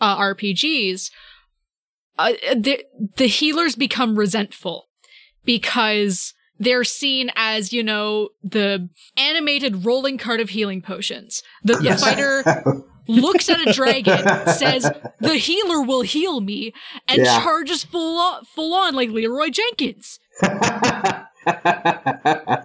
uh, 0.00 0.16
RPGs. 0.18 1.10
Uh, 2.18 2.32
the, 2.54 2.84
the 3.16 3.28
healers 3.28 3.76
become 3.76 4.18
resentful 4.18 4.88
because 5.44 6.34
they're 6.58 6.84
seen 6.84 7.30
as, 7.34 7.72
you 7.72 7.82
know, 7.82 8.28
the 8.42 8.90
animated 9.16 9.86
rolling 9.86 10.18
cart 10.18 10.40
of 10.40 10.50
healing 10.50 10.82
potions. 10.82 11.42
The, 11.64 11.76
the 11.76 11.84
Yes. 11.84 12.00
fighter 12.00 12.44
looks 13.08 13.48
at 13.48 13.66
a 13.66 13.72
dragon, 13.72 14.26
says, 14.48 14.90
the 15.20 15.36
healer 15.36 15.80
will 15.82 16.02
heal 16.02 16.42
me, 16.42 16.74
and 17.08 17.24
Yeah. 17.24 17.42
charges 17.42 17.84
full 17.84 18.18
on, 18.18 18.44
full 18.44 18.74
on 18.74 18.94
like 18.94 19.08
Leroy 19.08 19.48
Jenkins. 19.48 20.18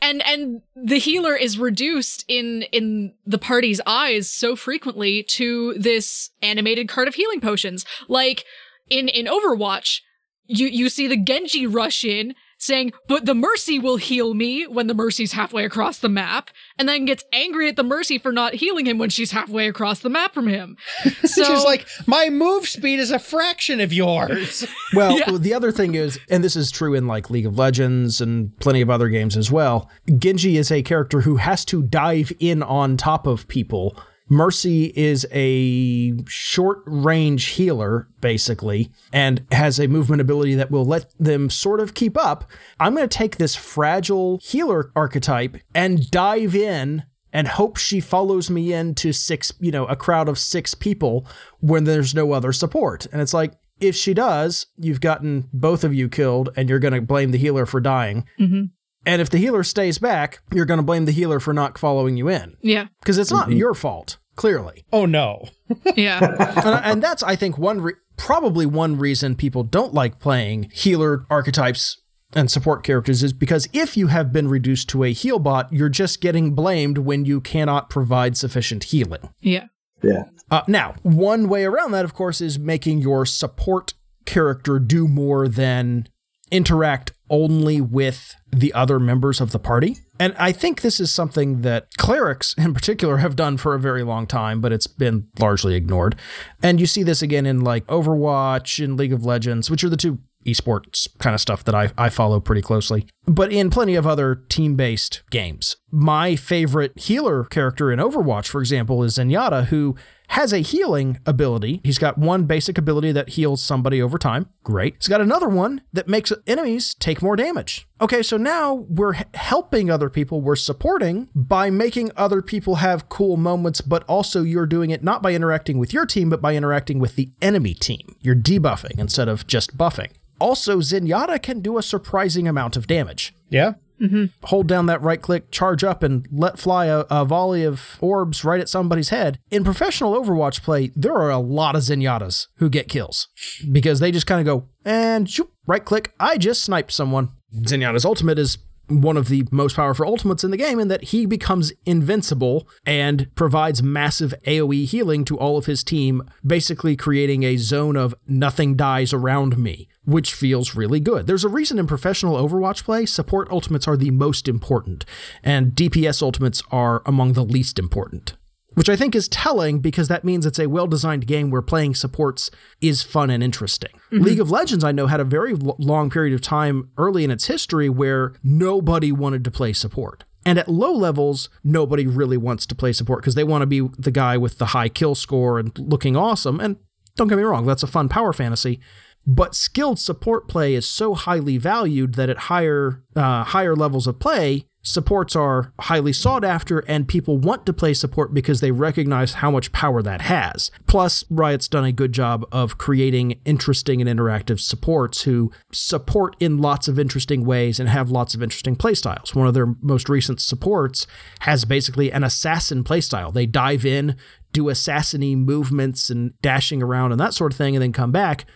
and 0.00 0.22
and 0.26 0.62
the 0.74 0.98
healer 0.98 1.36
is 1.36 1.58
reduced 1.58 2.24
in 2.28 2.62
in 2.72 3.14
the 3.26 3.38
party's 3.38 3.80
eyes 3.86 4.30
so 4.30 4.56
frequently 4.56 5.22
to 5.24 5.74
this 5.74 6.30
animated 6.42 6.88
card 6.88 7.08
of 7.08 7.14
healing 7.14 7.40
potions. 7.40 7.84
Like 8.08 8.44
in 8.88 9.08
in 9.08 9.26
overwatch 9.26 10.00
you 10.46 10.66
you 10.66 10.88
see 10.88 11.06
the 11.06 11.16
genji 11.16 11.66
rush 11.66 12.04
in 12.04 12.34
saying 12.62 12.92
but 13.08 13.24
the 13.26 13.34
mercy 13.34 13.78
will 13.78 13.96
heal 13.96 14.34
me 14.34 14.66
when 14.66 14.86
the 14.86 14.94
mercy's 14.94 15.32
halfway 15.32 15.64
across 15.64 15.98
the 15.98 16.08
map 16.08 16.50
and 16.78 16.88
then 16.88 17.04
gets 17.04 17.24
angry 17.32 17.68
at 17.68 17.76
the 17.76 17.82
mercy 17.82 18.18
for 18.18 18.32
not 18.32 18.54
healing 18.54 18.86
him 18.86 18.98
when 18.98 19.10
she's 19.10 19.30
halfway 19.32 19.66
across 19.68 20.00
the 20.00 20.08
map 20.10 20.32
from 20.34 20.46
him 20.46 20.76
so 21.24 21.44
She's 21.44 21.64
like, 21.64 21.86
my 22.06 22.28
move 22.30 22.66
speed 22.68 22.98
is 23.00 23.10
a 23.10 23.18
fraction 23.18 23.80
of 23.80 23.92
yours. 23.92 24.66
Well, 24.94 25.18
Yeah. 25.18 25.38
the 25.38 25.54
other 25.54 25.70
thing 25.70 25.94
is, 25.94 26.18
and 26.28 26.42
this 26.42 26.56
is 26.56 26.70
true 26.70 26.94
in 26.94 27.06
like 27.06 27.30
League 27.30 27.46
of 27.46 27.56
Legends 27.56 28.20
and 28.20 28.56
plenty 28.58 28.80
of 28.80 28.90
other 28.90 29.08
games 29.08 29.36
as 29.36 29.50
well, 29.50 29.88
Genji 30.18 30.56
is 30.56 30.72
a 30.72 30.82
character 30.82 31.20
who 31.20 31.36
has 31.36 31.64
to 31.66 31.82
dive 31.82 32.32
in 32.40 32.60
on 32.62 32.96
top 32.96 33.26
of 33.28 33.46
people. 33.46 33.96
Mercy 34.32 34.92
is 34.94 35.26
a 35.32 36.24
short 36.26 36.82
range 36.86 37.46
healer, 37.46 38.08
basically, 38.20 38.90
and 39.12 39.44
has 39.50 39.80
a 39.80 39.88
movement 39.88 40.20
ability 40.20 40.54
that 40.54 40.70
will 40.70 40.84
let 40.84 41.12
them 41.18 41.50
sort 41.50 41.80
of 41.80 41.94
keep 41.94 42.16
up. 42.16 42.48
I'm 42.78 42.94
going 42.94 43.08
to 43.08 43.18
take 43.18 43.36
this 43.36 43.56
fragile 43.56 44.38
healer 44.40 44.92
archetype 44.94 45.56
and 45.74 46.08
dive 46.12 46.54
in 46.54 47.02
and 47.32 47.48
hope 47.48 47.76
she 47.76 48.00
follows 48.00 48.50
me 48.50 48.72
into 48.72 49.12
six, 49.12 49.52
you 49.58 49.72
know, 49.72 49.84
a 49.86 49.96
crowd 49.96 50.28
of 50.28 50.38
six 50.38 50.74
people 50.74 51.26
when 51.58 51.82
there's 51.82 52.14
no 52.14 52.32
other 52.32 52.52
support. 52.52 53.06
And 53.12 53.20
it's 53.20 53.34
like, 53.34 53.54
if 53.80 53.96
she 53.96 54.14
does, 54.14 54.66
you've 54.76 55.00
gotten 55.00 55.48
both 55.52 55.82
of 55.82 55.92
you 55.94 56.08
killed 56.08 56.50
and 56.56 56.68
you're 56.68 56.78
going 56.78 56.94
to 56.94 57.00
blame 57.00 57.32
the 57.32 57.38
healer 57.38 57.66
for 57.66 57.80
dying. 57.80 58.26
Mm-hmm. 58.38 58.64
And 59.06 59.22
if 59.22 59.30
the 59.30 59.38
healer 59.38 59.62
stays 59.64 59.98
back, 59.98 60.40
you're 60.52 60.66
going 60.66 60.78
to 60.78 60.84
blame 60.84 61.06
the 61.06 61.12
healer 61.12 61.40
for 61.40 61.54
not 61.54 61.78
following 61.78 62.16
you 62.16 62.28
in 62.28 62.56
yeah 62.62 62.86
because 63.00 63.18
it's 63.18 63.30
not 63.32 63.50
your 63.50 63.74
fault, 63.74 64.18
clearly. 64.36 64.84
Oh 64.92 65.06
no. 65.06 65.48
yeah 65.96 66.18
and, 66.64 66.84
and 66.84 67.02
that's, 67.02 67.22
I 67.22 67.36
think, 67.36 67.56
one 67.56 67.80
re- 67.80 67.94
probably 68.16 68.66
one 68.66 68.96
reason 68.98 69.34
people 69.36 69.62
don't 69.62 69.94
like 69.94 70.18
playing 70.18 70.70
healer 70.72 71.24
archetypes 71.30 71.96
and 72.34 72.50
support 72.50 72.84
characters 72.84 73.22
is 73.22 73.32
because 73.32 73.68
if 73.72 73.96
you 73.96 74.08
have 74.08 74.32
been 74.32 74.48
reduced 74.48 74.88
to 74.90 75.02
a 75.04 75.12
heal 75.12 75.38
bot, 75.38 75.72
you're 75.72 75.88
just 75.88 76.20
getting 76.20 76.54
blamed 76.54 76.98
when 76.98 77.24
you 77.24 77.40
cannot 77.40 77.90
provide 77.90 78.36
sufficient 78.36 78.84
healing. 78.84 79.30
yeah 79.40 79.66
Yeah. 80.02 80.24
Uh, 80.50 80.62
now, 80.68 80.94
one 81.02 81.48
way 81.48 81.64
around 81.64 81.92
that, 81.92 82.04
of 82.04 82.12
course, 82.12 82.40
is 82.40 82.58
making 82.58 82.98
your 82.98 83.24
support 83.24 83.94
character 84.26 84.78
do 84.78 85.08
more 85.08 85.48
than 85.48 86.08
interact 86.50 87.12
only 87.30 87.80
with 87.80 88.34
the 88.52 88.72
other 88.74 88.98
members 88.98 89.40
of 89.40 89.52
the 89.52 89.58
party. 89.58 89.98
And 90.18 90.34
I 90.38 90.52
think 90.52 90.82
this 90.82 91.00
is 91.00 91.10
something 91.10 91.62
that 91.62 91.96
clerics 91.96 92.54
in 92.58 92.74
particular 92.74 93.18
have 93.18 93.36
done 93.36 93.56
for 93.56 93.74
a 93.74 93.80
very 93.80 94.02
long 94.02 94.26
time, 94.26 94.60
but 94.60 94.72
it's 94.72 94.86
been 94.86 95.28
largely 95.38 95.74
ignored. 95.74 96.16
And 96.62 96.78
you 96.78 96.86
see 96.86 97.02
this 97.02 97.22
again 97.22 97.46
in 97.46 97.60
like 97.60 97.86
Overwatch 97.86 98.84
and 98.84 98.98
League 98.98 99.12
of 99.12 99.24
Legends, 99.24 99.70
which 99.70 99.82
are 99.84 99.88
the 99.88 99.96
two 99.96 100.18
esports 100.46 101.06
kind 101.18 101.34
of 101.34 101.40
stuff 101.40 101.64
that 101.64 101.74
I, 101.74 101.90
I 101.96 102.08
follow 102.08 102.40
pretty 102.40 102.62
closely, 102.62 103.06
but 103.26 103.52
in 103.52 103.70
plenty 103.70 103.94
of 103.94 104.06
other 104.06 104.34
team 104.34 104.76
based 104.76 105.22
games. 105.30 105.76
My 105.90 106.36
favorite 106.36 106.98
healer 106.98 107.44
character 107.44 107.90
in 107.90 107.98
Overwatch, 107.98 108.46
for 108.46 108.60
example, 108.60 109.02
is 109.02 109.18
Zenyatta, 109.18 109.66
who 109.66 109.96
has 110.28 110.52
a 110.52 110.58
healing 110.58 111.18
ability. 111.26 111.80
He's 111.82 111.98
got 111.98 112.16
one 112.16 112.44
basic 112.44 112.78
ability 112.78 113.10
that 113.12 113.30
heals 113.30 113.60
somebody 113.60 114.00
over 114.00 114.16
time. 114.16 114.48
Great. 114.62 114.94
He's 114.98 115.08
got 115.08 115.20
another 115.20 115.48
one 115.48 115.82
that 115.92 116.06
makes 116.06 116.32
enemies 116.46 116.94
take 116.94 117.20
more 117.20 117.34
damage. 117.34 117.88
Okay, 118.00 118.22
so 118.22 118.36
now 118.36 118.86
we're 118.88 119.16
helping 119.34 119.90
other 119.90 120.08
people, 120.08 120.40
we're 120.40 120.54
supporting 120.54 121.28
by 121.34 121.68
making 121.68 122.12
other 122.16 122.42
people 122.42 122.76
have 122.76 123.08
cool 123.08 123.36
moments, 123.36 123.80
but 123.80 124.04
also 124.04 124.42
you're 124.42 124.66
doing 124.66 124.90
it 124.90 125.02
not 125.02 125.22
by 125.22 125.32
interacting 125.32 125.78
with 125.78 125.92
your 125.92 126.06
team, 126.06 126.30
but 126.30 126.40
by 126.40 126.54
interacting 126.54 127.00
with 127.00 127.16
the 127.16 127.30
enemy 127.42 127.74
team. 127.74 128.14
You're 128.20 128.36
debuffing 128.36 128.98
instead 129.00 129.28
of 129.28 129.48
just 129.48 129.76
buffing. 129.76 130.12
Also, 130.38 130.78
Zenyatta 130.78 131.42
can 131.42 131.60
do 131.60 131.76
a 131.76 131.82
surprising 131.82 132.48
amount 132.48 132.76
of 132.76 132.86
damage 132.86 133.34
Yeah. 133.50 133.74
Mm-hmm. 134.00 134.46
hold 134.46 134.66
down 134.66 134.86
that 134.86 135.02
right 135.02 135.20
click, 135.20 135.50
charge 135.50 135.84
up, 135.84 136.02
and 136.02 136.26
let 136.32 136.58
fly 136.58 136.86
a, 136.86 137.00
a 137.10 137.24
volley 137.24 137.64
of 137.64 137.98
orbs 138.00 138.44
right 138.44 138.60
at 138.60 138.68
somebody's 138.68 139.10
head. 139.10 139.38
In 139.50 139.62
professional 139.62 140.14
Overwatch 140.18 140.62
play, 140.62 140.90
there 140.96 141.14
are 141.14 141.30
a 141.30 141.38
lot 141.38 141.76
of 141.76 141.82
Zenyattas 141.82 142.46
who 142.56 142.70
get 142.70 142.88
kills 142.88 143.28
because 143.70 144.00
they 144.00 144.10
just 144.10 144.26
kind 144.26 144.40
of 144.40 144.46
go 144.46 144.68
and 144.84 145.28
shoop, 145.28 145.52
right 145.66 145.84
click, 145.84 146.14
I 146.18 146.38
just 146.38 146.62
sniped 146.62 146.92
someone. 146.92 147.28
Zenyatta's 147.54 148.04
ultimate 148.04 148.38
is 148.38 148.58
one 148.90 149.16
of 149.16 149.28
the 149.28 149.46
most 149.50 149.76
powerful 149.76 150.06
ultimates 150.06 150.44
in 150.44 150.50
the 150.50 150.56
game 150.56 150.80
in 150.80 150.88
that 150.88 151.04
he 151.04 151.26
becomes 151.26 151.72
invincible 151.86 152.68
and 152.84 153.32
provides 153.34 153.82
massive 153.82 154.34
AoE 154.46 154.84
healing 154.86 155.24
to 155.26 155.38
all 155.38 155.56
of 155.56 155.66
his 155.66 155.84
team, 155.84 156.22
basically 156.44 156.96
creating 156.96 157.42
a 157.44 157.56
zone 157.56 157.96
of 157.96 158.14
nothing 158.26 158.74
dies 158.74 159.12
around 159.12 159.56
me, 159.58 159.88
which 160.04 160.32
feels 160.34 160.74
really 160.74 161.00
good. 161.00 161.26
There's 161.26 161.44
a 161.44 161.48
reason 161.48 161.78
in 161.78 161.86
professional 161.86 162.36
Overwatch 162.36 162.84
play, 162.84 163.06
support 163.06 163.50
ultimates 163.50 163.86
are 163.86 163.96
the 163.96 164.10
most 164.10 164.48
important, 164.48 165.04
and 165.42 165.72
DPS 165.72 166.22
ultimates 166.22 166.62
are 166.70 167.02
among 167.06 167.34
the 167.34 167.44
least 167.44 167.78
important. 167.78 168.34
which 168.74 168.88
I 168.88 168.94
think 168.94 169.16
is 169.16 169.28
telling 169.28 169.80
because 169.80 170.06
that 170.06 170.24
means 170.24 170.46
it's 170.46 170.58
a 170.60 170.68
well 170.68 170.86
designed 170.86 171.26
game 171.26 171.50
where 171.50 171.60
playing 171.60 171.96
supports 171.96 172.52
is 172.80 173.02
fun 173.02 173.28
and 173.28 173.42
interesting. 173.42 173.90
Mm-hmm. 174.12 174.24
League 174.24 174.40
of 174.40 174.50
Legends, 174.50 174.84
I 174.84 174.92
know, 174.92 175.08
had 175.08 175.18
a 175.18 175.24
very 175.24 175.52
l- 175.52 175.76
long 175.80 176.08
period 176.08 176.32
of 176.34 176.40
time 176.40 176.88
early 176.96 177.24
in 177.24 177.32
its 177.32 177.46
history 177.46 177.88
where 177.88 178.32
nobody 178.44 179.10
wanted 179.10 179.42
to 179.44 179.50
play 179.50 179.72
support. 179.72 180.22
And 180.46 180.56
at 180.56 180.68
low 180.68 180.92
levels, 180.92 181.50
nobody 181.64 182.06
really 182.06 182.36
wants 182.38 182.64
to 182.66 182.74
play 182.76 182.92
support 182.92 183.20
because 183.22 183.34
they 183.34 183.44
want 183.44 183.62
to 183.62 183.66
be 183.66 183.80
the 183.98 184.12
guy 184.12 184.36
with 184.36 184.58
the 184.58 184.66
high 184.66 184.88
kill 184.88 185.14
score 185.16 185.58
and 185.58 185.76
looking 185.76 186.16
awesome. 186.16 186.60
And 186.60 186.76
don't 187.16 187.28
get 187.28 187.36
me 187.38 187.44
wrong, 187.44 187.66
that's 187.66 187.82
a 187.82 187.88
fun 187.88 188.08
power 188.08 188.32
fantasy. 188.32 188.80
But 189.26 189.54
skilled 189.54 189.98
support 189.98 190.48
play 190.48 190.74
is 190.74 190.88
so 190.88 191.14
highly 191.14 191.58
valued 191.58 192.14
that 192.14 192.30
at 192.30 192.38
higher 192.38 193.02
uh, 193.14 193.44
higher 193.44 193.76
levels 193.76 194.06
of 194.06 194.18
play, 194.18 194.66
supports 194.82 195.36
are 195.36 195.72
highly 195.80 196.12
sought 196.12 196.42
after 196.42 196.78
and 196.80 197.06
people 197.06 197.36
want 197.38 197.66
to 197.66 197.72
play 197.72 197.92
support 197.92 198.32
because 198.32 198.60
they 198.60 198.70
recognize 198.70 199.34
how 199.34 199.50
much 199.50 199.72
power 199.72 200.02
that 200.02 200.22
has. 200.22 200.70
Plus, 200.86 201.24
Riot's 201.28 201.68
done 201.68 201.84
a 201.84 201.92
good 201.92 202.12
job 202.12 202.46
of 202.50 202.78
creating 202.78 203.40
interesting 203.44 204.00
and 204.00 204.08
interactive 204.08 204.58
supports 204.58 205.22
who 205.22 205.52
support 205.70 206.34
in 206.40 206.58
lots 206.58 206.88
of 206.88 206.98
interesting 206.98 207.44
ways 207.44 207.78
and 207.78 207.88
have 207.88 208.10
lots 208.10 208.34
of 208.34 208.42
interesting 208.42 208.74
playstyles. 208.74 209.34
One 209.34 209.46
of 209.46 209.54
their 209.54 209.74
most 209.82 210.08
recent 210.08 210.40
supports 210.40 211.06
has 211.40 211.64
basically 211.64 212.10
an 212.10 212.24
assassin 212.24 212.82
playstyle. 212.82 213.32
They 213.32 213.46
dive 213.46 213.84
in, 213.84 214.16
do 214.52 214.64
assassiny 214.64 215.36
movements 215.36 216.08
and 216.10 216.40
dashing 216.40 216.82
around 216.82 217.12
and 217.12 217.20
that 217.20 217.34
sort 217.34 217.52
of 217.52 217.58
thing, 217.58 217.76
and 217.76 217.82
then 217.82 217.92
come 217.92 218.12
back. 218.12 218.46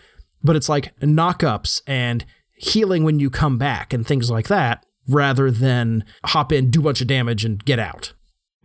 But 0.45 0.55
it's 0.55 0.69
like 0.69 0.97
knockups 0.99 1.81
and 1.87 2.25
healing 2.53 3.03
when 3.03 3.19
you 3.19 3.29
come 3.29 3.57
back 3.57 3.93
and 3.93 4.05
things 4.05 4.29
like 4.29 4.47
that 4.47 4.85
rather 5.07 5.51
than 5.51 6.03
hop 6.25 6.51
in, 6.51 6.71
do 6.71 6.79
a 6.79 6.83
bunch 6.83 7.01
of 7.01 7.07
damage, 7.07 7.45
and 7.45 7.63
get 7.63 7.79
out. 7.79 8.13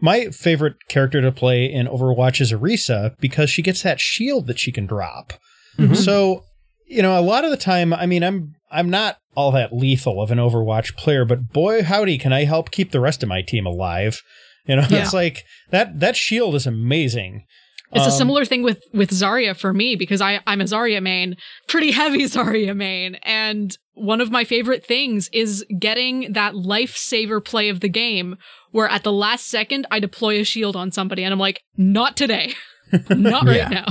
My 0.01 0.27
favorite 0.27 0.77
character 0.89 1.21
to 1.21 1.33
play 1.33 1.71
in 1.71 1.87
Overwatch 1.87 2.41
is 2.41 2.53
Orisa 2.53 3.19
because 3.21 3.51
she 3.51 3.63
gets 3.63 3.83
that 3.83 4.01
shield 4.01 4.47
that 4.47 4.59
she 4.59 4.73
can 4.73 4.87
drop. 4.87 5.35
Mm-hmm. 5.77 5.95
So, 5.95 6.45
you 6.87 7.03
know, 7.03 7.19
a 7.19 7.21
lot 7.21 7.45
of 7.45 7.51
the 7.51 7.57
time, 7.57 7.93
I 7.93 8.07
mean, 8.07 8.25
I'm 8.25 8.55
I'm 8.71 8.89
not 8.89 9.19
all 9.35 9.53
that 9.53 9.75
lethal 9.75 10.23
of 10.23 10.31
an 10.31 10.39
Overwatch 10.39 10.97
player, 10.97 11.25
but 11.25 11.53
boy 11.53 11.83
howdy, 11.83 12.19
can 12.19 12.33
I 12.33 12.45
help 12.45 12.71
keep 12.71 12.93
the 12.93 13.01
rest 13.01 13.23
of 13.23 13.29
my 13.29 13.43
team 13.43 13.67
alive. 13.67 14.23
You 14.67 14.77
know, 14.77 14.87
yeah. 14.91 15.03
it's 15.03 15.13
like 15.13 15.45
that 15.71 16.01
that 16.01 16.17
shield 16.17 16.55
is 16.55 16.67
amazing. 16.67 17.45
It's 17.93 18.05
um, 18.05 18.09
a 18.09 18.13
similar 18.13 18.45
thing 18.45 18.63
with 18.63 18.83
with 18.93 19.11
Zarya 19.11 19.57
for 19.57 19.73
me 19.73 19.97
because 19.97 20.21
I 20.21 20.41
I'm 20.47 20.61
a 20.61 20.65
Zarya 20.65 21.03
main, 21.03 21.37
pretty 21.69 21.91
heavy 21.93 22.25
Zarya 22.25 22.77
main, 22.77 23.17
and 23.17 23.77
one 23.95 24.21
of 24.21 24.31
my 24.31 24.45
favorite 24.45 24.85
things 24.85 25.29
is 25.33 25.65
getting 25.79 26.33
that 26.33 26.55
lifesaver 26.55 27.45
play 27.45 27.69
of 27.69 27.81
the 27.81 27.89
game 27.89 28.37
where 28.71 28.89
at 28.89 29.03
the 29.03 29.13
last 29.13 29.49
second 29.49 29.87
I 29.91 30.01
deploy 30.01 30.41
a 30.41 30.45
shield 30.45 30.75
on 30.75 30.91
somebody 30.91 31.23
and 31.23 31.33
I'm 31.33 31.39
like, 31.39 31.63
not 31.77 32.17
today, 32.17 32.55
not 33.11 33.45
right 33.45 33.57
yeah. 33.57 33.69
now. 33.69 33.87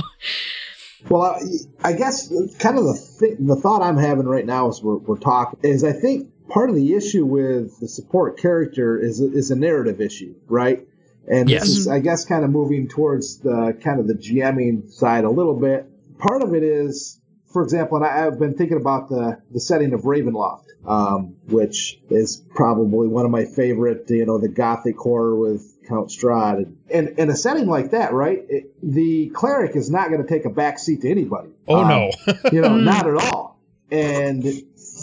Well, 1.08 1.22
I, 1.22 1.90
I, 1.90 1.92
guess 1.94 2.28
kind 2.58 2.76
of 2.76 2.84
the 2.84 3.16
th- 3.20 3.38
the 3.38 3.56
thought 3.56 3.82
I'm 3.82 3.96
having 3.96 4.26
right 4.26 4.44
now 4.44 4.68
as 4.68 4.82
we're, 4.82 4.98
we're 4.98 5.18
talking 5.18 5.58
is 5.62 5.82
I 5.82 5.92
think 5.92 6.28
part 6.48 6.68
of 6.68 6.76
the 6.76 6.94
issue 6.94 7.24
with 7.24 7.78
the 7.80 7.88
support 7.88 8.38
character 8.38 8.98
is 8.98 9.20
is 9.20 9.50
a 9.50 9.56
narrative 9.56 10.00
issue, 10.00 10.34
right? 10.46 10.86
And 11.30 11.48
yes. 11.48 11.62
this 11.62 11.76
is, 11.78 11.88
I 11.88 12.00
guess, 12.00 12.24
kind 12.24 12.44
of 12.44 12.50
moving 12.50 12.88
towards 12.88 13.38
the 13.38 13.78
kind 13.82 14.00
of 14.00 14.08
the 14.08 14.14
GMing 14.14 14.90
side 14.92 15.24
a 15.24 15.30
little 15.30 15.58
bit. 15.58 15.86
Part 16.18 16.42
of 16.42 16.54
it 16.54 16.64
is, 16.64 17.20
for 17.52 17.62
example, 17.62 17.98
and 17.98 18.06
I, 18.06 18.24
have 18.24 18.38
been 18.38 18.54
thinking 18.54 18.76
about 18.76 19.08
the, 19.08 19.40
the 19.52 19.60
setting 19.60 19.94
of 19.94 20.02
Ravenloft, 20.02 20.64
um, 20.84 21.36
which 21.46 22.00
is 22.10 22.42
probably 22.54 23.06
one 23.06 23.24
of 23.24 23.30
my 23.30 23.44
favorite, 23.44 24.10
you 24.10 24.26
know, 24.26 24.38
the 24.38 24.48
gothic 24.48 24.98
horror 24.98 25.36
with 25.36 25.76
Count 25.88 26.08
Strahd. 26.08 26.74
And, 26.92 27.08
in 27.10 27.30
a 27.30 27.36
setting 27.36 27.68
like 27.68 27.92
that, 27.92 28.12
right, 28.12 28.44
it, 28.48 28.74
the 28.82 29.28
cleric 29.28 29.76
is 29.76 29.88
not 29.88 30.08
going 30.10 30.22
to 30.22 30.28
take 30.28 30.46
a 30.46 30.50
back 30.50 30.80
seat 30.80 31.02
to 31.02 31.10
anybody. 31.10 31.50
Oh, 31.68 31.82
um, 31.82 31.88
no. 31.88 32.10
you 32.50 32.60
know, 32.60 32.76
not 32.76 33.06
at 33.06 33.14
all. 33.14 33.60
And 33.92 34.44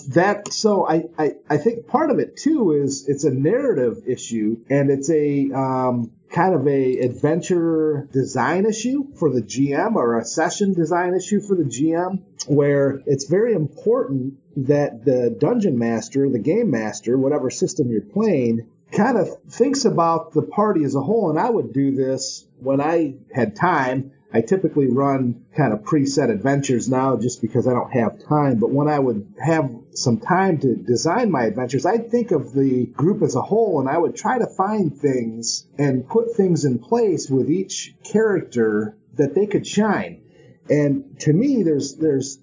that 0.08 0.54
so 0.54 0.88
I, 0.88 1.06
I 1.18 1.32
I 1.50 1.58
think 1.58 1.88
part 1.88 2.12
of 2.12 2.20
it 2.20 2.38
too 2.38 2.72
is 2.72 3.08
it's 3.08 3.24
a 3.24 3.32
narrative 3.32 4.04
issue 4.08 4.58
and 4.70 4.90
it's 4.90 5.10
a 5.10 5.52
um, 5.52 6.12
kind 6.30 6.54
of 6.54 6.68
a 6.68 7.00
adventure 7.00 8.08
design 8.12 8.66
issue 8.66 9.14
for 9.16 9.32
the 9.32 9.42
GM 9.42 9.96
or 9.96 10.18
a 10.18 10.26
session 10.26 10.74
design 10.74 11.14
issue 11.14 11.42
for 11.42 11.56
the 11.56 11.64
GM 11.64 12.22
where 12.48 13.02
it's 13.06 13.26
very 13.26 13.54
important 13.54 14.36
that 14.56 15.06
the 15.06 15.36
dungeon 15.38 15.78
master, 15.78 16.30
the 16.30 16.40
game 16.40 16.72
master, 16.72 17.18
whatever 17.18 17.50
system 17.50 17.90
you're 17.90 18.02
playing, 18.02 18.68
kind 18.92 19.18
of 19.18 19.30
thinks 19.50 19.86
about 19.86 20.34
the 20.34 20.42
party 20.42 20.84
as 20.84 20.96
a 20.96 21.02
whole. 21.02 21.30
And 21.30 21.40
I 21.40 21.50
would 21.50 21.74
do 21.74 21.96
this 21.96 22.48
when 22.60 22.82
I 22.82 23.16
had 23.34 23.56
time 23.56 24.12
I 24.38 24.42
typically 24.42 24.86
run 24.86 25.46
kind 25.56 25.74
of 25.74 25.80
preset 25.80 26.30
adventures 26.30 26.88
now 26.88 27.18
just 27.18 27.42
because 27.42 27.68
I 27.68 27.74
don't 27.74 27.92
have 27.92 28.24
time. 28.24 28.60
But 28.60 28.70
when 28.70 28.88
I 28.88 29.00
would 29.00 29.34
have 29.44 29.76
some 29.96 30.20
time 30.20 30.60
to 30.60 30.76
design 30.76 31.32
my 31.32 31.46
adventures, 31.46 31.88
I'd 31.88 32.12
think 32.12 32.30
of 32.30 32.54
the 32.54 32.86
group 32.86 33.24
as 33.24 33.34
a 33.34 33.42
whole 33.42 33.80
and 33.80 33.90
I 33.90 33.98
would 33.98 34.16
try 34.16 34.38
to 34.38 34.46
find 34.46 34.96
things 34.96 35.66
and 35.80 36.08
put 36.08 36.36
things 36.36 36.66
in 36.66 36.78
place 36.78 37.32
with 37.32 37.50
each 37.50 37.96
character 38.04 38.96
that 39.16 39.34
they 39.34 39.48
could 39.48 39.66
shine. 39.66 40.22
And 40.70 41.20
to 41.22 41.34
me, 41.34 41.64
there's, 41.64 41.96
there's, 41.96 42.38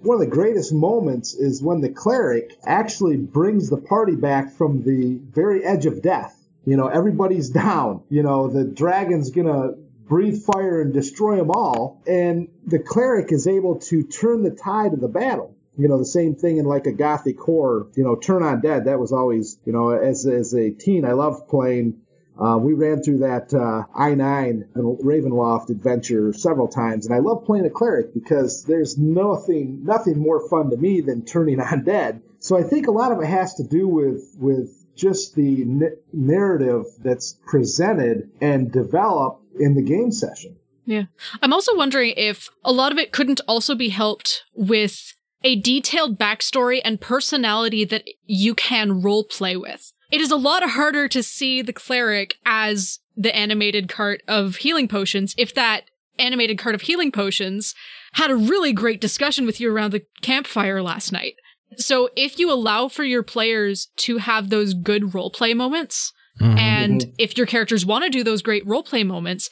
one 0.00 0.16
of 0.16 0.20
the 0.20 0.26
greatest 0.26 0.74
moments 0.74 1.32
is 1.32 1.62
when 1.62 1.80
the 1.80 1.88
cleric 1.88 2.58
actually 2.66 3.16
brings 3.16 3.70
the 3.70 3.78
party 3.78 4.16
back 4.16 4.52
from 4.52 4.82
the 4.82 5.18
very 5.32 5.64
edge 5.64 5.86
of 5.86 6.02
death. 6.02 6.34
You 6.66 6.76
know, 6.76 6.88
everybody's 6.88 7.48
down. 7.64 8.02
You 8.10 8.22
know, 8.22 8.48
the 8.48 8.64
dragon's 8.64 9.30
gonna 9.30 9.76
breathe 10.08 10.42
fire 10.42 10.80
and 10.80 10.92
destroy 10.92 11.36
them 11.36 11.50
all. 11.50 12.02
And 12.06 12.48
the 12.66 12.78
cleric 12.78 13.32
is 13.32 13.46
able 13.46 13.80
to 13.80 14.02
turn 14.02 14.42
the 14.42 14.50
tide 14.50 14.92
of 14.94 15.00
the 15.00 15.08
battle. 15.08 15.54
You 15.76 15.88
know, 15.88 15.98
the 15.98 16.04
same 16.04 16.34
thing 16.34 16.56
in 16.56 16.64
like 16.64 16.86
a 16.86 16.92
gothic 16.92 17.38
horror, 17.38 17.86
you 17.94 18.02
know, 18.02 18.16
Turn 18.16 18.42
undead 18.42 18.86
That 18.86 18.98
was 18.98 19.12
always, 19.12 19.60
you 19.64 19.72
know, 19.72 19.90
as, 19.90 20.26
as 20.26 20.52
a 20.52 20.70
teen, 20.70 21.04
I 21.04 21.12
loved 21.12 21.48
playing 21.48 22.00
uh, 22.38 22.56
we 22.56 22.72
ran 22.72 23.02
through 23.02 23.18
that 23.18 23.52
uh, 23.52 23.82
I9 23.98 24.68
and 24.74 24.98
Ravenloft 25.00 25.70
adventure 25.70 26.32
several 26.32 26.68
times, 26.68 27.06
and 27.06 27.14
I 27.14 27.18
love 27.18 27.44
playing 27.44 27.66
a 27.66 27.70
cleric 27.70 28.14
because 28.14 28.62
there's 28.64 28.96
nothing 28.96 29.84
nothing 29.84 30.18
more 30.18 30.48
fun 30.48 30.70
to 30.70 30.76
me 30.76 31.00
than 31.00 31.24
turning 31.24 31.58
undead. 31.58 32.22
So 32.38 32.56
I 32.56 32.62
think 32.62 32.86
a 32.86 32.92
lot 32.92 33.10
of 33.10 33.20
it 33.20 33.26
has 33.26 33.54
to 33.54 33.64
do 33.64 33.88
with 33.88 34.36
with 34.38 34.70
just 34.94 35.34
the 35.34 35.62
n- 35.62 35.96
narrative 36.12 36.84
that's 37.00 37.36
presented 37.44 38.30
and 38.40 38.70
developed 38.70 39.42
in 39.60 39.74
the 39.74 39.82
game 39.82 40.10
session. 40.10 40.56
Yeah. 40.86 41.04
I'm 41.42 41.52
also 41.52 41.76
wondering 41.76 42.14
if 42.16 42.48
a 42.64 42.72
lot 42.72 42.92
of 42.92 42.98
it 42.98 43.12
couldn't 43.12 43.42
also 43.46 43.74
be 43.74 43.90
helped 43.90 44.44
with 44.54 45.14
a 45.42 45.60
detailed 45.60 46.18
backstory 46.18 46.80
and 46.84 47.00
personality 47.00 47.84
that 47.84 48.04
you 48.24 48.54
can 48.54 49.02
role 49.02 49.24
play 49.24 49.56
with. 49.56 49.92
It 50.10 50.20
is 50.20 50.30
a 50.30 50.36
lot 50.36 50.62
harder 50.62 51.06
to 51.08 51.22
see 51.22 51.60
the 51.60 51.72
cleric 51.72 52.36
as 52.46 53.00
the 53.16 53.34
animated 53.36 53.88
cart 53.88 54.22
of 54.26 54.56
healing 54.56 54.88
potions 54.88 55.34
if 55.36 55.54
that 55.54 55.82
animated 56.18 56.58
cart 56.58 56.74
of 56.74 56.82
healing 56.82 57.12
potions 57.12 57.74
had 58.14 58.30
a 58.30 58.36
really 58.36 58.72
great 58.72 59.00
discussion 59.00 59.44
with 59.46 59.60
you 59.60 59.70
around 59.70 59.92
the 59.92 60.04
campfire 60.22 60.82
last 60.82 61.12
night. 61.12 61.34
So 61.76 62.08
if 62.16 62.38
you 62.38 62.50
allow 62.50 62.88
for 62.88 63.04
your 63.04 63.22
players 63.22 63.88
to 63.96 64.18
have 64.18 64.48
those 64.48 64.74
good 64.74 65.02
roleplay 65.02 65.54
moments, 65.54 66.12
mm-hmm. 66.40 66.58
and 66.58 67.12
if 67.18 67.36
your 67.36 67.46
characters 67.46 67.84
want 67.84 68.04
to 68.04 68.10
do 68.10 68.24
those 68.24 68.42
great 68.42 68.66
roleplay 68.66 69.06
moments, 69.06 69.48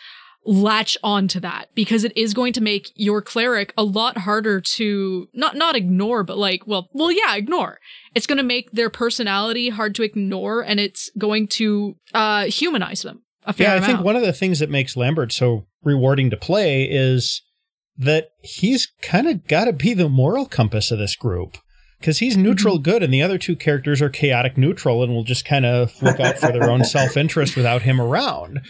latch 0.47 0.97
on 1.03 1.27
to 1.29 1.41
that 1.41 1.69
because 1.75 2.05
it 2.05 2.17
is 2.17 2.33
going 2.33 2.53
to 2.53 2.61
make 2.61 2.93
your 2.95 3.21
cleric 3.21 3.75
a 3.77 3.83
lot 3.83 4.19
harder 4.19 4.61
to 4.61 5.29
not 5.35 5.57
not 5.57 5.75
ignore 5.75 6.23
but 6.23 6.39
like 6.39 6.65
well 6.67 6.89
well 6.93 7.11
yeah 7.11 7.35
ignore 7.35 7.81
it's 8.15 8.27
going 8.27 8.39
to 8.39 8.45
make 8.45 8.71
their 8.71 8.89
personality 8.89 9.71
hard 9.71 9.93
to 9.95 10.05
ignore 10.05 10.63
and 10.63 10.79
it's 10.79 11.11
going 11.19 11.49
to 11.49 11.97
uh 12.15 12.45
humanize 12.45 13.03
them 13.03 13.23
yeah 13.57 13.73
i 13.73 13.77
amount. 13.77 13.87
think 13.87 14.01
one 14.05 14.15
of 14.15 14.23
the 14.23 14.33
things 14.33 14.61
that 14.61 14.71
makes 14.71 14.97
lambert 14.97 15.33
so 15.33 15.67
rewarding 15.83 16.31
to 16.31 16.37
play 16.37 16.85
is 16.85 17.43
that 17.99 18.29
he's 18.43 18.93
kind 19.03 19.27
of 19.27 19.47
got 19.49 19.65
to 19.65 19.73
be 19.73 19.95
the 19.95 20.09
moral 20.09 20.47
compass 20.47 20.93
of 20.93 20.99
this 20.99 21.17
group 21.17 21.59
because 21.99 22.19
he's 22.19 22.37
neutral 22.37 22.75
mm-hmm. 22.75 22.83
good 22.83 23.03
and 23.03 23.13
the 23.13 23.23
other 23.23 23.39
two 23.39 23.57
characters 23.57 24.03
are 24.03 24.09
chaotic 24.09 24.57
neutral 24.57 25.03
and 25.03 25.13
will 25.13 25.25
just 25.25 25.45
kind 25.45 25.67
of 25.67 26.01
look 26.03 26.21
out 26.21 26.39
for 26.39 26.53
their 26.53 26.71
own 26.71 26.85
self-interest 26.85 27.57
without 27.57 27.83
him 27.83 28.01
around 28.01 28.61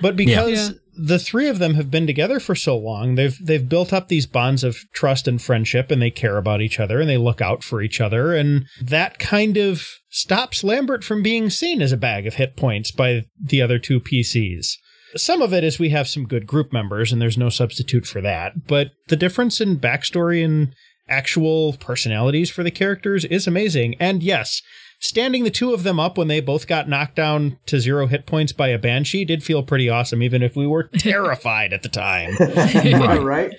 but 0.00 0.16
because 0.16 0.70
yeah. 0.70 0.76
the 0.96 1.18
three 1.18 1.48
of 1.48 1.58
them 1.58 1.74
have 1.74 1.90
been 1.90 2.06
together 2.06 2.38
for 2.38 2.54
so 2.54 2.76
long 2.76 3.14
they've 3.14 3.38
they've 3.44 3.68
built 3.68 3.92
up 3.92 4.08
these 4.08 4.26
bonds 4.26 4.62
of 4.62 4.78
trust 4.92 5.26
and 5.26 5.42
friendship 5.42 5.90
and 5.90 6.00
they 6.00 6.10
care 6.10 6.36
about 6.36 6.60
each 6.60 6.78
other 6.78 7.00
and 7.00 7.08
they 7.08 7.18
look 7.18 7.40
out 7.40 7.62
for 7.62 7.82
each 7.82 8.00
other 8.00 8.34
and 8.34 8.66
that 8.80 9.18
kind 9.18 9.56
of 9.56 9.86
stops 10.10 10.62
lambert 10.62 11.02
from 11.02 11.22
being 11.22 11.50
seen 11.50 11.82
as 11.82 11.92
a 11.92 11.96
bag 11.96 12.26
of 12.26 12.34
hit 12.34 12.56
points 12.56 12.90
by 12.90 13.22
the 13.40 13.62
other 13.62 13.78
two 13.78 14.00
pcs 14.00 14.74
some 15.16 15.40
of 15.40 15.52
it 15.52 15.62
is 15.62 15.78
we 15.78 15.90
have 15.90 16.08
some 16.08 16.26
good 16.26 16.44
group 16.44 16.72
members 16.72 17.12
and 17.12 17.22
there's 17.22 17.38
no 17.38 17.48
substitute 17.48 18.04
for 18.04 18.20
that 18.20 18.66
but 18.66 18.88
the 19.08 19.16
difference 19.16 19.60
in 19.60 19.78
backstory 19.78 20.44
and 20.44 20.74
actual 21.08 21.74
personalities 21.74 22.50
for 22.50 22.62
the 22.62 22.70
characters 22.70 23.24
is 23.24 23.46
amazing. 23.46 23.94
And 24.00 24.22
yes, 24.22 24.62
standing 24.98 25.44
the 25.44 25.50
two 25.50 25.74
of 25.74 25.82
them 25.82 26.00
up 26.00 26.16
when 26.16 26.28
they 26.28 26.40
both 26.40 26.66
got 26.66 26.88
knocked 26.88 27.16
down 27.16 27.58
to 27.66 27.80
zero 27.80 28.06
hit 28.06 28.26
points 28.26 28.52
by 28.52 28.68
a 28.68 28.78
banshee 28.78 29.24
did 29.24 29.42
feel 29.42 29.62
pretty 29.62 29.88
awesome, 29.88 30.22
even 30.22 30.42
if 30.42 30.56
we 30.56 30.66
were 30.66 30.84
terrified 30.98 31.72
at 31.72 31.82
the 31.82 31.88
time. 31.88 32.34
right. 32.40 33.22
right. 33.22 33.52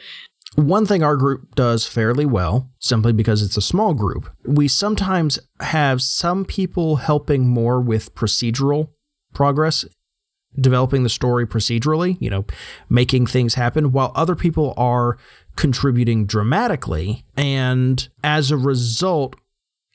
One 0.56 0.86
thing 0.86 1.04
our 1.04 1.18
group 1.18 1.54
does 1.56 1.86
fairly 1.86 2.26
well, 2.26 2.72
simply 2.80 3.12
because 3.12 3.42
it's 3.42 3.58
a 3.58 3.62
small 3.62 3.94
group, 3.94 4.30
we 4.46 4.70
sometimes 4.70 5.38
have 5.60 6.02
some 6.02 6.46
people 6.46 6.98
helping 6.98 7.48
more 7.48 7.82
with 7.82 8.16
procedural 8.16 8.92
progress, 9.34 9.84
developing 10.58 11.04
the 11.04 11.10
story 11.10 11.46
procedurally, 11.46 12.16
you 12.22 12.30
know, 12.30 12.46
making 12.90 13.28
things 13.28 13.56
happen, 13.56 13.92
while 13.92 14.14
other 14.16 14.36
people 14.36 14.74
are 14.78 15.18
contributing 15.56 16.26
dramatically. 16.26 17.26
And 17.36 18.08
as 18.24 18.52
a 18.52 18.58
result, 18.58 19.36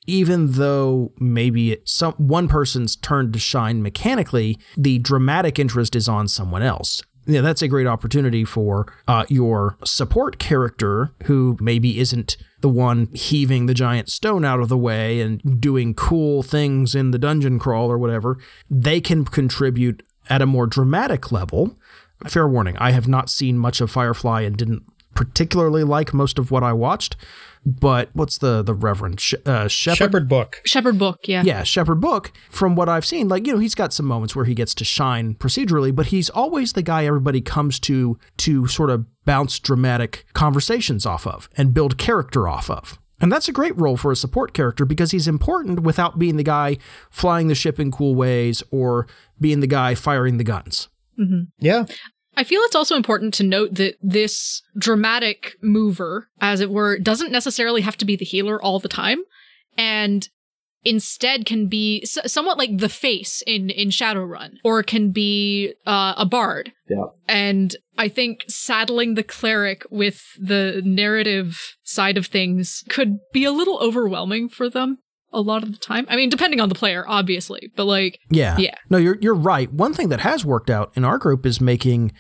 even 0.07 0.53
though 0.53 1.13
maybe 1.19 1.79
some 1.85 2.15
one 2.15 2.49
person's 2.49 2.97
turn 2.97 3.33
to 3.33 3.39
shine 3.39 3.83
mechanically, 3.83 4.59
the 4.77 4.99
dramatic 4.99 5.59
interest 5.59 5.95
is 5.95 6.09
on 6.09 6.29
someone 6.29 6.63
else 6.63 7.03
yeah, 7.27 7.41
that's 7.41 7.63
a 7.63 7.69
great 7.69 7.87
opportunity 7.87 8.45
for 8.45 8.93
uh, 9.07 9.25
your 9.29 9.77
support 9.85 10.39
character 10.39 11.13
who 11.25 11.57
maybe 11.61 12.01
isn't 12.01 12.37
the 12.61 12.69
one 12.69 13.09
heaving 13.15 13.67
the 13.67 13.75
giant 13.75 14.11
stone 14.11 14.45
out 14.45 14.61
of 14.61 14.69
the 14.69 14.77
way 14.77 15.21
and 15.21 15.61
doing 15.61 15.95
cool 15.95 16.43
things 16.43 16.95
in 16.95 17.11
the 17.11 17.19
dungeon 17.19 17.59
crawl 17.59 17.91
or 17.91 17.99
whatever. 17.99 18.39
They 18.69 19.01
can 19.01 19.25
contribute 19.25 20.03
at 20.29 20.43
a 20.43 20.47
more 20.47 20.67
dramatic 20.67 21.31
level. 21.31 21.79
Fair 22.27 22.49
warning, 22.49 22.77
I 22.79 22.91
have 22.91 23.09
not 23.09 23.31
seen 23.31 23.59
much 23.59 23.81
of 23.81 23.91
Firefly 23.91 24.43
and 24.43 24.57
didn't 24.57 24.83
particularly 25.21 25.85
like 25.85 26.15
most 26.15 26.39
of 26.39 26.51
what 26.51 26.63
I 26.63 26.73
watched. 26.73 27.15
But 27.67 28.09
what's 28.15 28.39
the 28.39 28.63
the 28.63 28.73
Reverend 28.73 29.21
Sh- 29.21 29.35
uh, 29.45 29.69
Shepherd? 29.69 29.99
Shepherd 29.99 30.29
Book. 30.31 30.63
Shepherd 30.65 30.99
Book, 30.99 31.19
yeah. 31.25 31.43
Yeah, 31.45 31.63
Shepherd 31.63 32.01
Book. 32.01 32.33
From 32.49 32.75
what 32.75 32.89
I've 32.89 33.05
seen, 33.05 33.29
like 33.29 33.47
you 33.47 33.53
know, 33.53 33.59
he's 33.59 33.75
got 33.75 33.93
some 33.93 34.07
moments 34.07 34.35
where 34.35 34.47
he 34.47 34.55
gets 34.55 34.75
to 34.77 34.85
shine 34.85 35.35
procedurally, 35.35 35.95
but 35.95 36.07
he's 36.07 36.31
always 36.31 36.73
the 36.73 36.81
guy 36.81 37.05
everybody 37.05 37.43
comes 37.43 37.79
to 37.81 38.19
to 38.39 38.67
sort 38.67 38.89
of 38.89 39.05
bounce 39.27 39.59
dramatic 39.59 40.25
conversations 40.33 41.05
off 41.05 41.27
of 41.27 41.51
and 41.55 41.75
build 41.75 41.99
character 41.99 42.49
off 42.49 42.71
of. 42.71 42.99
And 43.21 43.31
that's 43.31 43.47
a 43.47 43.53
great 43.53 43.79
role 43.79 43.99
for 43.99 44.11
a 44.11 44.17
support 44.17 44.55
character 44.55 44.87
because 44.87 45.11
he's 45.11 45.29
important 45.29 45.81
without 45.81 46.19
being 46.19 46.39
the 46.39 46.43
guy 46.43 46.79
flying 47.11 47.49
the 47.49 47.55
ship 47.55 47.79
in 47.79 47.91
cool 47.91 48.15
ways 48.15 48.63
or 48.71 49.07
being 49.39 49.61
the 49.61 49.67
guy 49.67 49.95
firing 49.95 50.39
the 50.39 50.45
guns. 50.45 50.89
Mm-hmm. 51.19 51.43
Yeah. 51.59 51.85
I 52.41 52.45
feel 52.45 52.63
it's 52.63 52.75
also 52.75 52.97
important 52.97 53.35
to 53.35 53.43
note 53.43 53.75
that 53.75 53.99
this 54.01 54.63
dramatic 54.75 55.57
mover, 55.61 56.31
as 56.41 56.63
it 56.63 56.71
were, 56.71 56.99
doesn't 56.99 57.31
necessarily 57.31 57.83
have 57.83 57.99
to 57.99 58.07
be 58.07 58.17
the 58.17 58.25
healer 58.25 58.61
all 58.61 58.79
the 58.79 58.89
time. 58.89 59.19
And 59.77 60.27
instead 60.83 61.45
can 61.45 61.67
be 61.67 62.03
somewhat 62.07 62.57
like 62.57 62.79
the 62.79 62.89
face 62.89 63.43
in 63.47 63.69
in 63.69 63.91
Shadowrun 63.91 64.55
or 64.65 64.83
can 64.83 65.11
be 65.11 65.75
uh, 65.87 66.15
a 66.17 66.25
bard. 66.25 66.73
Yeah. 66.89 67.09
And 67.29 67.77
I 67.99 68.09
think 68.09 68.47
saddling 68.49 69.17
the 69.17 69.23
cleric 69.23 69.85
with 69.91 70.23
the 70.41 70.81
narrative 70.83 71.77
side 71.83 72.17
of 72.17 72.25
things 72.25 72.85
could 72.89 73.19
be 73.35 73.45
a 73.45 73.53
little 73.53 73.79
overwhelming 73.81 74.49
for 74.49 74.71
them 74.71 75.01
a 75.33 75.41
lot 75.41 75.63
of 75.63 75.73
the 75.73 75.79
time. 75.79 76.07
I 76.09 76.17
mean, 76.17 76.29
depending 76.29 76.61
on 76.61 76.69
the 76.69 76.75
player, 76.75 77.05
obviously, 77.07 77.71
but 77.77 77.85
like, 77.85 78.19
yeah, 78.31 78.57
yeah. 78.59 78.75
No, 78.89 78.99
you're 78.99 79.19
you're 79.21 79.35
right. 79.35 79.73
One 79.73 79.95
thing 79.95 80.09
that 80.09 80.21
has 80.21 80.45
worked 80.45 80.71
out 80.71 80.93
in 80.97 81.05
our 81.05 81.19
group 81.19 81.47
is 81.47 81.61
making, 81.61 82.13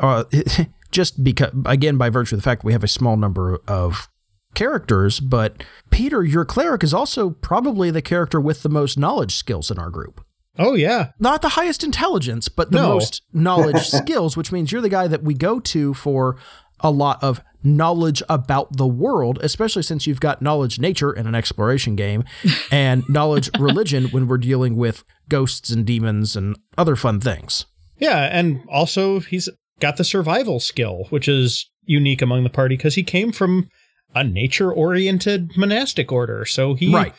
uh, 0.00 0.24
just 0.90 1.22
because 1.22 1.52
again 1.66 1.96
by 1.96 2.10
virtue 2.10 2.34
of 2.34 2.40
the 2.40 2.44
fact 2.44 2.64
we 2.64 2.72
have 2.72 2.84
a 2.84 2.88
small 2.88 3.16
number 3.16 3.58
of 3.68 4.08
characters, 4.54 5.20
but 5.20 5.62
Peter, 5.90 6.24
your 6.24 6.44
cleric 6.44 6.82
is 6.82 6.94
also 6.94 7.30
probably 7.30 7.90
the 7.90 8.02
character 8.02 8.40
with 8.40 8.62
the 8.62 8.68
most 8.68 8.98
knowledge 8.98 9.34
skills 9.34 9.70
in 9.70 9.78
our 9.78 9.90
group. 9.90 10.24
Oh 10.58 10.74
yeah. 10.74 11.10
Not 11.20 11.42
the 11.42 11.50
highest 11.50 11.84
intelligence, 11.84 12.48
but 12.48 12.70
the 12.70 12.78
no. 12.78 12.94
most 12.94 13.22
knowledge 13.32 13.80
skills, 13.88 14.36
which 14.36 14.50
means 14.50 14.72
you're 14.72 14.80
the 14.80 14.88
guy 14.88 15.06
that 15.06 15.22
we 15.22 15.34
go 15.34 15.60
to 15.60 15.94
for 15.94 16.38
a 16.80 16.90
lot 16.90 17.22
of 17.22 17.40
knowledge 17.66 18.22
about 18.28 18.76
the 18.76 18.86
world, 18.86 19.38
especially 19.42 19.82
since 19.82 20.06
you've 20.06 20.20
got 20.20 20.40
knowledge 20.40 20.78
nature 20.78 21.12
in 21.12 21.26
an 21.26 21.34
exploration 21.34 21.96
game 21.96 22.24
and 22.70 23.02
knowledge 23.08 23.50
religion 23.58 24.06
when 24.06 24.26
we're 24.26 24.38
dealing 24.38 24.76
with 24.76 25.04
ghosts 25.28 25.70
and 25.70 25.84
demons 25.84 26.36
and 26.36 26.56
other 26.78 26.96
fun 26.96 27.20
things. 27.20 27.66
Yeah, 27.98 28.28
and 28.30 28.62
also 28.70 29.20
he's 29.20 29.48
got 29.80 29.96
the 29.96 30.04
survival 30.04 30.60
skill, 30.60 31.04
which 31.10 31.28
is 31.28 31.68
unique 31.84 32.22
among 32.22 32.44
the 32.44 32.50
party 32.50 32.76
because 32.76 32.94
he 32.94 33.02
came 33.02 33.32
from 33.32 33.68
a 34.14 34.22
nature 34.22 34.72
oriented 34.72 35.56
monastic 35.56 36.12
order. 36.12 36.44
So 36.44 36.74
he 36.74 36.92
right 36.92 37.14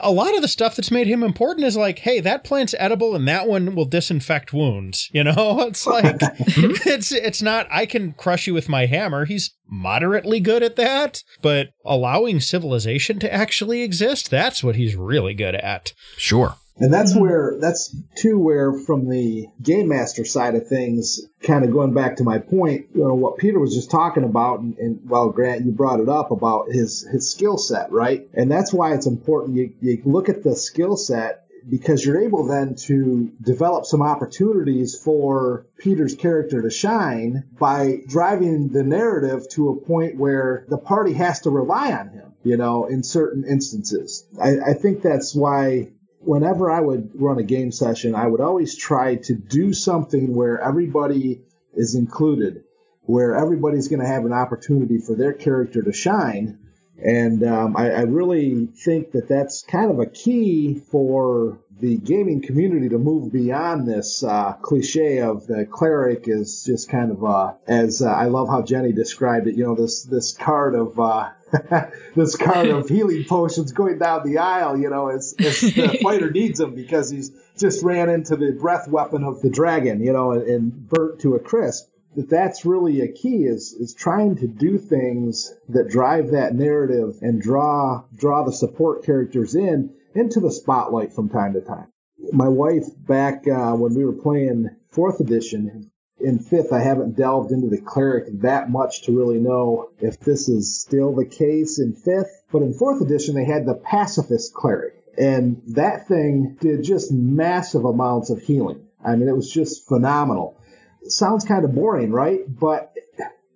a 0.00 0.12
lot 0.12 0.34
of 0.34 0.42
the 0.42 0.48
stuff 0.48 0.76
that's 0.76 0.90
made 0.90 1.06
him 1.06 1.22
important 1.22 1.66
is 1.66 1.76
like, 1.76 2.00
hey, 2.00 2.20
that 2.20 2.44
plant's 2.44 2.74
edible 2.78 3.14
and 3.14 3.26
that 3.26 3.48
one 3.48 3.74
will 3.74 3.84
disinfect 3.84 4.52
wounds. 4.52 5.08
You 5.12 5.24
know, 5.24 5.60
it's 5.66 5.86
like 5.86 6.16
it's 6.20 7.12
it's 7.12 7.42
not 7.42 7.66
I 7.70 7.86
can 7.86 8.12
crush 8.12 8.46
you 8.46 8.54
with 8.54 8.68
my 8.68 8.86
hammer. 8.86 9.24
He's 9.24 9.54
moderately 9.66 10.40
good 10.40 10.62
at 10.62 10.76
that, 10.76 11.22
but 11.42 11.68
allowing 11.84 12.40
civilization 12.40 13.18
to 13.20 13.32
actually 13.32 13.82
exist, 13.82 14.30
that's 14.30 14.62
what 14.62 14.76
he's 14.76 14.96
really 14.96 15.34
good 15.34 15.54
at. 15.54 15.92
Sure. 16.16 16.56
And 16.76 16.92
that's 16.92 17.12
mm-hmm. 17.12 17.20
where, 17.20 17.56
that's 17.60 17.94
too 18.16 18.38
where 18.38 18.72
from 18.72 19.08
the 19.08 19.48
game 19.62 19.88
master 19.88 20.24
side 20.24 20.54
of 20.54 20.66
things, 20.66 21.20
kind 21.42 21.64
of 21.64 21.72
going 21.72 21.92
back 21.92 22.16
to 22.16 22.24
my 22.24 22.38
point, 22.38 22.86
you 22.94 23.06
know, 23.06 23.14
what 23.14 23.38
Peter 23.38 23.58
was 23.58 23.74
just 23.74 23.90
talking 23.90 24.24
about, 24.24 24.60
and, 24.60 24.78
and 24.78 25.00
well, 25.04 25.28
Grant, 25.30 25.64
you 25.64 25.72
brought 25.72 26.00
it 26.00 26.08
up 26.08 26.30
about 26.30 26.70
his, 26.70 27.06
his 27.10 27.30
skill 27.30 27.58
set, 27.58 27.92
right? 27.92 28.28
And 28.34 28.50
that's 28.50 28.72
why 28.72 28.94
it's 28.94 29.06
important. 29.06 29.56
You, 29.56 29.74
you 29.80 30.02
look 30.04 30.28
at 30.28 30.42
the 30.42 30.56
skill 30.56 30.96
set 30.96 31.44
because 31.68 32.04
you're 32.04 32.22
able 32.22 32.46
then 32.46 32.74
to 32.74 33.30
develop 33.42 33.84
some 33.84 34.02
opportunities 34.02 34.98
for 34.98 35.66
Peter's 35.78 36.14
character 36.14 36.62
to 36.62 36.70
shine 36.70 37.44
by 37.58 37.98
driving 38.06 38.68
the 38.68 38.82
narrative 38.82 39.48
to 39.50 39.68
a 39.70 39.76
point 39.76 40.16
where 40.16 40.64
the 40.68 40.78
party 40.78 41.12
has 41.12 41.40
to 41.40 41.50
rely 41.50 41.92
on 41.92 42.08
him, 42.08 42.32
you 42.42 42.56
know, 42.56 42.86
in 42.86 43.02
certain 43.02 43.44
instances. 43.44 44.26
I, 44.40 44.70
I 44.70 44.74
think 44.74 45.02
that's 45.02 45.34
why 45.34 45.92
whenever 46.20 46.70
I 46.70 46.80
would 46.80 47.10
run 47.14 47.38
a 47.38 47.42
game 47.42 47.72
session, 47.72 48.14
I 48.14 48.26
would 48.26 48.40
always 48.40 48.76
try 48.76 49.16
to 49.16 49.34
do 49.34 49.72
something 49.72 50.34
where 50.34 50.60
everybody 50.60 51.42
is 51.74 51.94
included, 51.94 52.64
where 53.02 53.36
everybody's 53.36 53.88
going 53.88 54.00
to 54.00 54.06
have 54.06 54.24
an 54.24 54.32
opportunity 54.32 54.98
for 54.98 55.14
their 55.14 55.32
character 55.32 55.82
to 55.82 55.92
shine. 55.92 56.58
And 57.02 57.42
um, 57.44 57.76
I, 57.76 57.90
I, 57.92 58.00
really 58.02 58.66
think 58.66 59.12
that 59.12 59.26
that's 59.26 59.62
kind 59.62 59.90
of 59.90 60.00
a 60.00 60.06
key 60.06 60.82
for 60.90 61.58
the 61.80 61.96
gaming 61.96 62.42
community 62.42 62.88
to 62.90 62.98
move 62.98 63.32
beyond 63.32 63.88
this 63.88 64.22
uh, 64.22 64.52
cliche 64.62 65.20
of 65.20 65.46
the 65.46 65.66
cleric 65.66 66.24
is 66.26 66.64
just 66.64 66.88
kind 66.88 67.10
of 67.10 67.24
uh, 67.24 67.54
as 67.66 68.02
uh, 68.02 68.10
I 68.10 68.26
love 68.26 68.48
how 68.48 68.62
Jenny 68.62 68.92
described 68.92 69.46
it. 69.46 69.56
You 69.56 69.64
know, 69.64 69.74
this 69.74 70.04
this 70.04 70.32
card 70.32 70.74
of 70.74 70.98
uh, 71.00 71.30
this 72.16 72.36
card 72.36 72.68
of 72.68 72.88
healing 72.88 73.24
potions 73.24 73.72
going 73.72 73.98
down 73.98 74.28
the 74.28 74.38
aisle, 74.38 74.76
you 74.76 74.90
know, 74.90 75.08
as, 75.08 75.34
as 75.38 75.60
the 75.60 75.98
fighter 76.02 76.30
needs 76.30 76.58
them 76.58 76.74
because 76.74 77.10
he's 77.10 77.30
just 77.58 77.82
ran 77.82 78.08
into 78.08 78.36
the 78.36 78.52
breath 78.52 78.88
weapon 78.88 79.24
of 79.24 79.40
the 79.40 79.50
dragon, 79.50 80.00
you 80.02 80.12
know, 80.12 80.32
and, 80.32 80.42
and 80.42 80.88
burnt 80.88 81.20
to 81.20 81.34
a 81.34 81.40
crisp. 81.40 81.88
That 82.16 82.28
that's 82.28 82.64
really 82.64 83.02
a 83.02 83.08
key 83.08 83.44
is 83.44 83.72
is 83.72 83.94
trying 83.94 84.36
to 84.36 84.48
do 84.48 84.78
things 84.78 85.54
that 85.68 85.88
drive 85.88 86.32
that 86.32 86.54
narrative 86.54 87.18
and 87.22 87.40
draw 87.40 88.02
draw 88.16 88.44
the 88.44 88.52
support 88.52 89.04
characters 89.04 89.54
in 89.54 89.94
into 90.14 90.40
the 90.40 90.52
spotlight 90.52 91.12
from 91.12 91.28
time 91.28 91.54
to 91.54 91.60
time. 91.60 91.88
My 92.32 92.48
wife 92.48 92.84
back 92.96 93.46
uh, 93.48 93.72
when 93.74 93.94
we 93.94 94.04
were 94.04 94.12
playing 94.12 94.68
fourth 94.90 95.20
edition 95.20 95.90
in 96.20 96.38
fifth, 96.38 96.72
I 96.72 96.80
haven't 96.80 97.16
delved 97.16 97.50
into 97.50 97.68
the 97.68 97.80
cleric 97.80 98.26
that 98.42 98.70
much 98.70 99.02
to 99.02 99.16
really 99.16 99.38
know 99.38 99.90
if 100.00 100.20
this 100.20 100.48
is 100.48 100.80
still 100.80 101.14
the 101.14 101.24
case 101.24 101.78
in 101.78 101.94
fifth. 101.94 102.42
But 102.52 102.62
in 102.62 102.74
fourth 102.74 103.00
edition, 103.00 103.34
they 103.34 103.44
had 103.44 103.66
the 103.66 103.74
pacifist 103.74 104.52
cleric. 104.52 104.94
And 105.16 105.62
that 105.68 106.08
thing 106.08 106.56
did 106.60 106.84
just 106.84 107.12
massive 107.12 107.84
amounts 107.84 108.30
of 108.30 108.40
healing. 108.40 108.86
I 109.04 109.16
mean, 109.16 109.28
it 109.28 109.36
was 109.36 109.50
just 109.50 109.88
phenomenal. 109.88 110.58
It 111.02 111.12
sounds 111.12 111.44
kind 111.44 111.64
of 111.64 111.74
boring, 111.74 112.12
right? 112.12 112.40
But 112.46 112.92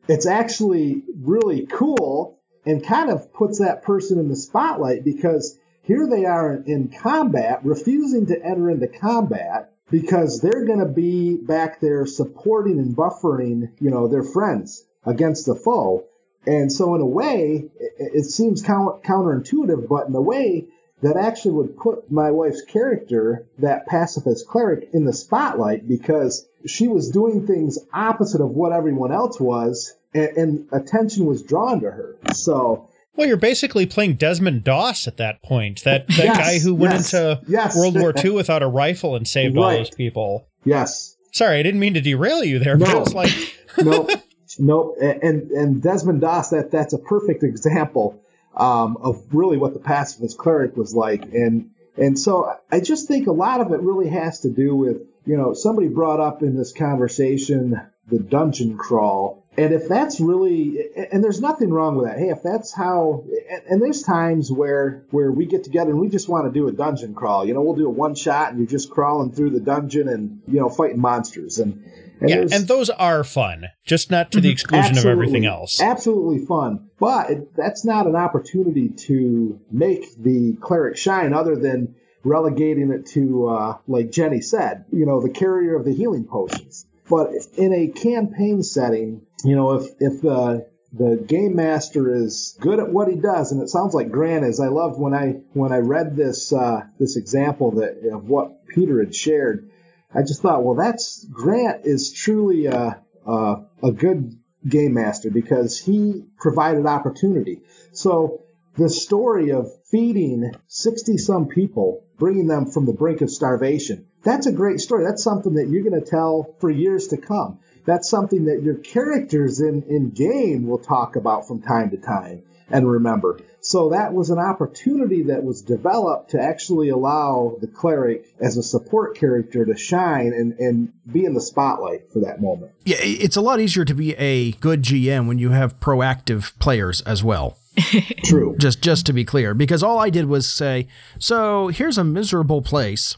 it's 0.08 0.26
actually 0.26 1.02
really 1.20 1.66
cool 1.66 2.40
and 2.66 2.84
kind 2.84 3.10
of 3.10 3.32
puts 3.32 3.58
that 3.58 3.82
person 3.82 4.18
in 4.18 4.28
the 4.28 4.36
spotlight 4.36 5.04
because 5.04 5.58
here 5.84 6.06
they 6.08 6.24
are 6.24 6.54
in 6.66 6.88
combat, 6.88 7.60
refusing 7.62 8.26
to 8.26 8.42
enter 8.42 8.70
into 8.70 8.88
combat 8.88 9.72
because 9.90 10.40
they're 10.40 10.64
going 10.64 10.78
to 10.78 10.86
be 10.86 11.36
back 11.36 11.80
there 11.80 12.06
supporting 12.06 12.78
and 12.78 12.96
buffering, 12.96 13.70
you 13.80 13.90
know, 13.90 14.08
their 14.08 14.22
friends 14.22 14.84
against 15.04 15.46
the 15.46 15.54
foe. 15.54 16.04
And 16.46 16.72
so, 16.72 16.94
in 16.94 17.00
a 17.00 17.06
way, 17.06 17.70
it, 17.98 18.24
seems 18.24 18.62
counterintuitive, 18.62 19.88
but 19.88 20.08
in 20.08 20.14
a 20.14 20.20
way, 20.20 20.66
that 21.02 21.16
actually 21.16 21.52
would 21.52 21.76
put 21.76 22.10
my 22.10 22.30
wife's 22.30 22.62
character, 22.62 23.46
that 23.58 23.86
pacifist 23.86 24.46
cleric, 24.48 24.88
in 24.92 25.04
the 25.04 25.12
spotlight 25.12 25.86
because 25.86 26.46
she 26.66 26.88
was 26.88 27.10
doing 27.10 27.46
things 27.46 27.78
opposite 27.92 28.40
of 28.40 28.50
what 28.50 28.72
everyone 28.72 29.12
else 29.12 29.38
was, 29.38 29.94
and, 30.14 30.36
and 30.36 30.68
attention 30.72 31.26
was 31.26 31.42
drawn 31.42 31.80
to 31.80 31.90
her. 31.90 32.16
So, 32.32 32.88
Well, 33.16 33.28
you're 33.28 33.36
basically 33.36 33.86
playing 33.86 34.14
Desmond 34.14 34.64
Doss 34.64 35.06
at 35.06 35.18
that 35.18 35.42
point. 35.42 35.84
That 35.84 36.06
that 36.08 36.24
Yes, 36.24 36.36
guy 36.36 36.58
who 36.58 36.74
went 36.74 36.94
yes, 36.94 37.14
into 37.14 37.40
yes. 37.48 37.76
World 37.76 37.98
War 37.98 38.12
II 38.24 38.30
without 38.30 38.62
a 38.62 38.66
rifle 38.68 39.14
and 39.16 39.26
saved 39.26 39.56
all 39.56 39.70
those 39.70 39.90
people. 39.90 40.46
Yes. 40.64 41.16
Sorry, 41.32 41.58
I 41.58 41.62
didn't 41.62 41.80
mean 41.80 41.94
to 41.94 42.00
derail 42.00 42.44
you 42.44 42.58
there, 42.58 42.76
but 42.76 42.88
No. 42.88 43.02
it's 43.02 43.14
like 43.14 43.32
nope, 43.82 44.10
nope. 44.58 44.96
And 45.00 45.50
and 45.50 45.82
Desmond 45.82 46.20
Doss, 46.20 46.50
that 46.50 46.70
that's 46.70 46.92
a 46.92 46.98
perfect 46.98 47.42
example 47.44 48.20
um, 48.56 48.96
of 48.98 49.22
really 49.32 49.56
what 49.58 49.74
the 49.74 49.80
pacifist 49.80 50.38
cleric 50.38 50.76
was 50.76 50.94
like. 50.94 51.22
And 51.32 51.70
and 51.96 52.18
so 52.18 52.52
I 52.70 52.80
just 52.80 53.06
think 53.08 53.26
a 53.28 53.32
lot 53.32 53.60
of 53.60 53.72
it 53.72 53.80
really 53.80 54.08
has 54.10 54.40
to 54.40 54.50
do 54.50 54.74
with 54.74 54.98
you 55.26 55.36
know 55.36 55.54
somebody 55.54 55.88
brought 55.88 56.20
up 56.20 56.42
in 56.42 56.56
this 56.56 56.72
conversation 56.72 57.80
the 58.08 58.18
dungeon 58.18 58.76
crawl. 58.76 59.43
And 59.56 59.72
if 59.72 59.88
that's 59.88 60.20
really, 60.20 60.78
and 61.12 61.22
there's 61.22 61.40
nothing 61.40 61.70
wrong 61.70 61.96
with 61.96 62.06
that. 62.06 62.18
Hey, 62.18 62.30
if 62.30 62.42
that's 62.42 62.74
how, 62.74 63.24
and, 63.68 63.80
there's 63.80 64.02
times 64.02 64.50
where 64.50 65.04
where 65.10 65.30
we 65.30 65.46
get 65.46 65.62
together 65.62 65.90
and 65.90 66.00
we 66.00 66.08
just 66.08 66.28
want 66.28 66.46
to 66.46 66.52
do 66.52 66.66
a 66.66 66.72
dungeon 66.72 67.14
crawl. 67.14 67.46
You 67.46 67.54
know, 67.54 67.62
we'll 67.62 67.76
do 67.76 67.86
a 67.86 67.90
one 67.90 68.16
shot 68.16 68.50
and 68.50 68.58
you're 68.58 68.66
just 68.66 68.90
crawling 68.90 69.30
through 69.30 69.50
the 69.50 69.60
dungeon 69.60 70.08
and 70.08 70.42
you 70.48 70.58
know 70.58 70.68
fighting 70.68 71.00
monsters. 71.00 71.58
And, 71.58 71.84
and 72.20 72.30
yeah, 72.30 72.44
and 72.50 72.66
those 72.66 72.90
are 72.90 73.22
fun, 73.22 73.68
just 73.84 74.10
not 74.10 74.32
to 74.32 74.40
the 74.40 74.50
exclusion 74.50 74.98
of 74.98 75.06
everything 75.06 75.46
else. 75.46 75.80
Absolutely 75.80 76.44
fun. 76.46 76.90
But 76.98 77.30
it, 77.30 77.56
that's 77.56 77.84
not 77.84 78.06
an 78.06 78.16
opportunity 78.16 78.88
to 78.88 79.60
make 79.70 80.16
the 80.16 80.56
cleric 80.60 80.96
shine 80.96 81.32
other 81.32 81.54
than 81.54 81.94
relegating 82.24 82.90
it 82.90 83.06
to, 83.06 83.48
uh, 83.48 83.78
like 83.86 84.10
Jenny 84.10 84.40
said, 84.40 84.86
you 84.90 85.06
know, 85.06 85.20
the 85.20 85.28
carrier 85.28 85.76
of 85.76 85.84
the 85.84 85.92
healing 85.92 86.24
potions. 86.24 86.86
But 87.08 87.28
in 87.56 87.72
a 87.74 87.88
campaign 87.88 88.62
setting, 88.62 89.26
you 89.44 89.54
know, 89.54 89.74
if, 89.74 89.90
if 90.00 90.22
the, 90.22 90.66
the 90.92 91.16
game 91.16 91.56
master 91.56 92.14
is 92.14 92.56
good 92.60 92.78
at 92.78 92.90
what 92.90 93.08
he 93.08 93.16
does, 93.16 93.52
and 93.52 93.62
it 93.62 93.68
sounds 93.68 93.94
like 93.94 94.10
Grant 94.10 94.44
is. 94.44 94.60
I 94.60 94.68
loved 94.68 94.98
when 94.98 95.12
I 95.12 95.40
when 95.52 95.72
I 95.72 95.78
read 95.78 96.16
this 96.16 96.52
uh, 96.52 96.82
this 96.98 97.16
example 97.16 97.72
that 97.72 98.08
of 98.12 98.28
what 98.28 98.66
Peter 98.68 99.00
had 99.00 99.14
shared. 99.14 99.70
I 100.14 100.22
just 100.22 100.42
thought, 100.42 100.62
well, 100.62 100.76
that's 100.76 101.24
Grant 101.24 101.84
is 101.84 102.12
truly 102.12 102.66
a 102.66 103.02
a, 103.26 103.56
a 103.82 103.92
good 103.92 104.38
game 104.68 104.94
master 104.94 105.30
because 105.30 105.78
he 105.78 106.24
provided 106.38 106.86
opportunity. 106.86 107.62
So 107.92 108.42
the 108.76 108.88
story 108.88 109.50
of 109.50 109.70
feeding 109.90 110.52
60 110.68 111.18
some 111.18 111.48
people, 111.48 112.04
bringing 112.18 112.46
them 112.46 112.70
from 112.70 112.86
the 112.86 112.92
brink 112.92 113.20
of 113.20 113.30
starvation, 113.30 114.06
that's 114.24 114.46
a 114.46 114.52
great 114.52 114.80
story. 114.80 115.04
That's 115.04 115.22
something 115.22 115.54
that 115.54 115.68
you're 115.68 115.88
going 115.88 116.00
to 116.00 116.10
tell 116.10 116.54
for 116.58 116.70
years 116.70 117.08
to 117.08 117.16
come. 117.16 117.58
That's 117.86 118.08
something 118.08 118.46
that 118.46 118.62
your 118.62 118.76
characters 118.76 119.60
in, 119.60 119.82
in 119.82 120.10
game 120.10 120.66
will 120.66 120.78
talk 120.78 121.16
about 121.16 121.46
from 121.46 121.60
time 121.60 121.90
to 121.90 121.98
time 121.98 122.42
and 122.70 122.90
remember. 122.90 123.40
So 123.60 123.90
that 123.90 124.12
was 124.12 124.30
an 124.30 124.38
opportunity 124.38 125.24
that 125.24 125.42
was 125.42 125.62
developed 125.62 126.30
to 126.30 126.40
actually 126.40 126.90
allow 126.90 127.56
the 127.60 127.66
cleric 127.66 128.26
as 128.40 128.56
a 128.56 128.62
support 128.62 129.16
character 129.16 129.64
to 129.64 129.76
shine 129.76 130.32
and, 130.34 130.52
and 130.58 130.92
be 131.10 131.24
in 131.24 131.34
the 131.34 131.40
spotlight 131.40 132.10
for 132.12 132.20
that 132.20 132.40
moment. 132.40 132.72
Yeah, 132.84 132.98
it's 133.00 133.36
a 133.36 133.40
lot 133.40 133.60
easier 133.60 133.84
to 133.84 133.94
be 133.94 134.14
a 134.16 134.52
good 134.52 134.82
GM 134.82 135.26
when 135.26 135.38
you 135.38 135.50
have 135.50 135.80
proactive 135.80 136.58
players 136.58 137.00
as 137.02 137.24
well. 137.24 137.58
True. 138.24 138.54
Just 138.58 138.82
just 138.82 139.06
to 139.06 139.12
be 139.12 139.24
clear, 139.24 139.52
because 139.52 139.82
all 139.82 139.98
I 139.98 140.08
did 140.08 140.26
was 140.26 140.48
say, 140.48 140.86
"So 141.18 141.68
here's 141.68 141.98
a 141.98 142.04
miserable 142.04 142.62
place. 142.62 143.16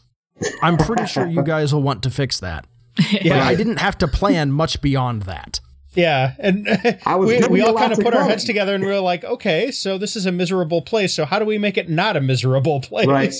I'm 0.61 0.77
pretty 0.77 1.05
sure 1.05 1.25
you 1.25 1.43
guys 1.55 1.73
will 1.73 1.81
want 1.81 2.03
to 2.03 2.09
fix 2.09 2.39
that." 2.39 2.65
yeah, 3.21 3.45
I 3.45 3.55
didn't 3.55 3.79
have 3.79 3.97
to 3.99 4.07
plan 4.07 4.51
much 4.51 4.81
beyond 4.81 5.23
that. 5.23 5.59
yeah, 5.93 6.33
and 6.39 6.67
I 7.05 7.15
was 7.15 7.29
we, 7.29 7.47
we 7.47 7.61
all 7.61 7.75
kind 7.75 7.91
of 7.91 7.99
of 7.99 8.03
put 8.03 8.13
our 8.15 8.23
heads 8.23 8.43
together 8.43 8.73
and 8.73 8.83
we 8.83 8.89
were 8.89 8.99
like, 8.99 9.23
okay, 9.23 9.71
so 9.71 9.97
this 9.97 10.15
is 10.15 10.25
a 10.25 10.31
miserable 10.31 10.81
place. 10.81 11.13
So 11.13 11.25
how 11.25 11.37
do 11.39 11.45
we 11.45 11.57
make 11.57 11.77
it 11.77 11.89
not 11.89 12.17
a 12.17 12.21
miserable 12.21 12.81
place? 12.81 13.07
Right. 13.07 13.33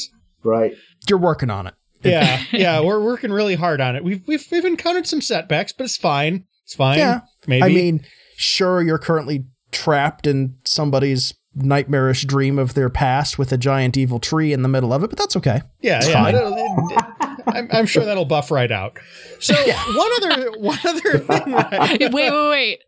Right. 0.44 0.74
You're 1.10 1.18
working 1.18 1.50
on 1.50 1.68
it. 1.68 1.74
Yeah, 2.04 2.44
yeah, 2.52 2.80
we're 2.82 3.02
working 3.02 3.32
really 3.32 3.56
hard 3.56 3.82
on 3.82 3.96
it. 3.96 4.04
We've 4.04 4.26
we've 4.28 4.46
we've 4.52 4.66
encountered 4.66 5.08
some 5.08 5.22
setbacks, 5.22 5.74
but 5.74 5.86
it's 5.86 5.98
fine. 5.98 6.46
It's 6.64 6.76
fine. 6.76 7.00
Yeah. 7.00 7.22
maybe. 7.48 7.64
I 7.64 7.70
mean, 7.70 8.06
sure, 8.36 8.82
you're 8.82 9.00
currently 9.00 9.46
trapped 9.72 10.28
in 10.28 10.58
somebody's 10.64 11.34
nightmarish 11.58 12.24
dream 12.26 12.58
of 12.60 12.74
their 12.74 12.90
past 12.90 13.38
with 13.38 13.52
a 13.52 13.58
giant 13.58 13.98
evil 13.98 14.20
tree 14.20 14.54
in 14.54 14.62
the 14.62 14.70
middle 14.70 14.94
of 14.94 15.04
it, 15.04 15.10
but 15.10 15.18
that's 15.20 15.36
okay. 15.36 15.62
yeah, 15.82 15.98
it's 15.98 16.08
yeah. 16.10 16.24
fine. 16.24 16.36
it'll- 16.36 16.54
it- 16.92 17.04
I'm, 17.48 17.70
I'm 17.72 17.86
sure 17.86 18.04
that'll 18.04 18.26
buff 18.26 18.52
right 18.52 18.72
out. 18.72 18.98
So 19.40 19.54
one 19.96 20.12
other 20.18 20.52
one 20.60 20.78
other 20.86 21.18
thing, 21.20 21.52
that, 21.52 21.98
wait, 22.00 22.12
wait, 22.14 22.50
wait. 22.50 22.80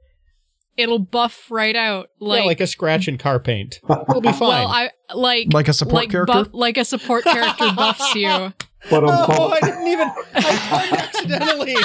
It'll 0.75 0.99
buff 0.99 1.49
right 1.49 1.75
out. 1.75 2.09
Like, 2.19 2.39
yeah, 2.41 2.45
like 2.45 2.61
a 2.61 2.67
scratch 2.67 3.07
in 3.07 3.17
car 3.17 3.39
paint. 3.39 3.79
It'll 4.09 4.21
be 4.21 4.31
fine. 4.31 4.39
well, 4.49 4.67
I 4.67 4.91
like 5.13 5.53
Like 5.53 5.67
a 5.69 5.73
support 5.73 5.95
like 5.95 6.09
character? 6.11 6.33
buff- 6.33 6.53
like 6.53 6.77
a 6.77 6.85
support 6.85 7.23
character 7.23 7.71
buffs 7.75 8.15
you. 8.15 8.53
But 8.89 9.03
um, 9.03 9.09
oh, 9.09 9.49
I 9.49 9.59
didn't 9.59 9.87
even. 9.87 10.11
I 10.35 10.89
accidentally. 10.91 11.75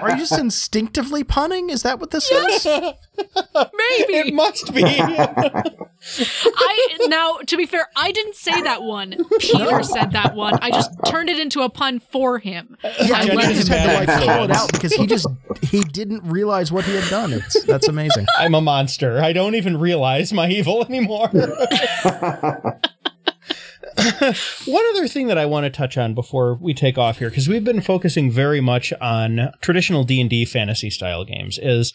Are 0.00 0.10
you 0.10 0.16
just 0.16 0.38
instinctively 0.38 1.24
punning? 1.24 1.70
Is 1.70 1.82
that 1.82 2.00
what 2.00 2.10
this 2.10 2.30
is? 2.30 2.66
Maybe 2.66 4.14
It 4.14 4.34
must 4.34 4.74
be. 4.74 4.82
I 6.56 6.96
now 7.06 7.38
to 7.46 7.56
be 7.56 7.66
fair, 7.66 7.88
I 7.96 8.12
didn't 8.12 8.34
say 8.34 8.60
that 8.62 8.82
one. 8.82 9.16
Peter 9.38 9.82
said 9.82 10.12
that 10.12 10.34
one. 10.34 10.58
I 10.60 10.70
just 10.70 10.90
turned 11.06 11.30
it 11.30 11.38
into 11.38 11.62
a 11.62 11.70
pun 11.70 12.00
for 12.00 12.38
him. 12.38 12.76
Yeah, 12.82 12.90
I 13.16 13.22
and 13.22 13.34
let 13.36 13.54
him 13.54 13.66
had 13.66 13.86
to 13.86 14.12
like 14.12 14.26
call 14.26 14.44
it 14.44 14.50
out 14.50 14.72
because 14.72 14.92
he 14.94 15.06
just 15.06 15.26
he 15.62 15.80
didn't 15.80 16.24
realize 16.24 16.72
what 16.72 16.84
he 16.84 16.94
had 16.94 17.08
done. 17.08 17.32
It's 17.32 17.62
that's 17.64 17.88
amazing. 17.88 18.26
I'm 18.36 18.54
a 18.54 18.60
monster. 18.60 19.22
I 19.22 19.32
don't 19.32 19.54
even 19.54 19.78
realize 19.78 20.32
my 20.32 20.48
evil 20.48 20.84
anymore. 20.84 21.30
One 24.66 24.84
other 24.90 25.08
thing 25.08 25.26
that 25.28 25.38
I 25.38 25.46
want 25.46 25.64
to 25.64 25.70
touch 25.70 25.96
on 25.98 26.14
before 26.14 26.54
we 26.60 26.74
take 26.74 26.98
off 26.98 27.18
here, 27.18 27.28
because 27.30 27.48
we've 27.48 27.64
been 27.64 27.80
focusing 27.80 28.30
very 28.30 28.60
much 28.60 28.92
on 29.00 29.52
traditional 29.60 30.04
D 30.04 30.20
and 30.20 30.30
D 30.30 30.44
fantasy 30.44 30.90
style 30.90 31.24
games, 31.24 31.58
is 31.60 31.92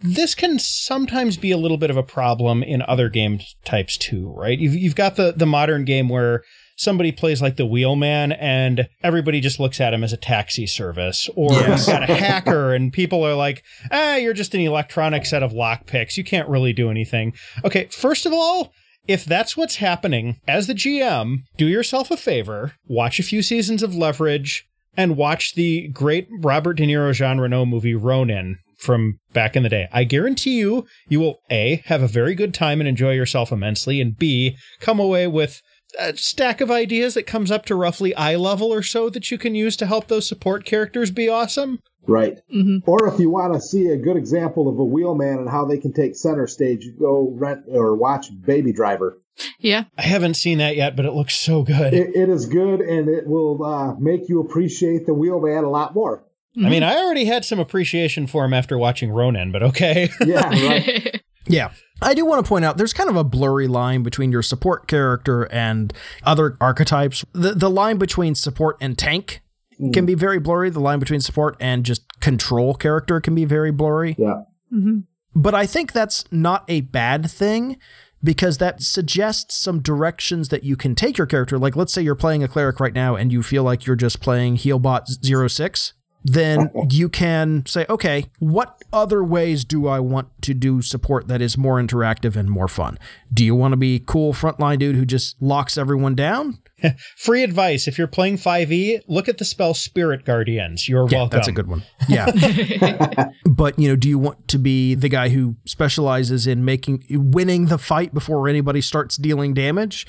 this 0.00 0.34
can 0.34 0.58
sometimes 0.58 1.36
be 1.36 1.50
a 1.50 1.56
little 1.56 1.78
bit 1.78 1.90
of 1.90 1.96
a 1.96 2.02
problem 2.02 2.62
in 2.62 2.82
other 2.82 3.08
game 3.08 3.40
types 3.64 3.96
too, 3.96 4.32
right? 4.36 4.58
You've 4.58 4.74
you've 4.74 4.94
got 4.96 5.16
the 5.16 5.32
the 5.34 5.46
modern 5.46 5.84
game 5.84 6.08
where 6.08 6.42
somebody 6.78 7.10
plays 7.10 7.40
like 7.40 7.56
the 7.56 7.64
wheelman 7.64 8.32
and 8.32 8.86
everybody 9.02 9.40
just 9.40 9.58
looks 9.58 9.80
at 9.80 9.94
him 9.94 10.04
as 10.04 10.12
a 10.12 10.16
taxi 10.18 10.66
service 10.66 11.26
or 11.34 11.50
Yes. 11.52 11.86
got 11.86 12.02
a 12.08 12.14
hacker 12.14 12.74
and 12.74 12.92
people 12.92 13.24
are 13.26 13.34
like 13.34 13.62
ah 13.90 14.16
you're 14.16 14.34
just 14.34 14.54
an 14.54 14.60
electronic 14.60 15.24
set 15.24 15.42
of 15.42 15.52
lockpicks 15.52 16.18
you 16.18 16.24
can't 16.24 16.46
really 16.50 16.74
do 16.74 16.90
anything 16.90 17.32
okay 17.64 17.86
first 17.90 18.26
of 18.26 18.34
all 18.34 18.74
if 19.08 19.24
that's 19.24 19.56
what's 19.56 19.76
happening 19.76 20.36
as 20.46 20.66
the 20.66 20.74
gm 20.74 21.38
do 21.56 21.66
yourself 21.66 22.10
a 22.10 22.16
favor 22.16 22.72
watch 22.86 23.18
a 23.18 23.24
few 23.24 23.42
seasons 23.42 23.82
of 23.82 23.94
leverage 23.94 24.66
and 24.96 25.16
watch 25.16 25.54
the 25.54 25.88
great 25.88 26.28
robert 26.40 26.74
de 26.74 26.86
niro 26.86 27.12
jean 27.12 27.38
reno 27.38 27.64
movie 27.64 27.94
ronin 27.94 28.56
from 28.78 29.18
back 29.32 29.56
in 29.56 29.62
the 29.62 29.68
day 29.68 29.88
i 29.92 30.04
guarantee 30.04 30.58
you 30.58 30.86
you 31.08 31.20
will 31.20 31.38
a 31.50 31.82
have 31.86 32.02
a 32.02 32.08
very 32.08 32.34
good 32.34 32.52
time 32.52 32.80
and 32.80 32.88
enjoy 32.88 33.12
yourself 33.12 33.50
immensely 33.50 34.00
and 34.00 34.16
b 34.16 34.56
come 34.80 35.00
away 35.00 35.26
with 35.26 35.62
a 35.98 36.16
stack 36.16 36.60
of 36.60 36.70
ideas 36.70 37.14
that 37.14 37.26
comes 37.26 37.50
up 37.50 37.64
to 37.66 37.74
roughly 37.74 38.14
eye 38.16 38.36
level 38.36 38.72
or 38.72 38.82
so 38.82 39.08
that 39.10 39.30
you 39.30 39.38
can 39.38 39.54
use 39.54 39.76
to 39.76 39.86
help 39.86 40.08
those 40.08 40.28
support 40.28 40.64
characters 40.64 41.10
be 41.10 41.28
awesome. 41.28 41.80
Right. 42.06 42.38
Mhm. 42.54 42.82
Or 42.86 43.08
if 43.08 43.18
you 43.18 43.30
want 43.30 43.54
to 43.54 43.60
see 43.60 43.88
a 43.88 43.96
good 43.96 44.16
example 44.16 44.68
of 44.68 44.78
a 44.78 44.84
wheelman 44.84 45.38
and 45.38 45.48
how 45.48 45.64
they 45.64 45.78
can 45.78 45.92
take 45.92 46.16
center 46.16 46.46
stage, 46.46 46.86
go 46.98 47.32
rent 47.34 47.62
or 47.70 47.94
watch 47.96 48.28
Baby 48.44 48.72
Driver. 48.72 49.18
Yeah. 49.58 49.84
I 49.98 50.02
haven't 50.02 50.34
seen 50.34 50.58
that 50.58 50.76
yet, 50.76 50.96
but 50.96 51.04
it 51.04 51.12
looks 51.12 51.34
so 51.36 51.62
good. 51.62 51.92
It, 51.92 52.14
it 52.16 52.28
is 52.28 52.46
good 52.46 52.80
and 52.80 53.08
it 53.08 53.26
will 53.26 53.62
uh, 53.62 53.94
make 53.98 54.28
you 54.28 54.40
appreciate 54.40 55.06
the 55.06 55.14
wheelman 55.14 55.64
a 55.64 55.70
lot 55.70 55.94
more. 55.94 56.24
I 56.58 56.70
mean, 56.70 56.82
I 56.82 56.96
already 56.96 57.26
had 57.26 57.44
some 57.44 57.58
appreciation 57.58 58.26
for 58.26 58.42
him 58.46 58.54
after 58.54 58.78
watching 58.78 59.10
Ronin, 59.10 59.52
but 59.52 59.62
okay. 59.62 60.08
Yeah, 60.24 60.48
right. 60.68 61.22
Yeah. 61.48 61.70
I 62.02 62.14
do 62.14 62.24
want 62.26 62.44
to 62.44 62.48
point 62.48 62.64
out 62.64 62.76
there's 62.76 62.92
kind 62.92 63.08
of 63.08 63.14
a 63.14 63.22
blurry 63.22 63.68
line 63.68 64.02
between 64.02 64.32
your 64.32 64.42
support 64.42 64.88
character 64.88 65.44
and 65.52 65.92
other 66.24 66.56
archetypes. 66.60 67.24
The 67.32 67.52
the 67.52 67.70
line 67.70 67.98
between 67.98 68.34
support 68.34 68.76
and 68.80 68.98
tank 68.98 69.42
can 69.78 70.04
mm. 70.04 70.06
be 70.06 70.14
very 70.14 70.38
blurry. 70.38 70.70
The 70.70 70.80
line 70.80 70.98
between 70.98 71.20
support 71.20 71.56
and 71.60 71.84
just 71.84 72.02
control 72.20 72.74
character 72.74 73.20
can 73.20 73.34
be 73.34 73.44
very 73.44 73.70
blurry. 73.70 74.14
yeah. 74.18 74.42
Mm-hmm. 74.72 75.00
But 75.34 75.54
I 75.54 75.66
think 75.66 75.92
that's 75.92 76.24
not 76.32 76.64
a 76.66 76.80
bad 76.80 77.30
thing 77.30 77.76
because 78.24 78.58
that 78.58 78.82
suggests 78.82 79.54
some 79.54 79.80
directions 79.80 80.48
that 80.48 80.64
you 80.64 80.76
can 80.76 80.94
take 80.94 81.18
your 81.18 81.26
character. 81.26 81.58
Like 81.58 81.76
let's 81.76 81.92
say 81.92 82.02
you're 82.02 82.14
playing 82.14 82.42
a 82.42 82.48
cleric 82.48 82.80
right 82.80 82.94
now 82.94 83.14
and 83.14 83.30
you 83.30 83.42
feel 83.42 83.62
like 83.62 83.86
you're 83.86 83.96
just 83.96 84.20
playing 84.20 84.56
Healbot 84.56 85.04
06. 85.50 85.92
then 86.24 86.70
you 86.90 87.08
can 87.08 87.64
say, 87.66 87.84
okay, 87.88 88.24
what 88.38 88.82
other 88.92 89.22
ways 89.22 89.64
do 89.64 89.86
I 89.86 90.00
want 90.00 90.28
to 90.42 90.54
do 90.54 90.80
support 90.80 91.28
that 91.28 91.42
is 91.42 91.58
more 91.58 91.80
interactive 91.80 92.34
and 92.34 92.50
more 92.50 92.66
fun? 92.66 92.98
Do 93.32 93.44
you 93.44 93.54
want 93.54 93.72
to 93.72 93.76
be 93.76 94.02
cool 94.04 94.32
frontline 94.32 94.78
dude 94.78 94.96
who 94.96 95.04
just 95.04 95.40
locks 95.40 95.76
everyone 95.76 96.14
down? 96.14 96.58
Free 97.16 97.42
advice: 97.42 97.88
If 97.88 97.98
you're 97.98 98.06
playing 98.06 98.38
5e, 98.38 99.00
look 99.08 99.28
at 99.28 99.38
the 99.38 99.44
spell 99.44 99.74
Spirit 99.74 100.24
Guardians. 100.24 100.88
You're 100.88 101.08
Yeah, 101.10 101.18
welcome. 101.18 101.36
that's 101.36 101.48
a 101.48 101.52
good 101.52 101.68
one. 101.68 101.82
Yeah. 102.08 102.26
but, 103.44 103.78
you 103.78 103.88
know, 103.88 103.96
do 103.96 104.08
you 104.08 104.18
want 104.18 104.48
to 104.48 104.58
be 104.58 104.94
the 104.94 105.08
guy 105.08 105.30
who 105.30 105.56
specializes 105.64 106.46
in 106.46 106.64
making 106.64 107.04
winning 107.10 107.66
the 107.66 107.78
fight 107.78 108.12
before 108.12 108.48
anybody 108.48 108.80
starts 108.80 109.16
dealing 109.16 109.54
damage? 109.54 110.06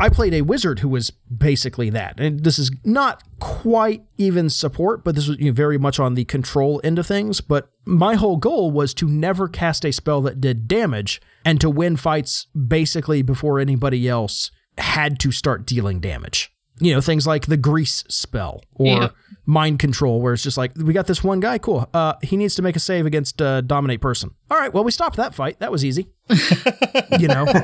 I 0.00 0.08
played 0.08 0.32
a 0.32 0.42
wizard 0.42 0.78
who 0.78 0.88
was 0.88 1.10
basically 1.10 1.90
that. 1.90 2.20
And 2.20 2.44
this 2.44 2.56
is 2.58 2.70
not 2.84 3.24
quite 3.40 4.04
even 4.16 4.48
support, 4.48 5.02
but 5.04 5.16
this 5.16 5.26
was 5.26 5.38
you 5.38 5.46
know, 5.46 5.52
very 5.52 5.76
much 5.76 5.98
on 5.98 6.14
the 6.14 6.24
control 6.24 6.80
end 6.84 7.00
of 7.00 7.06
things. 7.06 7.40
But 7.40 7.70
my 7.84 8.14
whole 8.14 8.36
goal 8.36 8.70
was 8.70 8.94
to 8.94 9.08
never 9.08 9.48
cast 9.48 9.84
a 9.84 9.92
spell 9.92 10.20
that 10.22 10.40
did 10.40 10.68
damage 10.68 11.20
and 11.44 11.60
to 11.60 11.68
win 11.68 11.96
fights 11.96 12.46
basically 12.54 13.22
before 13.22 13.58
anybody 13.58 14.08
else 14.08 14.52
had 14.78 15.18
to 15.20 15.32
start 15.32 15.66
dealing 15.66 16.00
damage. 16.00 16.50
You 16.80 16.94
know, 16.94 17.00
things 17.00 17.26
like 17.26 17.46
the 17.46 17.56
grease 17.56 18.04
spell 18.08 18.62
or 18.74 18.86
Yeah. 18.86 19.08
mind 19.46 19.80
control, 19.80 20.20
where 20.22 20.32
it's 20.34 20.44
just 20.44 20.56
like, 20.56 20.70
we 20.76 20.92
got 20.92 21.08
this 21.08 21.24
one 21.24 21.40
guy, 21.40 21.58
cool. 21.58 21.88
Uh, 21.92 22.12
he 22.22 22.36
needs 22.36 22.54
to 22.54 22.62
make 22.62 22.76
a 22.76 22.78
save 22.80 23.04
against 23.04 23.42
uh, 23.42 23.62
dominate 23.62 24.00
person. 24.00 24.30
All 24.48 24.56
right, 24.58 24.72
well, 24.72 24.84
we 24.84 24.92
stopped 24.92 25.16
that 25.16 25.34
fight. 25.34 25.58
That 25.58 25.72
was 25.72 25.84
easy. 25.84 26.06
you 27.18 27.26
know? 27.28 27.44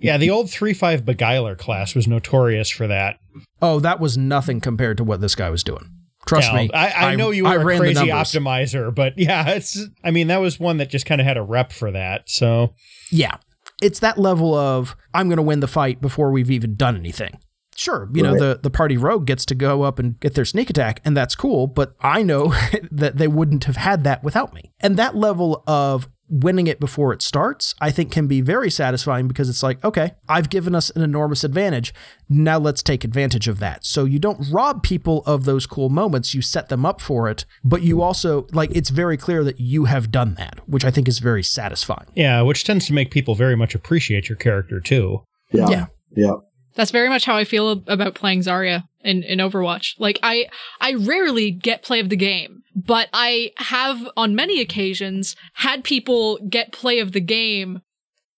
Yeah, 0.00 0.16
the 0.16 0.30
old 0.30 0.46
3-5 0.48 1.04
Beguiler 1.04 1.54
class 1.56 1.94
was 1.94 2.08
notorious 2.08 2.68
for 2.68 2.88
that. 2.88 3.20
Oh, 3.60 3.78
that 3.78 4.00
was 4.00 4.18
nothing 4.18 4.60
compared 4.60 4.96
to 4.96 5.04
what 5.04 5.20
this 5.20 5.36
guy 5.36 5.48
was 5.48 5.62
doing. 5.62 5.88
Trust 6.26 6.48
Now, 6.52 6.58
me. 6.58 6.70
I, 6.74 7.10
I 7.12 7.14
know 7.14 7.30
you 7.30 7.46
I 7.46 7.56
were 7.56 7.62
a 7.62 7.64
ran 7.66 7.78
crazy 7.78 8.06
optimizer, 8.08 8.92
but 8.92 9.16
yeah, 9.16 9.48
it's. 9.50 9.80
I 10.02 10.10
mean, 10.10 10.26
that 10.26 10.40
was 10.40 10.58
one 10.58 10.78
that 10.78 10.90
just 10.90 11.06
kind 11.06 11.20
of 11.20 11.26
had 11.28 11.36
a 11.36 11.42
rep 11.42 11.70
for 11.70 11.92
that. 11.92 12.28
So 12.28 12.74
Yeah. 13.12 13.36
It's 13.82 13.98
that 13.98 14.16
level 14.16 14.54
of 14.54 14.96
I'm 15.12 15.28
going 15.28 15.36
to 15.36 15.42
win 15.42 15.60
the 15.60 15.68
fight 15.68 16.00
before 16.00 16.30
we've 16.30 16.50
even 16.50 16.76
done 16.76 16.96
anything. 16.96 17.38
Sure, 17.74 18.08
you 18.12 18.22
know, 18.22 18.38
the, 18.38 18.60
the 18.62 18.70
party 18.70 18.96
rogue 18.96 19.26
gets 19.26 19.46
to 19.46 19.54
go 19.54 19.82
up 19.82 19.98
and 19.98 20.20
get 20.20 20.34
their 20.34 20.44
sneak 20.44 20.68
attack, 20.70 21.00
and 21.04 21.16
that's 21.16 21.34
cool, 21.34 21.66
but 21.66 21.96
I 22.00 22.22
know 22.22 22.54
that 22.90 23.16
they 23.16 23.26
wouldn't 23.26 23.64
have 23.64 23.76
had 23.76 24.04
that 24.04 24.22
without 24.22 24.54
me. 24.54 24.72
And 24.80 24.96
that 24.98 25.16
level 25.16 25.64
of 25.66 26.08
winning 26.32 26.66
it 26.66 26.80
before 26.80 27.12
it 27.12 27.20
starts, 27.20 27.74
I 27.80 27.90
think 27.90 28.10
can 28.10 28.26
be 28.26 28.40
very 28.40 28.70
satisfying 28.70 29.28
because 29.28 29.50
it's 29.50 29.62
like, 29.62 29.84
okay, 29.84 30.12
I've 30.28 30.48
given 30.48 30.74
us 30.74 30.88
an 30.90 31.02
enormous 31.02 31.44
advantage. 31.44 31.92
Now 32.28 32.58
let's 32.58 32.82
take 32.82 33.04
advantage 33.04 33.48
of 33.48 33.58
that. 33.58 33.84
So 33.84 34.04
you 34.06 34.18
don't 34.18 34.50
rob 34.50 34.82
people 34.82 35.22
of 35.26 35.44
those 35.44 35.66
cool 35.66 35.90
moments, 35.90 36.34
you 36.34 36.40
set 36.40 36.70
them 36.70 36.86
up 36.86 37.02
for 37.02 37.28
it, 37.28 37.44
but 37.62 37.82
you 37.82 38.00
also, 38.00 38.46
like, 38.52 38.74
it's 38.74 38.88
very 38.88 39.18
clear 39.18 39.44
that 39.44 39.60
you 39.60 39.84
have 39.84 40.10
done 40.10 40.34
that, 40.34 40.60
which 40.66 40.84
I 40.84 40.90
think 40.90 41.06
is 41.06 41.18
very 41.18 41.42
satisfying. 41.42 42.08
yeah, 42.14 42.40
which 42.40 42.64
tends 42.64 42.86
to 42.86 42.94
make 42.94 43.10
people 43.10 43.34
very 43.34 43.56
much 43.56 43.74
appreciate 43.74 44.28
your 44.28 44.36
character 44.36 44.80
too. 44.80 45.22
Yeah. 45.52 45.68
Yeah. 45.68 45.86
Yeah. 46.16 46.34
That's 46.74 46.90
very 46.90 47.10
much 47.10 47.26
how 47.26 47.36
I 47.36 47.44
feel 47.44 47.82
about 47.86 48.14
playing 48.14 48.40
Zarya 48.40 48.84
in, 49.04 49.22
in 49.22 49.38
Overwatch. 49.38 49.94
Like 49.98 50.18
I 50.22 50.46
I 50.80 50.94
rarely 50.94 51.50
get 51.50 51.82
play 51.82 52.00
of 52.00 52.08
the 52.08 52.16
game, 52.16 52.62
but 52.74 53.08
I 53.12 53.52
have 53.58 54.08
on 54.16 54.34
many 54.34 54.60
occasions 54.60 55.36
had 55.54 55.84
people 55.84 56.38
get 56.48 56.72
play 56.72 56.98
of 56.98 57.12
the 57.12 57.20
game 57.20 57.80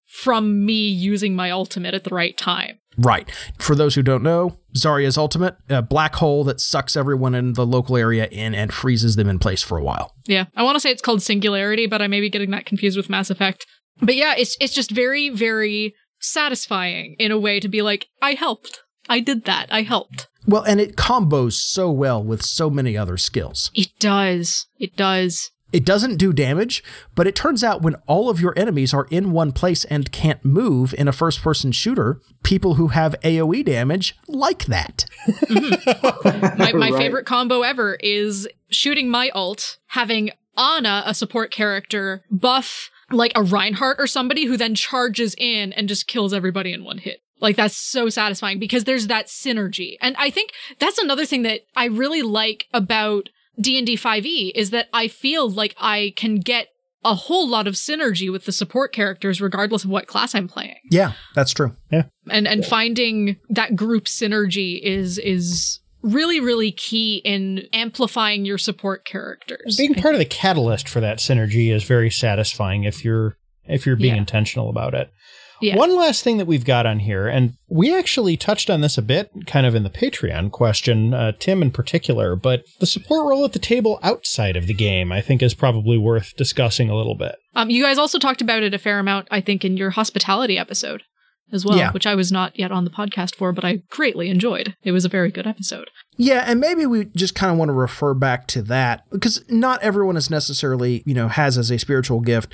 from 0.07 0.65
me 0.65 0.89
using 0.89 1.35
my 1.35 1.51
ultimate 1.51 1.95
at 1.95 2.05
the 2.05 2.15
right 2.15 2.37
time. 2.39 2.79
Right. 2.97 3.29
For 3.59 3.75
those 3.75 3.97
who 3.97 4.03
don't 4.03 4.23
know, 4.23 4.57
Zarya's 4.77 5.19
ultimate, 5.19 5.57
a 5.69 5.83
black 5.83 6.15
hole 6.15 6.45
that 6.45 6.61
sucks 6.61 6.97
everyone 6.97 7.35
in 7.35 7.55
the 7.55 7.67
local 7.67 7.97
area 7.97 8.29
in 8.31 8.55
and 8.55 8.73
freezes 8.73 9.17
them 9.17 9.29
in 9.29 9.41
place 9.41 9.63
for 9.63 9.77
a 9.77 9.83
while. 9.83 10.13
Yeah, 10.27 10.45
I 10.55 10.63
want 10.63 10.77
to 10.77 10.81
say 10.81 10.91
it's 10.91 11.03
called 11.03 11.23
Singularity, 11.23 11.87
but 11.87 12.01
I 12.01 12.07
may 12.07 12.21
be 12.21 12.31
getting 12.31 12.51
that 12.53 12.67
confused 12.67 12.97
with 12.97 13.11
Mass 13.11 13.31
Effect. 13.31 13.67
But 14.01 14.15
yeah, 14.15 14.35
it's 14.37 14.57
it's 14.61 14.75
just 14.75 14.91
very 14.91 15.31
very 15.31 15.95
satisfying 16.21 17.17
in 17.19 17.31
a 17.31 17.39
way 17.39 17.61
to 17.61 17.69
be 17.69 17.83
like 17.83 18.07
I 18.23 18.33
helped. 18.33 18.83
I 19.09 19.21
did 19.21 19.45
that. 19.45 19.73
I 19.73 19.83
helped. 19.83 20.29
Well, 20.47 20.63
and 20.63 20.81
it 20.81 20.97
combos 20.97 21.53
so 21.55 21.91
well 21.91 22.23
with 22.23 22.43
so 22.43 22.69
many 22.71 22.97
other 22.97 23.17
skills. 23.17 23.71
It 23.75 23.99
does. 23.99 24.67
It 24.79 24.97
does. 24.97 25.51
It 25.73 25.85
doesn't 25.85 26.19
do 26.19 26.33
damage, 26.33 26.85
but 27.17 27.27
it 27.27 27.35
turns 27.35 27.65
out 27.65 27.83
when 27.83 27.97
all 28.07 28.31
of 28.31 28.41
your 28.41 28.57
enemies 28.57 28.95
are 28.95 29.09
in 29.11 29.33
one 29.33 29.51
place 29.51 29.85
and 29.87 30.13
can't 30.13 30.45
move 30.45 30.95
in 30.97 31.09
a 31.09 31.13
first 31.13 31.43
person 31.43 31.73
shooter, 31.73 32.21
people 32.45 32.75
who 32.75 32.89
have 32.89 33.17
AoE 33.23 33.65
damage 33.65 34.17
like 34.29 34.67
that. 34.67 35.05
Mm-hmm. 35.27 36.59
My, 36.59 36.73
my 36.75 36.91
Right. 36.91 36.97
favorite 36.97 37.27
combo 37.27 37.63
ever 37.63 37.95
is 37.95 38.47
shooting 38.71 39.09
my 39.11 39.31
ult, 39.35 39.79
having 39.87 40.31
Ana, 40.57 41.03
a 41.07 41.15
support 41.15 41.51
character, 41.51 42.23
buff 42.31 42.91
like 43.11 43.33
a 43.35 43.43
Reinhardt 43.43 43.97
or 43.99 44.07
somebody 44.07 44.45
who 44.45 44.57
then 44.57 44.77
charges 44.77 45.35
in 45.37 45.73
and 45.73 45.89
just 45.89 46.07
kills 46.07 46.33
everybody 46.33 46.73
in 46.73 46.85
one 46.85 46.99
hit. 46.99 47.21
Like 47.41 47.57
that's 47.57 47.77
so 47.77 48.09
satisfying 48.09 48.59
because 48.59 48.85
there's 48.85 49.09
that 49.09 49.27
synergy. 49.27 49.97
And 50.01 50.15
I 50.19 50.31
think 50.31 50.53
that's 50.79 50.99
another 50.99 51.27
thing 51.27 51.43
that 51.43 51.61
I 51.77 51.87
really 51.87 52.23
like 52.23 52.67
about 52.73 53.29
D&D 53.61 53.97
5e 53.97 54.25
E 54.25 54.53
is 54.55 54.71
that 54.71 54.89
I 54.93 55.09
feel 55.09 55.49
like 55.51 55.75
I 55.79 56.13
can 56.17 56.37
get 56.37 56.69
a 57.05 57.15
whole 57.15 57.47
lot 57.47 57.67
of 57.67 57.75
synergy 57.75 58.33
with 58.33 58.47
the 58.47 58.53
support 58.53 58.93
characters 58.93 59.41
regardless 59.41 59.85
of 59.85 59.91
what 59.91 60.07
class 60.07 60.35
I'm 60.35 60.49
playing 60.49 60.77
Yeah, 60.91 61.13
that's 61.35 61.53
true. 61.53 61.77
Yeah. 61.93 62.05
And 62.31 62.49
and 62.49 62.65
finding 62.65 63.37
that 63.51 63.77
group 63.77 64.05
synergy 64.07 64.81
is 64.83 65.19
is 65.19 65.81
really 66.03 66.41
really 66.41 66.73
key 66.73 67.21
in 67.25 67.63
amplifying 67.75 68.45
your 68.47 68.59
support 68.59 69.05
characters 69.05 69.77
Being 69.77 69.95
part 69.95 70.15
of 70.15 70.19
the 70.19 70.25
catalyst 70.25 70.89
for 70.89 71.01
that 71.01 71.19
synergy 71.19 71.71
is 71.75 71.85
very 71.85 72.11
satisfying 72.11 72.85
if 72.85 73.05
you're 73.05 73.37
if 73.67 73.85
you're 73.87 73.97
being 73.97 74.15
Yeah. 74.15 74.21
intentional 74.21 74.71
about 74.71 74.95
it. 74.95 75.11
Yeah. 75.61 75.77
One 75.77 75.97
last 75.97 76.23
thing 76.25 76.37
that 76.39 76.47
we've 76.47 76.65
got 76.65 76.85
on 76.87 76.99
here, 77.01 77.27
and 77.29 77.55
we 77.69 77.97
actually 77.97 78.37
touched 78.37 78.69
on 78.71 78.81
this 78.81 78.99
a 78.99 79.03
bit, 79.03 79.31
kind 79.47 79.67
of 79.67 79.75
in 79.75 79.83
the 79.83 79.91
Patreon 79.91 80.51
question, 80.51 81.15
uh, 81.15 81.33
Tim 81.39 81.63
in 81.63 81.71
particular, 81.71 82.37
but 82.37 82.65
the 82.81 82.87
support 82.87 83.27
role 83.29 83.45
at 83.45 83.53
the 83.53 83.59
table 83.59 83.99
outside 84.03 84.57
of 84.57 84.67
the 84.67 84.75
game, 84.75 85.13
I 85.13 85.21
think, 85.21 85.43
is 85.43 85.55
probably 85.55 85.97
worth 85.99 86.37
discussing 86.37 86.91
a 86.91 86.97
little 86.97 87.15
bit. 87.15 87.37
um 87.55 87.71
you 87.71 87.83
guys 87.83 87.99
also 87.99 88.19
talked 88.19 88.41
about 88.43 88.63
it 88.63 88.75
a 88.75 88.79
fair 88.79 88.99
amount 88.99 89.29
i 89.31 89.41
think 89.41 89.65
in 89.65 89.77
your 89.77 89.91
hospitality 89.91 90.59
episode 90.59 91.03
as 91.53 91.65
well 91.65 91.77
Yeah. 91.79 91.93
which 91.93 92.07
i 92.07 92.15
was 92.15 92.33
not 92.33 92.59
yet 92.59 92.73
on 92.73 92.85
the 92.85 92.91
podcast 92.91 93.35
for 93.37 93.53
but 93.53 93.65
i 93.65 93.83
greatly 93.91 94.29
enjoyed 94.29 94.75
it 94.83 94.91
was 94.93 95.05
a 95.05 95.09
very 95.09 95.31
good 95.31 95.47
episode 95.47 95.89
Yeah, 96.17 96.45
and 96.47 96.59
maybe 96.61 96.85
we 96.87 97.05
just 97.17 97.35
kind 97.35 97.53
of 97.53 97.59
want 97.59 97.69
to 97.69 97.73
refer 97.75 98.15
back 98.15 98.47
to 98.49 98.63
that 98.63 99.05
because 99.11 99.45
not 99.49 99.83
everyone 99.83 100.17
is 100.17 100.31
necessarily, 100.31 101.03
you 101.07 101.15
know, 101.15 101.29
has 101.29 101.59
as 101.59 101.71
a 101.71 101.79
spiritual 101.79 102.21
gift 102.21 102.53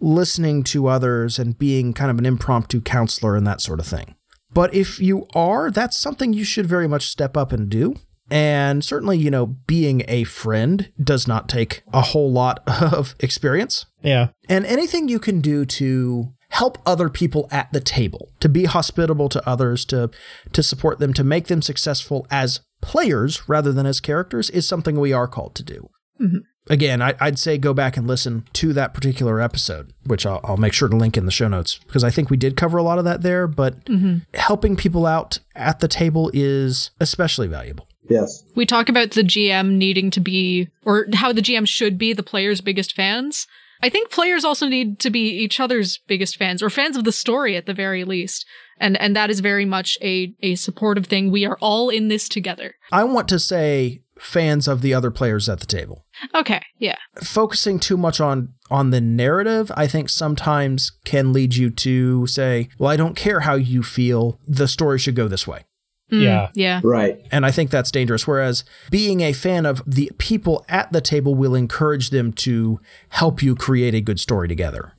listening 0.00 0.62
to 0.64 0.86
others 0.86 1.38
and 1.38 1.58
being 1.58 1.92
kind 1.92 2.10
of 2.10 2.18
an 2.18 2.26
impromptu 2.26 2.80
counselor 2.80 3.36
and 3.36 3.46
that 3.46 3.60
sort 3.60 3.80
of 3.80 3.86
thing. 3.86 4.14
But 4.52 4.74
if 4.74 4.98
you 4.98 5.26
are, 5.34 5.70
that's 5.70 5.98
something 5.98 6.32
you 6.32 6.44
should 6.44 6.66
very 6.66 6.88
much 6.88 7.08
step 7.08 7.36
up 7.36 7.52
and 7.52 7.68
do. 7.68 7.94
And 8.30 8.84
certainly, 8.84 9.18
you 9.18 9.30
know, 9.30 9.46
being 9.46 10.04
a 10.06 10.24
friend 10.24 10.92
does 11.02 11.26
not 11.26 11.48
take 11.48 11.82
a 11.92 12.00
whole 12.00 12.30
lot 12.30 12.62
of 12.92 13.14
experience. 13.20 13.86
Yeah. 14.02 14.28
And 14.48 14.64
anything 14.66 15.08
you 15.08 15.18
can 15.18 15.40
do 15.40 15.64
to 15.64 16.32
help 16.50 16.78
other 16.84 17.08
people 17.08 17.48
at 17.50 17.72
the 17.72 17.80
table, 17.80 18.30
to 18.40 18.48
be 18.48 18.64
hospitable 18.64 19.28
to 19.28 19.48
others, 19.48 19.84
to 19.86 20.10
to 20.52 20.62
support 20.62 20.98
them, 20.98 21.12
to 21.14 21.24
make 21.24 21.46
them 21.46 21.62
successful 21.62 22.26
as 22.30 22.60
players 22.80 23.48
rather 23.48 23.72
than 23.72 23.86
as 23.86 24.00
characters 24.00 24.50
is 24.50 24.66
something 24.66 24.98
we 24.98 25.12
are 25.12 25.28
called 25.28 25.54
to 25.56 25.62
do. 25.62 25.88
Mm-hmm. 26.20 26.38
Again, 26.68 27.02
I, 27.02 27.14
I'd 27.20 27.38
say 27.38 27.58
go 27.58 27.74
back 27.74 27.96
and 27.96 28.06
listen 28.06 28.44
to 28.54 28.72
that 28.74 28.94
particular 28.94 29.40
episode, 29.40 29.92
which 30.04 30.26
I'll, 30.26 30.40
I'll 30.44 30.56
make 30.56 30.72
sure 30.72 30.88
to 30.88 30.96
link 30.96 31.16
in 31.16 31.24
the 31.24 31.32
show 31.32 31.48
notes 31.48 31.78
because 31.86 32.04
I 32.04 32.10
think 32.10 32.30
we 32.30 32.36
did 32.36 32.56
cover 32.56 32.78
a 32.78 32.82
lot 32.82 32.98
of 32.98 33.04
that 33.04 33.22
there. 33.22 33.46
But 33.46 33.84
mm-hmm. 33.86 34.18
helping 34.34 34.76
people 34.76 35.06
out 35.06 35.38
at 35.56 35.80
the 35.80 35.88
table 35.88 36.30
is 36.34 36.90
especially 37.00 37.48
valuable. 37.48 37.86
Yes. 38.08 38.42
we 38.56 38.66
talk 38.66 38.88
about 38.88 39.12
the 39.12 39.22
gm 39.22 39.74
needing 39.74 40.10
to 40.10 40.20
be 40.20 40.68
or 40.84 41.06
how 41.14 41.32
the 41.32 41.42
gm 41.42 41.68
should 41.68 41.96
be 41.96 42.12
the 42.12 42.24
players 42.24 42.60
biggest 42.60 42.92
fans 42.92 43.46
i 43.82 43.88
think 43.88 44.10
players 44.10 44.44
also 44.44 44.66
need 44.66 44.98
to 44.98 45.10
be 45.10 45.28
each 45.28 45.60
other's 45.60 45.98
biggest 46.08 46.36
fans 46.36 46.60
or 46.60 46.70
fans 46.70 46.96
of 46.96 47.04
the 47.04 47.12
story 47.12 47.56
at 47.56 47.66
the 47.66 47.74
very 47.74 48.02
least 48.02 48.46
and 48.78 49.00
and 49.00 49.14
that 49.14 49.30
is 49.30 49.38
very 49.38 49.64
much 49.64 49.96
a 50.02 50.34
a 50.40 50.56
supportive 50.56 51.06
thing 51.06 51.30
we 51.30 51.44
are 51.44 51.56
all 51.60 51.88
in 51.88 52.08
this 52.08 52.28
together 52.28 52.74
I 52.90 53.04
want 53.04 53.28
to 53.28 53.38
say 53.38 54.02
fans 54.20 54.68
of 54.68 54.82
the 54.82 54.92
other 54.94 55.10
players 55.10 55.48
at 55.48 55.60
the 55.60 55.66
table. 55.66 56.04
okay 56.34 56.60
yeah 56.78 56.96
focusing 57.22 57.78
too 57.78 57.96
much 57.96 58.20
on 58.20 58.52
on 58.70 58.90
the 58.90 59.00
narrative 59.00 59.72
i 59.76 59.86
think 59.86 60.08
sometimes 60.08 60.92
can 61.04 61.32
lead 61.32 61.54
you 61.56 61.70
to 61.70 62.26
say 62.26 62.68
well 62.78 62.90
i 62.90 62.96
don't 62.96 63.16
care 63.16 63.40
how 63.40 63.54
you 63.54 63.82
feel 63.82 64.38
the 64.46 64.68
story 64.68 64.98
should 64.98 65.14
go 65.16 65.26
this 65.28 65.46
way 65.46 65.64
Mm, 66.12 66.22
Yeah. 66.24 66.48
yeah 66.54 66.80
Right. 66.82 67.18
and 67.30 67.46
i 67.46 67.52
think 67.52 67.70
that's 67.70 67.92
dangerous 67.92 68.26
whereas 68.26 68.64
being 68.90 69.20
a 69.20 69.32
fan 69.32 69.64
of 69.64 69.80
the 69.86 70.10
people 70.18 70.64
at 70.68 70.90
the 70.92 71.00
table 71.00 71.36
will 71.36 71.54
encourage 71.54 72.10
them 72.10 72.32
to 72.32 72.80
help 73.10 73.42
you 73.44 73.54
create 73.54 73.94
a 73.94 74.00
good 74.00 74.18
story 74.18 74.48
together 74.48 74.92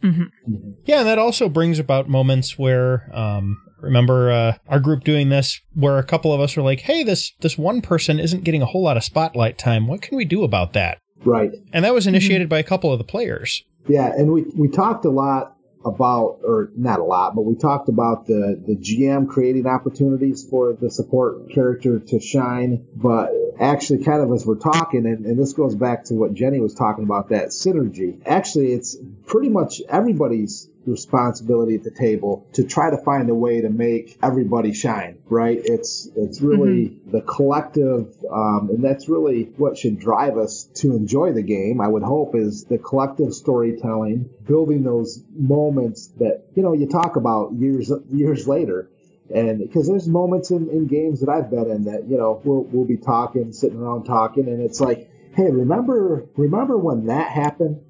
Yeah, 0.86 1.00
and 1.00 1.08
that 1.08 1.20
also 1.20 1.50
brings 1.50 1.80
about 1.80 2.08
moments 2.08 2.58
where 2.58 3.10
um, 3.14 3.58
Remember 3.82 4.32
uh, 4.32 4.54
our 4.68 4.80
group 4.80 5.04
doing 5.04 5.30
this 5.30 5.60
where 5.74 5.98
a 5.98 6.04
couple 6.04 6.34
of 6.34 6.40
us 6.40 6.56
were 6.56 6.64
like, 6.64 6.82
"Hey, 6.82 7.04
this 7.04 7.34
this 7.42 7.58
one 7.58 7.82
person 7.82 8.20
isn't 8.20 8.44
getting 8.44 8.62
a 8.62 8.68
whole 8.68 8.84
lot 8.84 8.98
of 8.98 9.04
spotlight 9.04 9.58
time. 9.58 9.88
What 9.88 10.02
can 10.02 10.18
we 10.18 10.26
do 10.26 10.44
about 10.44 10.74
that?" 10.74 11.00
Right. 11.24 11.52
And 11.72 11.86
that 11.86 11.94
was 11.94 12.08
initiated 12.08 12.50
by 12.50 12.60
a 12.60 12.64
couple 12.64 12.92
of 12.92 12.98
the 12.98 13.04
players. 13.04 13.64
Yeah, 13.88 14.12
and 14.16 14.32
we 14.32 14.44
we 14.56 14.68
talked 14.68 15.06
a 15.06 15.10
lot 15.10 15.56
about, 15.84 16.40
or 16.44 16.72
not 16.76 17.00
a 17.00 17.04
lot, 17.04 17.36
but 17.36 17.42
we 17.42 17.56
talked 17.56 17.90
about 17.90 18.28
the, 18.28 18.62
the 18.68 18.76
GM 18.76 19.28
creating 19.28 19.66
opportunities 19.66 20.46
for 20.48 20.74
the 20.74 20.92
support 20.92 21.50
character 21.52 22.00
to 22.00 22.20
shine. 22.20 22.86
But 22.96 23.32
actually, 23.60 24.04
kind 24.04 24.22
of 24.22 24.32
as 24.32 24.46
we're 24.46 24.56
talking, 24.56 25.06
and, 25.06 25.26
and 25.26 25.40
this 25.40 25.54
goes 25.54 25.76
back 25.76 26.06
to 26.06 26.14
what 26.14 26.34
Jenny 26.34 26.60
was 26.60 26.74
talking 26.74 27.04
about, 27.04 27.30
that 27.30 27.48
synergy. 27.48 28.22
Actually, 28.26 28.74
it's 28.74 28.96
pretty 29.26 29.50
much 29.50 29.82
everybody's 29.90 30.70
responsibility 30.86 31.76
at 31.76 31.84
the 31.84 31.92
table 31.92 32.48
to 32.54 32.64
try 32.64 32.90
to 32.90 32.98
find 32.98 33.30
a 33.30 33.36
way 33.36 33.62
to 33.62 33.70
make 33.70 34.18
everybody 34.24 34.74
shine 34.74 35.18
right 35.26 35.60
it's 35.64 36.10
it's 36.16 36.42
really 36.42 36.88
mm-hmm. 36.88 37.12
the 37.12 37.22
collective 37.22 38.14
um, 38.32 38.70
and 38.72 38.84
that's 38.84 39.08
really 39.08 39.44
what 39.58 39.78
should 39.78 40.00
drive 40.00 40.38
us 40.38 40.64
to 40.74 40.96
enjoy 40.96 41.32
the 41.32 41.44
game 41.44 41.80
i 41.82 41.88
would 41.88 42.04
hope 42.04 42.36
is 42.36 42.66
the 42.66 42.78
collective 42.78 43.34
storytelling 43.34 44.30
building 44.48 44.84
those 44.84 45.24
moments 45.36 46.08
that 46.20 46.46
you 46.56 46.64
know 46.64 46.74
you 46.74 46.88
talk 46.88 47.16
about 47.16 47.54
years 47.54 47.92
years 48.10 48.48
later 48.48 48.90
and 49.34 49.60
because 49.60 49.88
there's 49.88 50.08
moments 50.08 50.52
in, 50.52 50.70
in 50.70 50.88
games 50.88 51.22
that 51.22 51.30
I've 51.30 51.50
been 51.50 51.70
in 51.70 51.84
that 51.86 52.08
you 52.08 52.18
know 52.18 52.42
we'll 52.44 52.64
we'll 52.64 52.86
be 52.86 52.98
talking, 52.98 53.52
sitting 53.52 53.80
around 53.80 54.04
talking, 54.04 54.48
and 54.48 54.62
it's 54.62 54.82
like, 54.82 55.10
hey, 55.36 55.50
remember 55.50 56.26
remember 56.36 56.78
when 56.78 57.08
that 57.08 57.32
happened? 57.32 57.82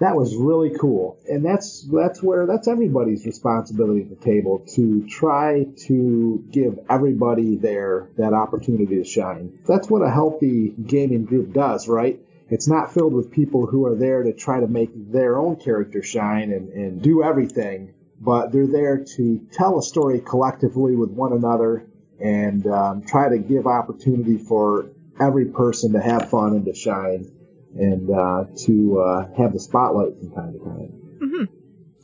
That 0.00 0.16
was 0.16 0.34
really 0.34 0.70
cool. 0.78 1.18
And 1.28 1.44
that's 1.44 1.82
that's 1.82 2.22
where 2.22 2.46
that's 2.46 2.66
everybody's 2.66 3.24
responsibility 3.26 4.02
at 4.02 4.08
the 4.08 4.16
table 4.16 4.64
to 4.74 5.06
try 5.06 5.66
to 5.86 6.44
give 6.50 6.78
everybody 6.88 7.56
there 7.56 8.08
that 8.16 8.32
opportunity 8.32 8.96
to 8.96 9.04
shine. 9.04 9.60
That's 9.66 9.88
what 9.90 10.00
a 10.00 10.10
healthy 10.10 10.70
gaming 10.70 11.26
group 11.26 11.52
does, 11.52 11.86
right? 11.86 12.18
It's 12.48 12.66
not 12.66 12.92
filled 12.92 13.12
with 13.12 13.30
people 13.30 13.66
who 13.66 13.86
are 13.86 13.94
there 13.94 14.22
to 14.22 14.32
try 14.32 14.58
to 14.60 14.66
make 14.66 14.90
their 15.12 15.38
own 15.38 15.56
character 15.56 16.02
shine 16.02 16.50
and, 16.50 16.70
and 16.70 17.02
do 17.02 17.22
everything, 17.22 17.94
but 18.18 18.50
they're 18.50 18.66
there 18.66 19.04
to 19.16 19.46
tell 19.52 19.78
a 19.78 19.82
story 19.82 20.20
collectively 20.20 20.96
with 20.96 21.10
one 21.10 21.32
another 21.32 21.86
and 22.18 22.66
um, 22.66 23.02
try 23.02 23.28
to 23.28 23.38
give 23.38 23.66
opportunity 23.66 24.38
for 24.38 24.90
every 25.20 25.44
person 25.44 25.92
to 25.92 26.00
have 26.00 26.30
fun 26.30 26.54
and 26.54 26.64
to 26.64 26.74
shine 26.74 27.30
and 27.76 28.10
uh, 28.10 28.44
to 28.64 29.00
uh, 29.00 29.26
have 29.36 29.52
the 29.52 29.60
spotlight 29.60 30.18
from 30.18 30.34
time 30.34 30.52
to 30.52 30.58
time. 30.58 30.92
Mm-hmm. 31.22 31.44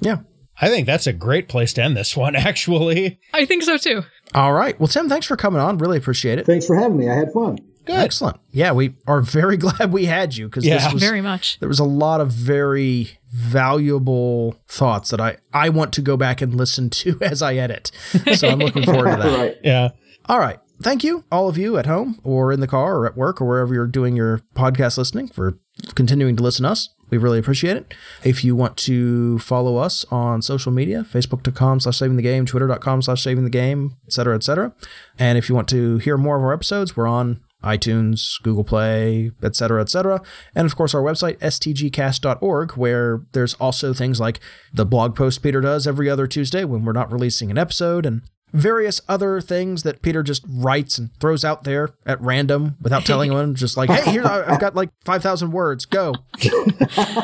Yeah. 0.00 0.18
I 0.60 0.68
think 0.68 0.86
that's 0.86 1.06
a 1.06 1.12
great 1.12 1.48
place 1.48 1.72
to 1.74 1.82
end 1.82 1.96
this 1.96 2.16
one, 2.16 2.34
actually. 2.36 3.20
I 3.34 3.44
think 3.44 3.62
so 3.62 3.76
too. 3.76 4.04
All 4.34 4.52
right. 4.52 4.78
Well, 4.80 4.88
Tim, 4.88 5.08
thanks 5.08 5.26
for 5.26 5.36
coming 5.36 5.60
on. 5.60 5.78
Really 5.78 5.98
appreciate 5.98 6.38
it. 6.38 6.46
Thanks 6.46 6.66
for 6.66 6.76
having 6.76 6.96
me. 6.96 7.08
I 7.08 7.14
had 7.14 7.32
fun. 7.32 7.58
Good. 7.84 7.96
Excellent. 7.96 8.40
Yeah, 8.50 8.72
we 8.72 8.96
are 9.06 9.20
very 9.20 9.56
glad 9.56 9.92
we 9.92 10.06
had 10.06 10.36
you 10.36 10.48
because 10.48 10.66
yeah. 10.66 10.78
this 10.78 10.92
was 10.92 11.02
very 11.02 11.20
much. 11.20 11.60
There 11.60 11.68
was 11.68 11.78
a 11.78 11.84
lot 11.84 12.20
of 12.20 12.32
very 12.32 13.18
valuable 13.32 14.56
thoughts 14.66 15.10
that 15.10 15.20
I 15.20 15.36
I 15.52 15.68
want 15.68 15.92
to 15.94 16.02
go 16.02 16.16
back 16.16 16.40
and 16.42 16.54
listen 16.54 16.90
to 16.90 17.18
as 17.22 17.42
I 17.42 17.54
edit. 17.54 17.92
So 18.34 18.48
I'm 18.48 18.58
looking 18.58 18.82
forward 18.82 19.16
to 19.16 19.22
that. 19.22 19.38
right. 19.38 19.56
Yeah. 19.62 19.90
All 20.28 20.40
right 20.40 20.58
thank 20.82 21.04
you, 21.04 21.24
all 21.30 21.48
of 21.48 21.58
you 21.58 21.76
at 21.76 21.86
home 21.86 22.20
or 22.22 22.52
in 22.52 22.60
the 22.60 22.66
car 22.66 22.96
or 22.96 23.06
at 23.06 23.16
work 23.16 23.40
or 23.40 23.46
wherever 23.46 23.72
you're 23.74 23.86
doing 23.86 24.16
your 24.16 24.42
podcast 24.54 24.98
listening 24.98 25.28
for 25.28 25.58
continuing 25.94 26.36
to 26.36 26.42
listen 26.42 26.64
to 26.64 26.70
us. 26.70 26.88
We 27.10 27.18
really 27.18 27.38
appreciate 27.38 27.76
it. 27.76 27.94
If 28.24 28.44
you 28.44 28.56
want 28.56 28.76
to 28.78 29.38
follow 29.38 29.76
us 29.76 30.04
on 30.10 30.42
social 30.42 30.72
media, 30.72 31.06
facebook.com 31.08 31.80
slash 31.80 31.98
saving 31.98 32.16
the 32.16 32.22
game, 32.22 32.46
twitter.com 32.46 33.02
slash 33.02 33.22
saving 33.22 33.44
the 33.44 33.50
game, 33.50 33.96
etc., 34.06 34.34
etc. 34.34 34.74
And 35.18 35.38
if 35.38 35.48
you 35.48 35.54
want 35.54 35.68
to 35.68 35.98
hear 35.98 36.16
more 36.16 36.36
of 36.36 36.42
our 36.42 36.52
episodes, 36.52 36.96
we're 36.96 37.06
on 37.06 37.40
iTunes, 37.62 38.42
Google 38.42 38.64
Play, 38.64 39.30
etc., 39.42 39.82
etc. 39.82 40.20
And 40.54 40.66
of 40.66 40.76
course, 40.76 40.94
our 40.94 41.02
website, 41.02 41.38
stgcast.org, 41.38 42.72
where 42.72 43.22
there's 43.32 43.54
also 43.54 43.92
things 43.92 44.20
like 44.20 44.40
the 44.72 44.86
blog 44.86 45.14
post 45.14 45.42
Peter 45.42 45.60
does 45.60 45.86
every 45.86 46.10
other 46.10 46.26
Tuesday 46.26 46.64
when 46.64 46.84
we're 46.84 46.92
not 46.92 47.12
releasing 47.12 47.50
an 47.50 47.58
episode 47.58 48.04
and 48.04 48.22
various 48.56 49.00
other 49.08 49.40
things 49.40 49.82
that 49.82 50.02
Peter 50.02 50.22
just 50.22 50.42
writes 50.48 50.98
and 50.98 51.10
throws 51.20 51.44
out 51.44 51.64
there 51.64 51.90
at 52.06 52.20
random 52.20 52.76
without 52.80 53.04
telling 53.04 53.30
anyone. 53.30 53.54
Just 53.54 53.76
like, 53.76 53.90
hey, 53.90 54.10
here 54.10 54.24
I've 54.24 54.60
got 54.60 54.74
like 54.74 54.90
five 55.04 55.22
thousand 55.22 55.52
words. 55.52 55.84
Go. 55.84 56.14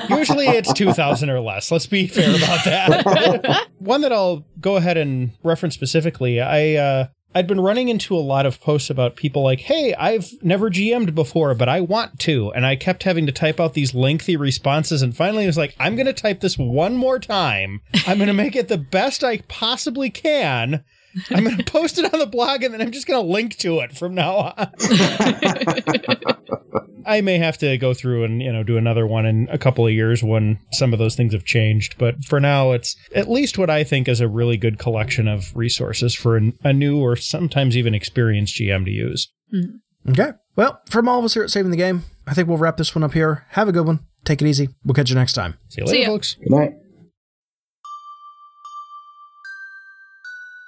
Usually 0.08 0.46
it's 0.46 0.72
two 0.72 0.92
thousand 0.92 1.30
or 1.30 1.40
less. 1.40 1.70
Let's 1.70 1.86
be 1.86 2.06
fair 2.06 2.36
about 2.36 2.64
that. 2.64 3.68
One 3.78 4.02
that 4.02 4.12
I'll 4.12 4.44
go 4.60 4.76
ahead 4.76 4.96
and 4.96 5.32
reference 5.42 5.74
specifically. 5.74 6.40
I 6.40 6.74
uh, 6.74 7.06
I'd 7.34 7.46
been 7.46 7.60
running 7.60 7.88
into 7.88 8.14
a 8.14 8.20
lot 8.20 8.44
of 8.44 8.60
posts 8.60 8.90
about 8.90 9.16
people 9.16 9.42
like, 9.42 9.60
hey, 9.60 9.94
I've 9.94 10.30
never 10.42 10.70
GM'd 10.70 11.14
before, 11.14 11.54
but 11.54 11.68
I 11.68 11.80
want 11.80 12.18
to. 12.20 12.52
And 12.52 12.66
I 12.66 12.76
kept 12.76 13.04
having 13.04 13.24
to 13.24 13.32
type 13.32 13.58
out 13.58 13.72
these 13.72 13.94
lengthy 13.94 14.36
responses. 14.36 15.00
And 15.00 15.16
finally, 15.16 15.44
I 15.44 15.46
was 15.46 15.56
like, 15.56 15.74
I'm 15.80 15.96
going 15.96 16.06
to 16.06 16.12
type 16.12 16.40
this 16.40 16.58
one 16.58 16.94
more 16.94 17.18
time. 17.18 17.80
I'm 18.06 18.18
going 18.18 18.28
to 18.28 18.34
make 18.34 18.54
it 18.54 18.68
the 18.68 18.76
best 18.76 19.24
I 19.24 19.38
possibly 19.48 20.10
can. 20.10 20.84
I'm 21.30 21.44
going 21.44 21.56
to 21.58 21.64
post 21.64 21.98
it 21.98 22.12
on 22.12 22.18
the 22.18 22.26
blog 22.26 22.62
and 22.62 22.72
then 22.72 22.80
I'm 22.80 22.90
just 22.90 23.06
going 23.06 23.24
to 23.24 23.32
link 23.32 23.56
to 23.58 23.80
it 23.80 23.96
from 23.96 24.14
now 24.14 24.54
on. 24.56 24.70
I 27.04 27.20
may 27.20 27.38
have 27.38 27.58
to 27.58 27.76
go 27.78 27.94
through 27.94 28.24
and, 28.24 28.40
you 28.40 28.52
know, 28.52 28.62
do 28.62 28.76
another 28.76 29.06
one 29.06 29.26
in 29.26 29.48
a 29.50 29.58
couple 29.58 29.86
of 29.86 29.92
years 29.92 30.22
when 30.22 30.58
some 30.72 30.92
of 30.92 30.98
those 30.98 31.16
things 31.16 31.32
have 31.32 31.44
changed. 31.44 31.96
But 31.98 32.24
for 32.24 32.38
now, 32.38 32.72
it's 32.72 32.96
at 33.14 33.28
least 33.28 33.58
what 33.58 33.70
I 33.70 33.84
think 33.84 34.08
is 34.08 34.20
a 34.20 34.28
really 34.28 34.56
good 34.56 34.78
collection 34.78 35.26
of 35.26 35.54
resources 35.56 36.14
for 36.14 36.36
a, 36.36 36.52
a 36.62 36.72
new 36.72 37.00
or 37.00 37.16
sometimes 37.16 37.76
even 37.76 37.94
experienced 37.94 38.56
GM 38.56 38.84
to 38.84 38.90
use. 38.90 39.32
Mm-hmm. 39.52 40.12
Okay. 40.12 40.32
Well, 40.56 40.80
from 40.90 41.08
all 41.08 41.18
of 41.18 41.24
us 41.24 41.34
here 41.34 41.44
at 41.44 41.50
Saving 41.50 41.70
the 41.70 41.76
Game, 41.76 42.04
I 42.26 42.34
think 42.34 42.48
we'll 42.48 42.58
wrap 42.58 42.76
this 42.76 42.94
one 42.94 43.02
up 43.02 43.12
here. 43.12 43.46
Have 43.50 43.68
a 43.68 43.72
good 43.72 43.86
one. 43.86 44.00
Take 44.24 44.40
it 44.40 44.46
easy. 44.46 44.68
We'll 44.84 44.94
catch 44.94 45.10
you 45.10 45.16
next 45.16 45.32
time. 45.32 45.58
See 45.68 45.80
you 45.80 45.86
later, 45.86 45.98
See 45.98 46.06
folks. 46.06 46.34
Good 46.34 46.50
night. 46.50 46.72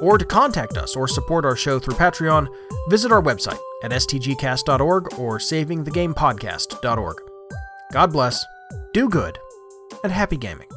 or 0.00 0.18
to 0.18 0.24
contact 0.24 0.76
us 0.76 0.96
or 0.96 1.08
support 1.08 1.44
our 1.44 1.56
show 1.56 1.78
through 1.78 1.94
Patreon, 1.94 2.48
visit 2.88 3.12
our 3.12 3.22
website 3.22 3.58
at 3.82 3.90
stgcast.org 3.90 5.18
or 5.18 5.38
savingthegamepodcast.org. 5.38 7.16
God 7.92 8.12
bless, 8.12 8.44
do 8.92 9.08
good, 9.08 9.38
and 10.02 10.12
happy 10.12 10.36
gaming. 10.36 10.68